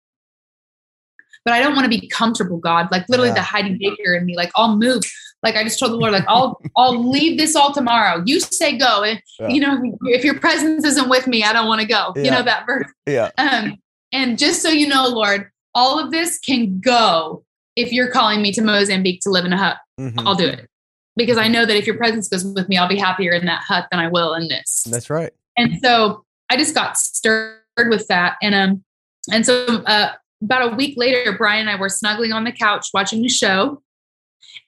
but 1.46 1.54
i 1.54 1.60
don't 1.60 1.74
want 1.74 1.90
to 1.90 2.00
be 2.00 2.06
comfortable 2.08 2.58
god 2.58 2.88
like 2.90 3.08
literally 3.08 3.30
Yeah. 3.30 3.36
the 3.36 3.42
heidi 3.42 3.78
baker 3.80 4.14
in 4.14 4.26
me 4.26 4.36
like 4.36 4.50
i'll 4.56 4.76
move 4.76 5.02
like 5.42 5.56
i 5.56 5.62
just 5.64 5.78
told 5.78 5.92
the 5.92 5.96
lord 5.96 6.12
like 6.12 6.24
i'll 6.28 6.60
i'll 6.76 7.08
leave 7.10 7.38
this 7.38 7.56
all 7.56 7.72
tomorrow 7.72 8.22
you 8.26 8.40
say 8.40 8.76
go 8.76 9.02
and 9.04 9.22
Yeah. 9.38 9.48
you 9.48 9.60
know 9.62 9.96
if 10.02 10.24
your 10.24 10.38
presence 10.38 10.84
isn't 10.84 11.08
with 11.08 11.26
me 11.26 11.42
i 11.44 11.54
don't 11.54 11.66
want 11.68 11.80
to 11.80 11.86
go 11.86 12.12
you 12.16 12.30
know 12.30 12.42
that 12.42 12.66
verse 12.66 12.92
yeah. 13.06 13.30
um, 13.38 13.78
and 14.12 14.38
just 14.38 14.62
so 14.62 14.68
you 14.68 14.86
know, 14.86 15.08
Lord, 15.08 15.50
all 15.74 15.98
of 15.98 16.10
this 16.10 16.38
can 16.38 16.80
go 16.80 17.44
if 17.74 17.92
you're 17.92 18.10
calling 18.10 18.40
me 18.40 18.52
to 18.52 18.62
Mozambique 18.62 19.20
to 19.22 19.30
live 19.30 19.44
in 19.44 19.52
a 19.52 19.58
hut. 19.58 19.76
Mhm. 20.00 20.22
I'll 20.24 20.34
do 20.34 20.46
it 20.46 20.68
because 21.16 21.36
I 21.38 21.48
know 21.48 21.66
that 21.66 21.76
if 21.76 21.86
your 21.86 21.96
presence 21.96 22.28
goes 22.28 22.44
with 22.44 22.68
me, 22.68 22.78
I'll 22.78 22.88
be 22.88 22.98
happier 22.98 23.32
in 23.32 23.44
that 23.46 23.62
hut 23.66 23.88
than 23.90 24.00
I 24.00 24.08
will 24.08 24.34
in 24.34 24.48
this. 24.48 24.84
That's 24.90 25.10
right. 25.10 25.32
And 25.58 25.78
so 25.82 26.24
I 26.50 26.56
just 26.56 26.74
got 26.74 26.96
stirred 26.96 27.58
with 27.88 28.06
that. 28.08 28.36
And 28.42 28.54
um, 28.54 28.84
and 29.30 29.44
so 29.44 29.66
uh, 29.86 30.12
about 30.42 30.72
a 30.72 30.76
week 30.76 30.94
later, 30.96 31.36
Brian 31.36 31.68
and 31.68 31.70
I 31.70 31.80
were 31.80 31.88
snuggling 31.88 32.32
on 32.32 32.44
the 32.44 32.52
couch 32.52 32.88
watching 32.92 33.22
the 33.22 33.28
show, 33.28 33.82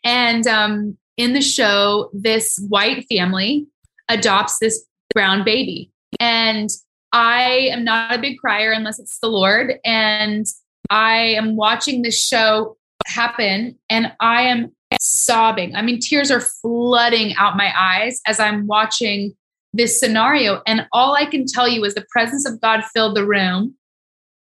and 0.04 0.46
um, 0.46 0.98
in 1.16 1.32
the 1.32 1.42
show, 1.42 2.10
this 2.12 2.58
white 2.68 3.06
family 3.08 3.66
adopts 4.08 4.58
this 4.58 4.86
brown 5.14 5.44
baby. 5.44 5.90
And 6.20 6.70
I 7.12 7.68
am 7.72 7.84
not 7.84 8.14
a 8.14 8.20
big 8.20 8.38
crier 8.38 8.72
unless 8.72 8.98
it's 8.98 9.18
the 9.18 9.28
Lord. 9.28 9.74
And 9.84 10.46
I 10.90 11.16
am 11.16 11.56
watching 11.56 12.02
this 12.02 12.22
show 12.22 12.76
happen 13.06 13.78
and 13.88 14.12
I 14.20 14.42
am 14.42 14.72
sobbing. 15.00 15.74
I 15.74 15.82
mean, 15.82 16.00
tears 16.00 16.30
are 16.30 16.40
flooding 16.40 17.34
out 17.36 17.56
my 17.56 17.72
eyes 17.76 18.20
as 18.26 18.40
I'm 18.40 18.66
watching 18.66 19.34
this 19.72 19.98
scenario. 19.98 20.62
And 20.66 20.86
all 20.92 21.14
I 21.14 21.26
can 21.26 21.46
tell 21.46 21.68
you 21.68 21.84
is 21.84 21.94
the 21.94 22.06
presence 22.10 22.48
of 22.48 22.60
God 22.60 22.84
filled 22.94 23.16
the 23.16 23.26
room. 23.26 23.74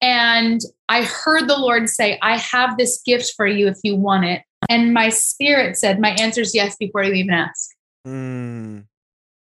And 0.01 0.61
I 0.87 1.03
heard 1.03 1.47
the 1.47 1.57
Lord 1.57 1.89
say, 1.89 2.17
I 2.21 2.37
have 2.37 2.77
this 2.77 3.01
gift 3.05 3.33
for 3.35 3.45
you 3.45 3.67
if 3.67 3.77
you 3.83 3.95
want 3.95 4.25
it. 4.25 4.43
And 4.69 4.93
my 4.93 5.09
spirit 5.09 5.77
said, 5.77 5.99
My 5.99 6.11
answer 6.11 6.41
is 6.41 6.55
yes 6.55 6.75
before 6.77 7.03
you 7.03 7.13
even 7.13 7.33
ask. 7.33 7.69
Mm. 8.07 8.85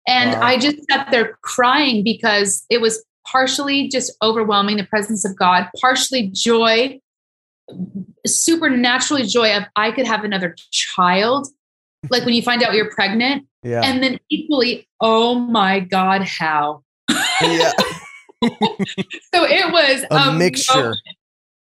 And 0.08 0.32
wow. 0.32 0.42
I 0.42 0.58
just 0.58 0.78
sat 0.90 1.12
there 1.12 1.38
crying 1.42 2.04
because 2.04 2.66
it 2.70 2.82
was 2.82 3.04
partially 3.28 3.88
just 3.88 4.12
overwhelming 4.22 4.78
the 4.78 4.84
presence 4.86 5.26
of 5.26 5.36
God, 5.36 5.70
partially 5.80 6.30
joy, 6.34 7.00
supernaturally 8.26 9.24
joy 9.24 9.56
of 9.56 9.64
I 9.76 9.92
could 9.92 10.08
have 10.08 10.24
another 10.24 10.56
child. 10.72 11.48
Like 12.10 12.26
when 12.26 12.34
you 12.34 12.42
find 12.42 12.64
out 12.64 12.74
you're 12.74 12.92
pregnant. 12.92 13.48
Yeah. 13.64 13.84
And 13.84 14.02
then 14.02 14.18
equally, 14.32 14.88
oh 15.02 15.36
my 15.36 15.82
God, 15.82 16.24
how? 16.24 16.82
Yeah. 17.44 17.72
so 18.44 19.44
it 19.46 19.72
was 19.72 20.06
a, 20.10 20.16
a 20.16 20.34
mixture. 20.34 20.74
Moment, 20.74 20.98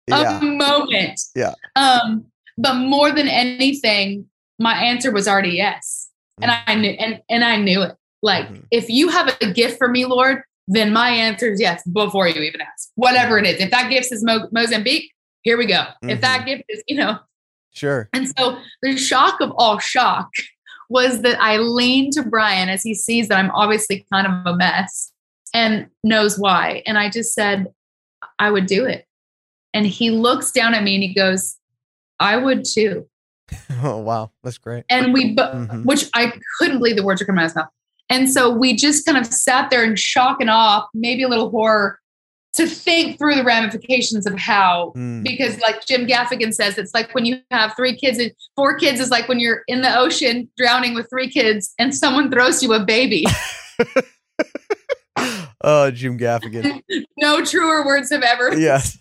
yeah. 0.08 0.40
A 0.40 0.44
moment. 0.44 1.20
Yeah. 1.34 1.54
Um, 1.76 2.26
but 2.58 2.74
more 2.74 3.10
than 3.12 3.28
anything, 3.28 4.26
my 4.58 4.74
answer 4.74 5.12
was 5.12 5.28
already 5.28 5.50
yes. 5.50 6.10
Mm-hmm. 6.40 6.50
And. 6.50 6.62
I 6.66 6.74
knew 6.74 6.90
and, 6.90 7.22
and 7.28 7.44
I 7.44 7.56
knew 7.56 7.82
it. 7.82 7.96
Like, 8.22 8.46
mm-hmm. 8.46 8.64
if 8.70 8.88
you 8.88 9.08
have 9.08 9.36
a 9.40 9.52
gift 9.52 9.78
for 9.78 9.88
me, 9.88 10.06
Lord, 10.06 10.42
then 10.66 10.92
my 10.92 11.10
answer 11.10 11.52
is 11.52 11.60
yes 11.60 11.82
before 11.86 12.26
you 12.26 12.40
even 12.40 12.60
ask. 12.60 12.90
Whatever 12.94 13.38
it 13.38 13.46
is. 13.46 13.60
If 13.60 13.70
that 13.70 13.90
gift 13.90 14.12
is 14.12 14.24
Mo- 14.24 14.48
Mozambique, 14.50 15.12
here 15.42 15.58
we 15.58 15.66
go. 15.66 15.74
Mm-hmm. 15.74 16.10
If 16.10 16.20
that 16.22 16.40
mm-hmm. 16.40 16.48
gift 16.48 16.64
is, 16.68 16.82
you 16.88 16.96
know. 16.96 17.18
Sure. 17.72 18.08
And 18.12 18.32
so 18.38 18.58
the 18.82 18.96
shock 18.96 19.40
of 19.40 19.52
all 19.56 19.78
shock 19.78 20.30
was 20.88 21.22
that 21.22 21.40
I 21.40 21.58
leaned 21.58 22.12
to 22.14 22.22
Brian 22.22 22.68
as 22.68 22.82
he 22.82 22.94
sees 22.94 23.28
that 23.28 23.38
I'm 23.38 23.50
obviously 23.50 24.06
kind 24.12 24.26
of 24.26 24.54
a 24.54 24.56
mess 24.56 25.12
and 25.54 25.86
knows 26.02 26.38
why. 26.38 26.82
And 26.84 26.98
I 26.98 27.08
just 27.08 27.32
said, 27.32 27.72
I 28.38 28.50
would 28.50 28.66
do 28.66 28.84
it. 28.84 29.06
And 29.72 29.86
he 29.86 30.10
looks 30.10 30.50
down 30.50 30.74
at 30.74 30.82
me 30.82 30.94
and 30.94 31.02
he 31.02 31.14
goes, 31.14 31.56
I 32.20 32.36
would 32.36 32.64
too. 32.64 33.08
Oh, 33.82 33.98
wow. 33.98 34.30
That's 34.42 34.56
great. 34.56 34.84
And 34.88 35.12
we, 35.12 35.36
mm-hmm. 35.36 35.82
which 35.82 36.08
I 36.14 36.32
couldn't 36.58 36.78
believe 36.78 36.96
the 36.96 37.04
words 37.04 37.20
were 37.20 37.26
coming 37.26 37.40
out 37.40 37.46
of 37.46 37.50
his 37.50 37.56
mouth. 37.56 37.68
And 38.08 38.30
so 38.30 38.50
we 38.50 38.74
just 38.74 39.04
kind 39.04 39.18
of 39.18 39.26
sat 39.26 39.68
there 39.68 39.84
in 39.84 39.96
shock 39.96 40.40
and 40.40 40.48
awe, 40.48 40.86
maybe 40.94 41.22
a 41.22 41.28
little 41.28 41.50
horror 41.50 42.00
to 42.54 42.66
think 42.66 43.18
through 43.18 43.34
the 43.34 43.44
ramifications 43.44 44.26
of 44.26 44.38
how, 44.38 44.92
mm. 44.96 45.22
because 45.22 45.60
like 45.60 45.84
Jim 45.84 46.06
Gaffigan 46.06 46.54
says, 46.54 46.78
it's 46.78 46.94
like 46.94 47.14
when 47.14 47.26
you 47.26 47.40
have 47.50 47.74
three 47.76 47.96
kids 47.96 48.18
and 48.18 48.32
four 48.56 48.78
kids 48.78 49.00
is 49.00 49.10
like 49.10 49.28
when 49.28 49.40
you're 49.40 49.62
in 49.66 49.82
the 49.82 49.98
ocean 49.98 50.48
drowning 50.56 50.94
with 50.94 51.10
three 51.10 51.28
kids 51.28 51.74
and 51.78 51.94
someone 51.94 52.30
throws 52.30 52.62
you 52.62 52.72
a 52.72 52.84
baby. 52.84 53.26
oh, 55.64 55.90
Jim 55.90 56.18
Gaffigan. 56.18 56.82
no 57.18 57.44
truer 57.44 57.84
words 57.84 58.10
have 58.10 58.22
ever. 58.22 58.56
Yes. 58.56 58.98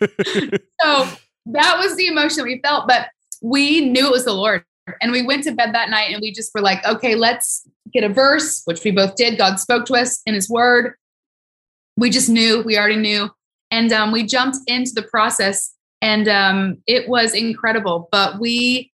so 0.00 1.08
that 1.46 1.78
was 1.78 1.96
the 1.96 2.06
emotion 2.06 2.44
we 2.44 2.60
felt, 2.62 2.88
but 2.88 3.08
we 3.42 3.88
knew 3.88 4.06
it 4.06 4.12
was 4.12 4.24
the 4.24 4.32
Lord. 4.32 4.64
And 5.00 5.12
we 5.12 5.22
went 5.22 5.44
to 5.44 5.52
bed 5.52 5.74
that 5.74 5.90
night 5.90 6.10
and 6.12 6.20
we 6.20 6.32
just 6.32 6.52
were 6.54 6.60
like, 6.60 6.84
okay, 6.84 7.14
let's 7.14 7.66
get 7.92 8.02
a 8.02 8.08
verse, 8.08 8.62
which 8.64 8.82
we 8.82 8.90
both 8.90 9.14
did. 9.14 9.38
God 9.38 9.60
spoke 9.60 9.86
to 9.86 9.94
us 9.94 10.20
in 10.26 10.34
his 10.34 10.48
word 10.48 10.94
we 12.00 12.10
just 12.10 12.30
knew, 12.30 12.62
we 12.62 12.78
already 12.78 12.96
knew. 12.96 13.30
And 13.70 13.92
um, 13.92 14.10
we 14.10 14.24
jumped 14.24 14.58
into 14.66 14.92
the 14.94 15.02
process 15.02 15.72
and 16.00 16.26
um, 16.28 16.78
it 16.86 17.08
was 17.08 17.34
incredible. 17.34 18.08
But 18.10 18.40
we, 18.40 18.90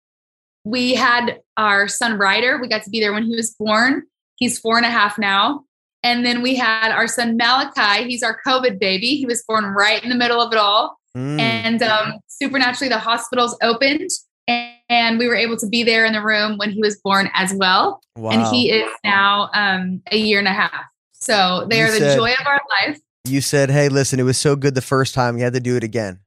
we 0.63 0.93
had 0.93 1.41
our 1.57 1.87
son 1.87 2.17
Ryder. 2.19 2.59
We 2.61 2.67
got 2.67 2.83
to 2.83 2.89
be 2.91 2.99
there 2.99 3.11
when 3.11 3.23
he 3.23 3.35
was 3.35 3.55
born. 3.55 4.03
He's 4.35 4.59
four 4.59 4.77
and 4.77 4.85
a 4.85 4.89
half 4.89 5.17
now. 5.17 5.65
And 6.03 6.25
then 6.25 6.41
we 6.41 6.55
had 6.55 6.91
our 6.91 7.07
son 7.07 7.37
Malachi. 7.37 8.05
He's 8.07 8.23
our 8.23 8.39
COVID 8.45 8.79
baby. 8.79 9.15
He 9.15 9.25
was 9.25 9.43
born 9.47 9.65
right 9.65 10.03
in 10.03 10.09
the 10.09 10.15
middle 10.15 10.41
of 10.41 10.51
it 10.51 10.57
all. 10.57 10.97
Mm. 11.15 11.39
And 11.39 11.83
um, 11.83 12.13
supernaturally, 12.27 12.89
the 12.89 12.99
hospitals 12.99 13.57
opened 13.61 14.09
and 14.47 15.19
we 15.19 15.27
were 15.27 15.35
able 15.35 15.57
to 15.57 15.67
be 15.67 15.83
there 15.83 16.05
in 16.05 16.13
the 16.13 16.21
room 16.21 16.57
when 16.57 16.71
he 16.71 16.81
was 16.81 16.97
born 16.97 17.29
as 17.33 17.53
well. 17.53 18.01
Wow. 18.17 18.31
And 18.31 18.47
he 18.47 18.71
is 18.71 18.89
now 19.03 19.49
um, 19.53 20.01
a 20.11 20.17
year 20.17 20.39
and 20.39 20.47
a 20.47 20.53
half. 20.53 20.85
So 21.13 21.67
they 21.69 21.79
you 21.79 21.85
are 21.85 21.91
the 21.91 21.99
said, 21.99 22.17
joy 22.17 22.31
of 22.31 22.47
our 22.47 22.61
life. 22.81 22.99
You 23.25 23.41
said, 23.41 23.69
hey, 23.69 23.89
listen, 23.89 24.19
it 24.19 24.23
was 24.23 24.37
so 24.37 24.55
good 24.55 24.73
the 24.73 24.81
first 24.81 25.13
time. 25.13 25.37
You 25.37 25.43
had 25.43 25.53
to 25.53 25.59
do 25.59 25.75
it 25.75 25.83
again. 25.83 26.19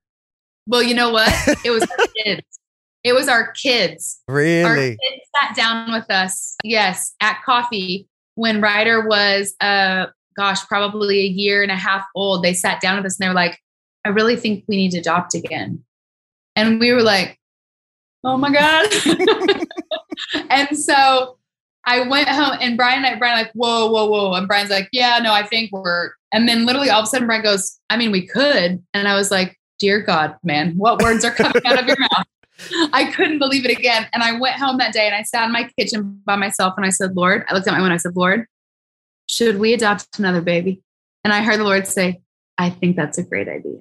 Well, 0.66 0.82
you 0.82 0.94
know 0.94 1.10
what? 1.10 1.32
It 1.64 1.70
was 1.70 1.82
our 1.82 2.06
kids. 2.24 2.42
It 3.02 3.12
was 3.12 3.28
our 3.28 3.52
kids. 3.52 4.22
Really? 4.28 4.62
Our 4.64 4.76
kids 4.76 5.22
sat 5.38 5.56
down 5.56 5.92
with 5.92 6.10
us, 6.10 6.56
yes, 6.62 7.14
at 7.20 7.42
coffee 7.44 8.08
when 8.34 8.60
Ryder 8.60 9.06
was, 9.06 9.54
uh, 9.60 10.06
gosh, 10.36 10.64
probably 10.66 11.20
a 11.20 11.28
year 11.28 11.62
and 11.62 11.70
a 11.70 11.76
half 11.76 12.04
old. 12.14 12.42
They 12.42 12.54
sat 12.54 12.80
down 12.80 12.96
with 12.96 13.06
us 13.06 13.18
and 13.18 13.24
they 13.24 13.28
were 13.28 13.34
like, 13.34 13.58
I 14.04 14.10
really 14.10 14.36
think 14.36 14.64
we 14.68 14.76
need 14.76 14.90
to 14.92 14.98
adopt 14.98 15.34
again. 15.34 15.84
And 16.56 16.78
we 16.78 16.92
were 16.92 17.02
like, 17.02 17.38
oh 18.24 18.36
my 18.36 18.52
God. 18.52 19.66
and 20.50 20.76
so 20.76 21.38
I 21.84 22.06
went 22.08 22.28
home 22.28 22.56
and 22.60 22.76
Brian 22.76 23.04
and 23.04 23.14
I, 23.14 23.18
Brian 23.18 23.38
like, 23.38 23.52
whoa, 23.52 23.90
whoa, 23.90 24.06
whoa. 24.06 24.34
And 24.34 24.48
Brian's 24.48 24.70
like, 24.70 24.88
yeah, 24.92 25.18
no, 25.22 25.32
I 25.32 25.44
think 25.46 25.70
we're, 25.72 26.12
and 26.32 26.48
then 26.48 26.66
literally 26.66 26.90
all 26.90 27.00
of 27.00 27.04
a 27.04 27.06
sudden 27.06 27.26
Brian 27.26 27.42
goes, 27.42 27.78
I 27.90 27.96
mean, 27.96 28.10
we 28.10 28.26
could. 28.26 28.82
And 28.94 29.08
I 29.08 29.14
was 29.14 29.30
like, 29.30 29.58
dear 29.78 30.00
God, 30.00 30.36
man, 30.42 30.74
what 30.76 31.02
words 31.02 31.24
are 31.24 31.32
coming 31.32 31.62
out 31.66 31.78
of 31.78 31.86
your 31.86 31.98
mouth? 31.98 32.26
I 32.92 33.10
couldn't 33.14 33.38
believe 33.38 33.64
it 33.64 33.76
again. 33.76 34.06
And 34.12 34.22
I 34.22 34.38
went 34.38 34.56
home 34.56 34.78
that 34.78 34.92
day 34.92 35.06
and 35.06 35.14
I 35.14 35.22
sat 35.22 35.46
in 35.46 35.52
my 35.52 35.68
kitchen 35.78 36.20
by 36.24 36.36
myself 36.36 36.74
and 36.76 36.86
I 36.86 36.90
said, 36.90 37.16
Lord, 37.16 37.44
I 37.48 37.54
looked 37.54 37.66
at 37.66 37.72
my 37.72 37.80
and 37.82 37.92
I 37.92 37.96
said, 37.96 38.16
Lord, 38.16 38.46
should 39.28 39.58
we 39.58 39.72
adopt 39.72 40.18
another 40.18 40.40
baby? 40.40 40.82
And 41.24 41.32
I 41.32 41.42
heard 41.42 41.58
the 41.58 41.64
Lord 41.64 41.86
say, 41.86 42.20
I 42.56 42.70
think 42.70 42.94
that's 42.96 43.18
a 43.18 43.22
great 43.22 43.48
idea. 43.48 43.80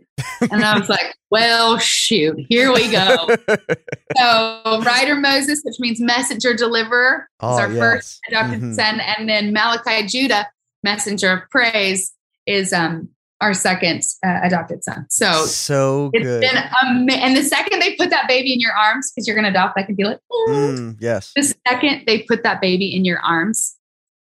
And 0.52 0.64
I 0.64 0.78
was 0.78 0.90
like, 0.90 1.16
well, 1.30 1.78
shoot, 1.78 2.38
here 2.50 2.74
we 2.74 2.92
go. 2.92 3.36
so, 4.18 4.82
Ryder 4.82 5.16
Moses, 5.16 5.62
which 5.64 5.80
means 5.80 6.00
messenger 6.00 6.56
deliverer, 6.56 7.30
oh, 7.40 7.54
is 7.54 7.60
our 7.60 7.72
yes. 7.72 7.80
first 7.80 8.20
adopted 8.30 8.60
mm-hmm. 8.60 8.74
son. 8.74 9.00
And 9.00 9.30
then 9.30 9.54
Malachi 9.54 10.08
Judah, 10.08 10.48
messenger 10.82 11.32
of 11.32 11.50
praise, 11.52 12.14
is 12.48 12.74
um, 12.74 13.10
our 13.44 13.54
second 13.54 14.04
uh, 14.26 14.40
adopted 14.42 14.84
son. 14.84 15.06
So, 15.10 15.46
so 15.46 16.10
it's 16.14 16.24
good. 16.24 16.42
been 16.42 16.64
amazing. 16.82 17.22
And 17.22 17.36
the 17.36 17.44
second 17.44 17.82
they 17.82 17.96
put 17.96 18.10
that 18.10 18.28
baby 18.28 18.54
in 18.54 18.62
your 18.62 18.72
arms, 18.74 19.12
because 19.12 19.28
you're 19.28 19.36
going 19.36 19.44
to 19.44 19.50
adopt, 19.50 19.78
I 19.78 19.84
can 19.84 19.96
feel 19.96 20.10
it. 20.10 20.22
Mm, 20.32 20.96
yes. 21.00 21.32
The 21.36 21.54
second 21.68 22.04
they 22.08 22.22
put 22.22 22.44
that 22.44 22.62
baby 22.62 22.96
in 22.96 23.04
your 23.04 23.20
arms, 23.20 23.76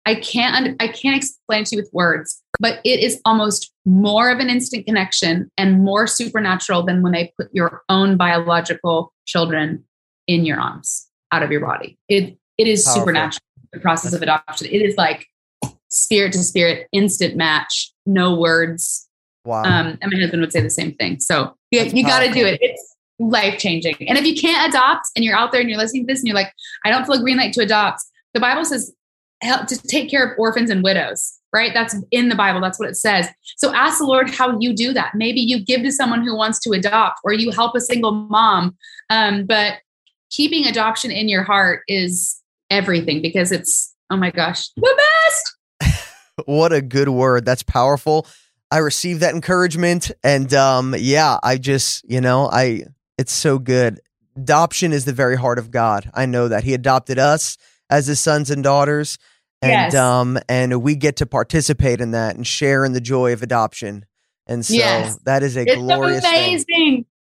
I 0.06 0.14
can't 0.14 0.80
I 0.80 0.86
can't 0.86 1.16
explain 1.16 1.64
to 1.64 1.76
you 1.76 1.82
with 1.82 1.90
words, 1.92 2.40
but 2.60 2.80
it 2.84 3.00
is 3.00 3.20
almost 3.24 3.72
more 3.84 4.30
of 4.30 4.38
an 4.38 4.48
instant 4.48 4.86
connection 4.86 5.50
and 5.58 5.82
more 5.82 6.06
supernatural 6.06 6.84
than 6.84 7.02
when 7.02 7.12
they 7.12 7.32
put 7.36 7.48
your 7.52 7.82
own 7.88 8.16
biological 8.16 9.12
children 9.26 9.84
in 10.28 10.44
your 10.44 10.60
arms 10.60 11.08
out 11.32 11.42
of 11.42 11.50
your 11.50 11.60
body. 11.60 11.98
It 12.08 12.38
it 12.58 12.68
is 12.68 12.84
Powerful. 12.84 13.00
supernatural 13.02 13.40
the 13.72 13.80
process 13.80 14.12
of 14.12 14.22
adoption. 14.22 14.68
It 14.68 14.82
is 14.82 14.96
like 14.96 15.26
spirit 15.88 16.32
to 16.32 16.42
spirit, 16.42 16.86
instant 16.92 17.36
match, 17.36 17.89
no 18.10 18.34
words. 18.34 19.08
Wow. 19.44 19.62
Um, 19.62 19.98
and 20.02 20.12
my 20.12 20.20
husband 20.20 20.42
would 20.42 20.52
say 20.52 20.60
the 20.60 20.70
same 20.70 20.92
thing. 20.94 21.20
So 21.20 21.54
you, 21.70 21.82
you 21.82 22.04
got 22.04 22.20
to 22.20 22.30
do 22.30 22.44
it. 22.44 22.58
It's 22.60 22.96
life 23.18 23.58
changing. 23.58 23.96
And 24.06 24.18
if 24.18 24.26
you 24.26 24.34
can't 24.34 24.68
adopt 24.68 25.06
and 25.16 25.24
you're 25.24 25.36
out 25.36 25.52
there 25.52 25.60
and 25.60 25.70
you're 25.70 25.78
listening 25.78 26.06
to 26.06 26.12
this 26.12 26.20
and 26.20 26.28
you're 26.28 26.34
like, 26.34 26.52
I 26.84 26.90
don't 26.90 27.06
feel 27.06 27.16
a 27.16 27.20
green 27.20 27.36
light 27.36 27.52
to 27.54 27.62
adopt, 27.62 28.02
the 28.34 28.40
Bible 28.40 28.64
says 28.64 28.92
help 29.42 29.66
to 29.68 29.78
take 29.78 30.10
care 30.10 30.24
of 30.24 30.38
orphans 30.38 30.70
and 30.70 30.82
widows 30.82 31.38
right 31.52 31.72
that's 31.72 31.96
in 32.10 32.28
the 32.28 32.34
bible 32.34 32.60
that's 32.60 32.78
what 32.78 32.88
it 32.88 32.94
says 32.94 33.26
so 33.56 33.74
ask 33.74 33.98
the 33.98 34.04
lord 34.04 34.28
how 34.30 34.58
you 34.60 34.74
do 34.74 34.92
that 34.92 35.14
maybe 35.14 35.40
you 35.40 35.64
give 35.64 35.82
to 35.82 35.90
someone 35.90 36.22
who 36.22 36.36
wants 36.36 36.58
to 36.58 36.70
adopt 36.72 37.20
or 37.24 37.32
you 37.32 37.50
help 37.50 37.74
a 37.74 37.80
single 37.80 38.12
mom 38.12 38.76
um, 39.08 39.44
but 39.46 39.78
keeping 40.30 40.66
adoption 40.66 41.10
in 41.10 41.28
your 41.28 41.42
heart 41.42 41.82
is 41.88 42.40
everything 42.70 43.22
because 43.22 43.50
it's 43.50 43.94
oh 44.10 44.16
my 44.16 44.30
gosh 44.30 44.68
the 44.76 44.94
best 45.26 45.56
what 46.46 46.72
a 46.72 46.82
good 46.82 47.08
word. 47.08 47.44
That's 47.44 47.62
powerful. 47.62 48.26
I 48.70 48.78
received 48.78 49.20
that 49.20 49.34
encouragement 49.34 50.12
and 50.22 50.52
um 50.54 50.94
yeah 50.96 51.38
i 51.42 51.58
just 51.58 52.08
you 52.08 52.20
know 52.20 52.48
i 52.50 52.84
it's 53.18 53.32
so 53.32 53.58
good. 53.58 54.00
Adoption 54.36 54.92
is 54.92 55.04
the 55.04 55.12
very 55.12 55.36
heart 55.36 55.58
of 55.58 55.70
god. 55.70 56.10
I 56.14 56.26
know 56.26 56.48
that. 56.48 56.64
He 56.64 56.72
adopted 56.72 57.18
us 57.18 57.58
as 57.90 58.06
his 58.06 58.20
sons 58.20 58.50
and 58.50 58.62
daughters 58.62 59.18
and 59.62 59.92
yes. 59.92 59.94
um 59.94 60.38
and 60.48 60.82
we 60.82 60.94
get 60.94 61.16
to 61.16 61.26
participate 61.26 62.00
in 62.00 62.12
that 62.12 62.36
and 62.36 62.46
share 62.46 62.84
in 62.84 62.92
the 62.92 63.00
joy 63.00 63.32
of 63.32 63.42
adoption. 63.42 64.06
And 64.46 64.64
so 64.64 64.74
yes. 64.74 65.16
that 65.24 65.42
is 65.42 65.56
a 65.56 65.62
it's 65.62 65.76
glorious 65.76 66.24
amazing. 66.24 67.06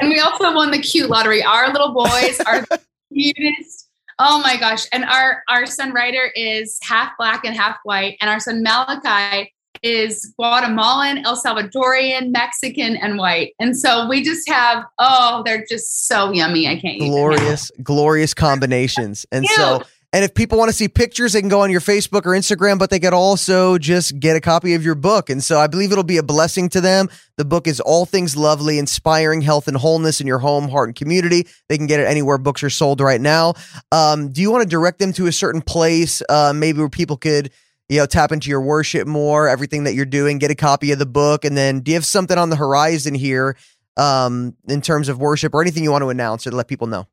And 0.00 0.10
we 0.10 0.20
also 0.20 0.54
won 0.54 0.70
the 0.70 0.78
cute 0.78 1.08
lottery. 1.08 1.42
Our 1.42 1.72
little 1.72 1.94
boys 1.94 2.40
are 2.46 2.60
the 2.62 2.80
cutest 3.12 3.81
Oh 4.18 4.40
my 4.42 4.56
gosh. 4.56 4.86
And 4.92 5.04
our 5.04 5.42
our 5.48 5.66
son 5.66 5.92
Ryder 5.92 6.30
is 6.34 6.78
half 6.82 7.12
black 7.18 7.44
and 7.44 7.56
half 7.56 7.76
white. 7.84 8.16
And 8.20 8.30
our 8.30 8.40
son 8.40 8.62
Malachi 8.62 9.52
is 9.82 10.32
Guatemalan, 10.38 11.24
El 11.24 11.36
Salvadorian, 11.36 12.30
Mexican, 12.30 12.96
and 12.96 13.18
white. 13.18 13.54
And 13.58 13.76
so 13.76 14.08
we 14.08 14.22
just 14.22 14.48
have, 14.48 14.84
oh, 14.98 15.42
they're 15.44 15.64
just 15.68 16.06
so 16.06 16.30
yummy. 16.30 16.68
I 16.68 16.78
can't 16.78 16.98
glorious, 16.98 17.70
glorious 17.82 18.32
combinations. 18.32 19.26
And 19.32 19.46
so 19.46 19.82
and 20.12 20.24
if 20.24 20.34
people 20.34 20.58
want 20.58 20.68
to 20.68 20.76
see 20.76 20.88
pictures, 20.88 21.32
they 21.32 21.40
can 21.40 21.48
go 21.48 21.62
on 21.62 21.70
your 21.70 21.80
Facebook 21.80 22.26
or 22.26 22.30
Instagram, 22.30 22.78
but 22.78 22.90
they 22.90 23.00
could 23.00 23.14
also 23.14 23.78
just 23.78 24.20
get 24.20 24.36
a 24.36 24.40
copy 24.40 24.74
of 24.74 24.84
your 24.84 24.94
book. 24.94 25.30
And 25.30 25.42
so 25.42 25.58
I 25.58 25.68
believe 25.68 25.90
it'll 25.90 26.04
be 26.04 26.18
a 26.18 26.22
blessing 26.22 26.68
to 26.70 26.82
them. 26.82 27.08
The 27.38 27.46
book 27.46 27.66
is 27.66 27.80
All 27.80 28.04
Things 28.04 28.36
Lovely, 28.36 28.78
Inspiring 28.78 29.40
Health 29.40 29.68
and 29.68 29.76
Wholeness 29.76 30.20
in 30.20 30.26
Your 30.26 30.38
Home, 30.40 30.68
Heart, 30.68 30.90
and 30.90 30.96
Community. 30.96 31.46
They 31.70 31.78
can 31.78 31.86
get 31.86 31.98
it 31.98 32.06
anywhere 32.06 32.36
books 32.36 32.62
are 32.62 32.68
sold 32.68 33.00
right 33.00 33.20
now. 33.20 33.54
Um, 33.90 34.30
do 34.30 34.42
you 34.42 34.50
want 34.52 34.62
to 34.62 34.68
direct 34.68 34.98
them 34.98 35.14
to 35.14 35.28
a 35.28 35.32
certain 35.32 35.62
place, 35.62 36.22
uh, 36.28 36.52
maybe 36.54 36.78
where 36.78 36.90
people 36.90 37.16
could, 37.16 37.50
you 37.88 37.96
know, 37.96 38.04
tap 38.04 38.32
into 38.32 38.50
your 38.50 38.60
worship 38.60 39.08
more, 39.08 39.48
everything 39.48 39.84
that 39.84 39.94
you're 39.94 40.04
doing, 40.04 40.38
get 40.38 40.50
a 40.50 40.54
copy 40.54 40.92
of 40.92 40.98
the 40.98 41.06
book? 41.06 41.46
And 41.46 41.56
then 41.56 41.80
do 41.80 41.90
you 41.90 41.96
have 41.96 42.04
something 42.04 42.36
on 42.36 42.50
the 42.50 42.56
horizon 42.56 43.14
here 43.14 43.56
um, 43.96 44.56
in 44.68 44.82
terms 44.82 45.08
of 45.08 45.18
worship 45.18 45.54
or 45.54 45.62
anything 45.62 45.82
you 45.84 45.90
want 45.90 46.02
to 46.02 46.10
announce 46.10 46.46
or 46.46 46.50
to 46.50 46.56
let 46.56 46.68
people 46.68 46.86
know? 46.86 47.06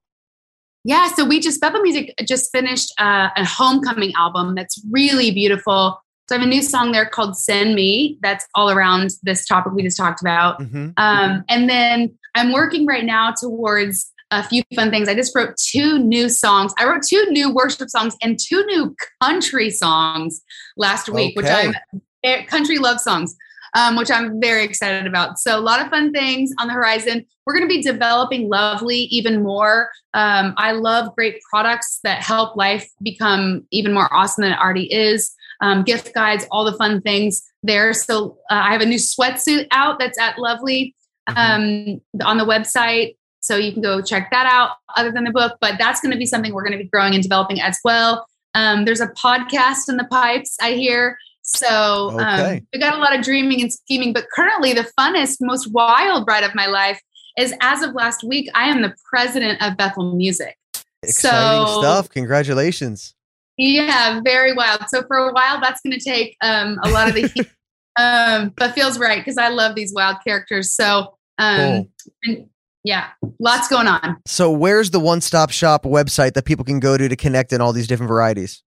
Yeah, 0.90 1.08
so 1.10 1.24
we 1.24 1.40
just 1.40 1.62
Bethel 1.62 1.82
Music 1.82 2.16
just 2.28 2.52
finished 2.52 2.92
uh, 2.98 3.30
a 3.38 3.46
homecoming 3.46 4.12
album 4.16 4.56
that's 4.56 4.84
really 4.90 5.30
beautiful. 5.30 6.02
So 6.28 6.36
I 6.36 6.40
have 6.40 6.48
a 6.48 6.50
new 6.50 6.64
song 6.64 6.94
there 6.94 7.06
called 7.06 7.38
"Send 7.38 7.76
Me." 7.76 8.18
That's 8.24 8.44
all 8.56 8.72
around 8.72 9.12
this 9.22 9.46
topic 9.46 9.74
we 9.74 9.84
just 9.84 9.98
talked 9.98 10.20
about. 10.20 10.60
Mm-hmm. 10.60 10.90
Um, 10.98 11.44
and 11.48 11.70
then 11.70 12.18
I'm 12.34 12.52
working 12.54 12.88
right 12.88 13.06
now 13.06 13.34
towards 13.40 14.12
a 14.32 14.42
few 14.42 14.64
fun 14.76 14.90
things. 14.90 15.08
I 15.08 15.14
just 15.14 15.36
wrote 15.36 15.58
two 15.58 16.00
new 16.00 16.28
songs. 16.28 16.74
I 16.80 16.86
wrote 16.86 17.04
two 17.08 17.24
new 17.30 17.54
worship 17.54 17.90
songs 17.90 18.16
and 18.24 18.40
two 18.40 18.66
new 18.66 18.96
country 19.22 19.70
songs 19.70 20.42
last 20.76 21.08
week, 21.08 21.38
okay. 21.38 21.68
which 21.68 21.76
I'm 21.94 22.02
eh, 22.24 22.46
country 22.46 22.80
love 22.80 23.00
songs 23.00 23.36
um, 23.76 23.95
which 23.95 24.11
I'm 24.11 24.39
very 24.39 24.63
excited 24.63 25.07
about. 25.07 25.39
So, 25.39 25.57
a 25.57 25.61
lot 25.61 25.82
of 25.82 25.89
fun 25.89 26.11
things 26.11 26.51
on 26.59 26.67
the 26.67 26.74
horizon. 26.74 27.26
We're 27.45 27.53
going 27.53 27.67
to 27.67 27.76
be 27.76 27.82
developing 27.82 28.49
Lovely 28.49 29.01
even 29.11 29.43
more. 29.43 29.89
Um, 30.13 30.53
I 30.57 30.74
love 30.74 31.15
great 31.15 31.41
products 31.49 31.99
that 32.03 32.22
help 32.22 32.55
life 32.55 32.89
become 33.01 33.65
even 33.72 33.93
more 33.93 34.11
awesome 34.13 34.43
than 34.43 34.53
it 34.53 34.59
already 34.59 34.91
is. 34.91 35.32
Um, 35.61 35.84
gift 35.84 36.13
guides, 36.13 36.45
all 36.51 36.63
the 36.63 36.78
fun 36.78 37.01
things 37.01 37.43
there. 37.63 37.93
So, 37.93 38.38
uh, 38.49 38.55
I 38.55 38.72
have 38.72 38.82
a 38.82 38.86
new 38.86 38.97
sweatsuit 38.97 39.67
out 39.72 39.99
that's 39.99 40.20
at 40.20 40.39
Lovely 40.39 40.95
mm-hmm. 41.30 41.99
um, 42.20 42.28
on 42.28 42.38
the 42.38 42.45
website. 42.45 43.15
So, 43.41 43.55
you 43.55 43.72
can 43.72 43.82
go 43.82 44.01
check 44.01 44.32
that 44.32 44.45
out 44.45 44.72
other 44.95 45.11
than 45.11 45.26
the 45.26 45.32
book, 45.32 45.57
but 45.61 45.76
that's 45.78 46.01
going 46.01 46.11
to 46.11 46.17
be 46.17 46.26
something 46.26 46.53
we're 46.53 46.63
going 46.63 46.78
to 46.78 46.84
be 46.84 46.89
growing 46.89 47.13
and 47.13 47.24
developing 47.24 47.61
as 47.61 47.78
well. 47.84 48.26
Um, 48.55 48.86
there's 48.86 49.01
a 49.01 49.07
podcast 49.07 49.89
in 49.89 49.97
the 49.97 50.05
pipes, 50.05 50.57
I 50.61 50.72
hear. 50.72 51.17
So 51.56 52.12
um, 52.12 52.16
okay. 52.16 52.58
um, 52.58 52.68
we 52.74 52.80
got 52.80 52.95
a 52.95 53.00
lot 53.00 53.18
of 53.18 53.24
dreaming 53.24 53.62
and 53.62 53.74
scheming, 53.74 54.14
but 54.14 54.26
currently 54.34 54.74
the 54.74 54.88
funnest, 54.97 55.38
most 55.41 55.72
wild 55.72 56.28
ride 56.28 56.43
of 56.43 56.54
my 56.54 56.68
life 56.68 57.02
is 57.38 57.54
as 57.62 57.82
of 57.82 57.93
last 57.93 58.24
week, 58.24 58.50
I 58.54 58.70
am 58.70 58.82
the 58.82 58.93
president 59.10 59.62
of 59.62 59.78
Bethel 59.78 60.16
Music. 60.16 60.56
Exciting 61.02 61.68
so, 61.68 61.82
stuff. 61.82 62.10
Congratulations. 62.10 63.16
Yeah, 63.58 64.22
very 64.24 64.54
wild. 64.54 64.84
So 64.89 65.04
for 65.08 65.18
a 65.18 65.34
while, 65.34 65.60
that's 65.60 65.82
going 65.82 65.97
to 65.97 66.04
take 66.04 66.38
um, 66.41 66.78
a 66.84 66.89
lot 66.89 67.10
of 67.10 67.16
the 67.16 67.28
heat, 67.28 67.50
um, 68.00 68.54
but 68.56 68.74
feels 68.74 69.00
right 69.00 69.20
because 69.20 69.38
I 69.38 69.50
love 69.50 69.76
these 69.76 69.93
wild 69.93 70.18
characters. 70.26 70.74
So 70.74 71.18
um, 71.39 71.89
cool. 72.26 72.50
yeah, 72.84 73.08
lots 73.39 73.68
going 73.68 73.88
on. 73.88 74.18
So 74.26 74.52
where's 74.52 74.91
the 74.91 75.00
one-stop 75.00 75.50
shop 75.50 75.84
website 75.84 76.34
that 76.34 76.45
people 76.45 76.64
can 76.64 76.80
go 76.80 76.97
to 76.97 77.10
to 77.10 77.16
connect 77.16 77.52
in 77.52 77.60
all 77.60 77.74
these 77.74 77.88
different 77.88 78.10
varieties? 78.10 78.64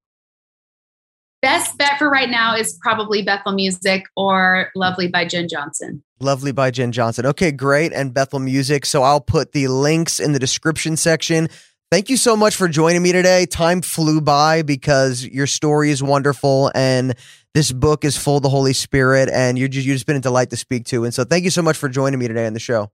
Best 1.43 1.77
bet 1.77 1.99
for 1.99 2.09
right 2.09 2.31
now 2.31 2.55
is 2.55 2.79
probably 2.81 3.21
Bethel 3.21 3.53
Music 3.53 4.05
or 4.17 4.71
Lovely 4.77 5.09
by 5.09 5.25
Jenn 5.25 5.49
Johnson. 5.49 6.01
Lovely 6.21 6.53
by 6.53 6.71
Jenn 6.71 6.93
Johnson. 6.93 7.27
Okay, 7.27 7.51
great. 7.51 7.93
And 7.93 8.15
Bethel 8.15 8.39
Music. 8.39 8.87
So 8.87 9.03
I'll 9.03 9.21
put 9.21 9.51
the 9.51 9.67
links 9.67 10.21
in 10.21 10.33
the 10.33 10.39
description 10.39 10.97
section. 10.97 11.49
Thank 11.91 12.09
you 12.09 12.17
so 12.17 12.37
much 12.37 12.55
for 12.55 12.69
joining 12.69 13.03
me 13.03 13.11
today. 13.11 13.45
Time 13.45 13.83
flew 13.83 14.21
by 14.21 14.63
because 14.63 15.27
your 15.27 15.49
story 15.49 15.91
is 15.91 16.01
wonderful 16.01 16.71
and 16.77 17.17
this 17.55 17.73
book 17.73 18.05
is 18.05 18.17
full 18.17 18.37
of 18.37 18.45
the 18.45 18.49
Holy 18.49 18.73
Spirit 18.73 19.29
and 19.29 19.59
you're 19.59 19.69
just, 19.69 19.85
you've 19.85 19.97
just 19.97 20.07
been 20.07 20.17
a 20.17 20.21
delight 20.21 20.51
to 20.51 20.57
speak 20.57 20.85
to. 20.87 21.03
And 21.03 21.13
so 21.13 21.25
thank 21.25 21.43
you 21.43 21.51
so 21.51 21.61
much 21.61 21.77
for 21.77 21.89
joining 21.89 22.21
me 22.21 22.29
today 22.29 22.47
on 22.47 22.53
the 22.53 22.61
show. 22.61 22.93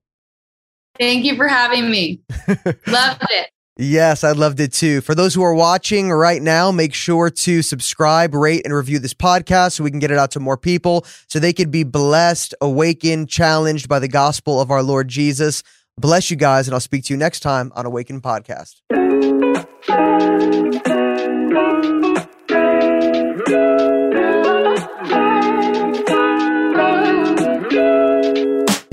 Thank 0.97 1.23
you 1.23 1.35
for 1.35 1.47
having 1.47 1.91
me. 1.91 2.21
Loved 2.87 3.27
it. 3.29 3.51
Yes, 3.81 4.25
I 4.25 4.33
loved 4.33 4.59
it 4.59 4.73
too. 4.73 4.99
For 4.99 5.15
those 5.15 5.33
who 5.33 5.41
are 5.41 5.53
watching 5.53 6.11
right 6.11 6.41
now, 6.41 6.69
make 6.69 6.93
sure 6.93 7.29
to 7.29 7.61
subscribe, 7.61 8.35
rate, 8.35 8.63
and 8.65 8.75
review 8.75 8.99
this 8.99 9.13
podcast 9.13 9.71
so 9.71 9.85
we 9.85 9.89
can 9.89 9.99
get 9.99 10.11
it 10.11 10.17
out 10.17 10.31
to 10.31 10.41
more 10.41 10.57
people 10.57 11.05
so 11.29 11.39
they 11.39 11.53
could 11.53 11.71
be 11.71 11.85
blessed, 11.85 12.53
awakened, 12.59 13.29
challenged 13.29 13.87
by 13.87 13.99
the 13.99 14.09
gospel 14.09 14.59
of 14.59 14.69
our 14.69 14.83
Lord 14.83 15.07
Jesus. 15.07 15.63
Bless 15.97 16.29
you 16.29 16.35
guys, 16.35 16.67
and 16.67 16.73
I'll 16.73 16.81
speak 16.81 17.05
to 17.05 17.13
you 17.13 17.17
next 17.17 17.39
time 17.39 17.71
on 17.73 17.85
Awaken 17.85 18.19
Podcast. 18.19 18.81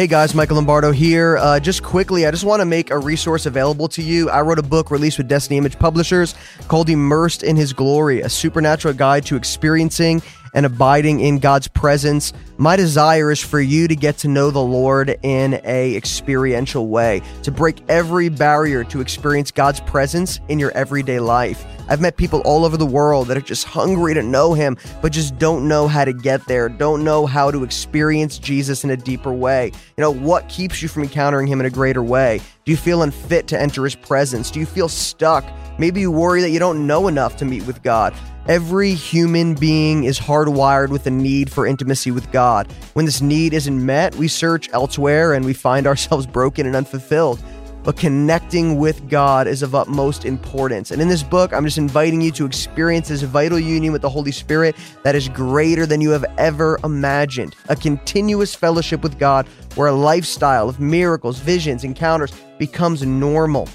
Hey 0.06 0.10
guys, 0.10 0.36
Michael 0.36 0.54
Lombardo 0.54 0.92
here. 0.92 1.36
Uh, 1.36 1.58
just 1.58 1.82
quickly, 1.82 2.28
I 2.28 2.30
just 2.30 2.44
want 2.44 2.60
to 2.60 2.64
make 2.64 2.92
a 2.92 2.98
resource 3.00 3.44
available 3.44 3.88
to 3.88 4.00
you. 4.00 4.30
I 4.30 4.40
wrote 4.42 4.60
a 4.60 4.62
book 4.62 4.92
released 4.92 5.18
with 5.18 5.26
Destiny 5.26 5.56
Image 5.56 5.80
Publishers 5.80 6.36
called 6.68 6.88
Immersed 6.88 7.42
in 7.42 7.56
His 7.56 7.72
Glory, 7.72 8.20
a 8.20 8.28
supernatural 8.28 8.94
guide 8.94 9.26
to 9.26 9.34
experiencing 9.34 10.22
and 10.56 10.66
abiding 10.66 11.20
in 11.20 11.38
God's 11.38 11.68
presence. 11.68 12.32
My 12.56 12.74
desire 12.74 13.30
is 13.30 13.40
for 13.40 13.60
you 13.60 13.86
to 13.86 13.94
get 13.94 14.18
to 14.18 14.28
know 14.28 14.50
the 14.50 14.58
Lord 14.58 15.16
in 15.22 15.60
a 15.62 15.94
experiential 15.94 16.88
way, 16.88 17.22
to 17.44 17.52
break 17.52 17.78
every 17.88 18.30
barrier 18.30 18.82
to 18.84 19.00
experience 19.00 19.52
God's 19.52 19.80
presence 19.80 20.40
in 20.48 20.58
your 20.58 20.72
everyday 20.72 21.20
life. 21.20 21.64
I've 21.88 22.00
met 22.00 22.16
people 22.16 22.40
all 22.40 22.64
over 22.64 22.76
the 22.76 22.86
world 22.86 23.28
that 23.28 23.36
are 23.36 23.42
just 23.42 23.64
hungry 23.64 24.14
to 24.14 24.22
know 24.22 24.54
him, 24.54 24.76
but 25.02 25.12
just 25.12 25.38
don't 25.38 25.68
know 25.68 25.86
how 25.86 26.04
to 26.04 26.12
get 26.12 26.44
there, 26.46 26.68
don't 26.68 27.04
know 27.04 27.26
how 27.26 27.50
to 27.50 27.62
experience 27.62 28.38
Jesus 28.38 28.82
in 28.82 28.90
a 28.90 28.96
deeper 28.96 29.32
way. 29.32 29.66
You 29.96 30.02
know, 30.02 30.10
what 30.10 30.48
keeps 30.48 30.82
you 30.82 30.88
from 30.88 31.04
encountering 31.04 31.46
him 31.46 31.60
in 31.60 31.66
a 31.66 31.70
greater 31.70 32.02
way? 32.02 32.40
Do 32.66 32.72
you 32.72 32.76
feel 32.76 33.02
unfit 33.02 33.46
to 33.46 33.60
enter 33.60 33.84
his 33.84 33.94
presence? 33.94 34.50
Do 34.50 34.58
you 34.58 34.66
feel 34.66 34.88
stuck? 34.88 35.44
Maybe 35.78 36.00
you 36.00 36.10
worry 36.10 36.40
that 36.40 36.50
you 36.50 36.58
don't 36.58 36.84
know 36.84 37.06
enough 37.06 37.36
to 37.36 37.44
meet 37.44 37.64
with 37.64 37.80
God. 37.84 38.12
Every 38.48 38.92
human 38.92 39.54
being 39.54 40.02
is 40.02 40.18
hardwired 40.18 40.88
with 40.88 41.06
a 41.06 41.10
need 41.12 41.48
for 41.48 41.64
intimacy 41.64 42.10
with 42.10 42.28
God. 42.32 42.66
When 42.94 43.04
this 43.04 43.20
need 43.20 43.54
isn't 43.54 43.86
met, 43.86 44.16
we 44.16 44.26
search 44.26 44.68
elsewhere 44.72 45.34
and 45.34 45.44
we 45.44 45.52
find 45.52 45.86
ourselves 45.86 46.26
broken 46.26 46.66
and 46.66 46.74
unfulfilled. 46.74 47.40
But 47.86 47.96
connecting 47.96 48.78
with 48.78 49.08
God 49.08 49.46
is 49.46 49.62
of 49.62 49.76
utmost 49.76 50.24
importance. 50.24 50.90
And 50.90 51.00
in 51.00 51.06
this 51.06 51.22
book, 51.22 51.52
I'm 51.52 51.64
just 51.64 51.78
inviting 51.78 52.20
you 52.20 52.32
to 52.32 52.44
experience 52.44 53.06
this 53.06 53.22
vital 53.22 53.60
union 53.60 53.92
with 53.92 54.02
the 54.02 54.10
Holy 54.10 54.32
Spirit 54.32 54.74
that 55.04 55.14
is 55.14 55.28
greater 55.28 55.86
than 55.86 56.00
you 56.00 56.10
have 56.10 56.24
ever 56.36 56.80
imagined. 56.82 57.54
A 57.68 57.76
continuous 57.76 58.56
fellowship 58.56 59.04
with 59.04 59.20
God 59.20 59.46
where 59.76 59.86
a 59.86 59.92
lifestyle 59.92 60.68
of 60.68 60.80
miracles, 60.80 61.38
visions, 61.38 61.84
encounters 61.84 62.32
becomes 62.58 63.06
normal. 63.06 63.68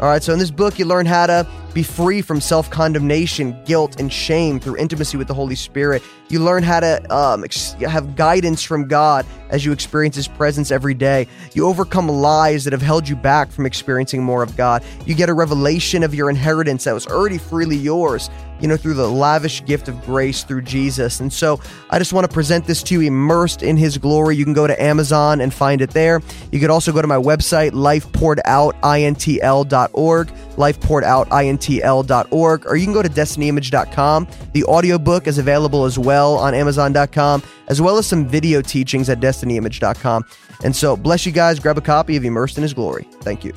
All 0.00 0.08
right, 0.08 0.22
so 0.22 0.32
in 0.32 0.38
this 0.38 0.50
book, 0.50 0.78
you 0.78 0.86
learn 0.86 1.04
how 1.04 1.26
to 1.26 1.46
be 1.72 1.82
free 1.82 2.22
from 2.22 2.40
self 2.40 2.70
condemnation, 2.70 3.62
guilt, 3.64 4.00
and 4.00 4.12
shame 4.12 4.60
through 4.60 4.76
intimacy 4.76 5.16
with 5.16 5.28
the 5.28 5.34
Holy 5.34 5.54
Spirit. 5.54 6.02
You 6.28 6.40
learn 6.40 6.62
how 6.62 6.80
to 6.80 7.14
um, 7.14 7.44
ex- 7.44 7.72
have 7.72 8.14
guidance 8.14 8.62
from 8.62 8.86
God 8.86 9.26
as 9.50 9.64
you 9.64 9.72
experience 9.72 10.16
His 10.16 10.28
presence 10.28 10.70
every 10.70 10.94
day. 10.94 11.26
You 11.54 11.66
overcome 11.66 12.08
lies 12.08 12.64
that 12.64 12.72
have 12.72 12.82
held 12.82 13.08
you 13.08 13.16
back 13.16 13.50
from 13.50 13.66
experiencing 13.66 14.22
more 14.22 14.42
of 14.42 14.56
God. 14.56 14.82
You 15.06 15.14
get 15.14 15.28
a 15.28 15.34
revelation 15.34 16.02
of 16.02 16.14
your 16.14 16.30
inheritance 16.30 16.84
that 16.84 16.94
was 16.94 17.06
already 17.06 17.38
freely 17.38 17.76
yours, 17.76 18.30
you 18.60 18.68
know, 18.68 18.76
through 18.76 18.94
the 18.94 19.10
lavish 19.10 19.64
gift 19.64 19.88
of 19.88 20.00
grace 20.04 20.44
through 20.44 20.62
Jesus. 20.62 21.18
And 21.18 21.32
so 21.32 21.60
I 21.90 21.98
just 21.98 22.12
want 22.12 22.28
to 22.28 22.32
present 22.32 22.64
this 22.64 22.84
to 22.84 22.94
you 22.94 23.00
immersed 23.08 23.64
in 23.64 23.76
His 23.76 23.98
glory. 23.98 24.36
You 24.36 24.44
can 24.44 24.54
go 24.54 24.68
to 24.68 24.82
Amazon 24.82 25.40
and 25.40 25.52
find 25.52 25.80
it 25.80 25.90
there. 25.90 26.22
You 26.52 26.60
could 26.60 26.70
also 26.70 26.92
go 26.92 27.02
to 27.02 27.08
my 27.08 27.16
website, 27.16 27.72
lifepouredoutintl.org, 27.72 30.28
lifepouredoutintl.org, 30.60 32.66
or 32.66 32.76
you 32.76 32.84
can 32.84 32.92
go 32.92 33.02
to 33.02 33.08
destinyimage.com. 33.08 34.28
The 34.52 34.64
audiobook 34.64 35.26
is 35.26 35.38
available 35.38 35.84
as 35.84 35.98
well 35.98 36.36
on 36.36 36.54
Amazon.com, 36.54 37.42
as 37.68 37.80
well 37.80 37.98
as 37.98 38.06
some 38.06 38.26
video 38.26 38.62
teachings 38.62 39.08
at 39.08 39.18
DestinyImage.com. 39.20 40.24
And 40.62 40.76
so, 40.76 40.96
bless 40.96 41.26
you 41.26 41.32
guys. 41.32 41.58
Grab 41.58 41.78
a 41.78 41.82
copy 41.82 42.16
of 42.16 42.24
Immersed 42.24 42.58
in 42.58 42.62
His 42.62 42.74
Glory. 42.74 43.08
Thank 43.22 43.44
you. 43.44 43.52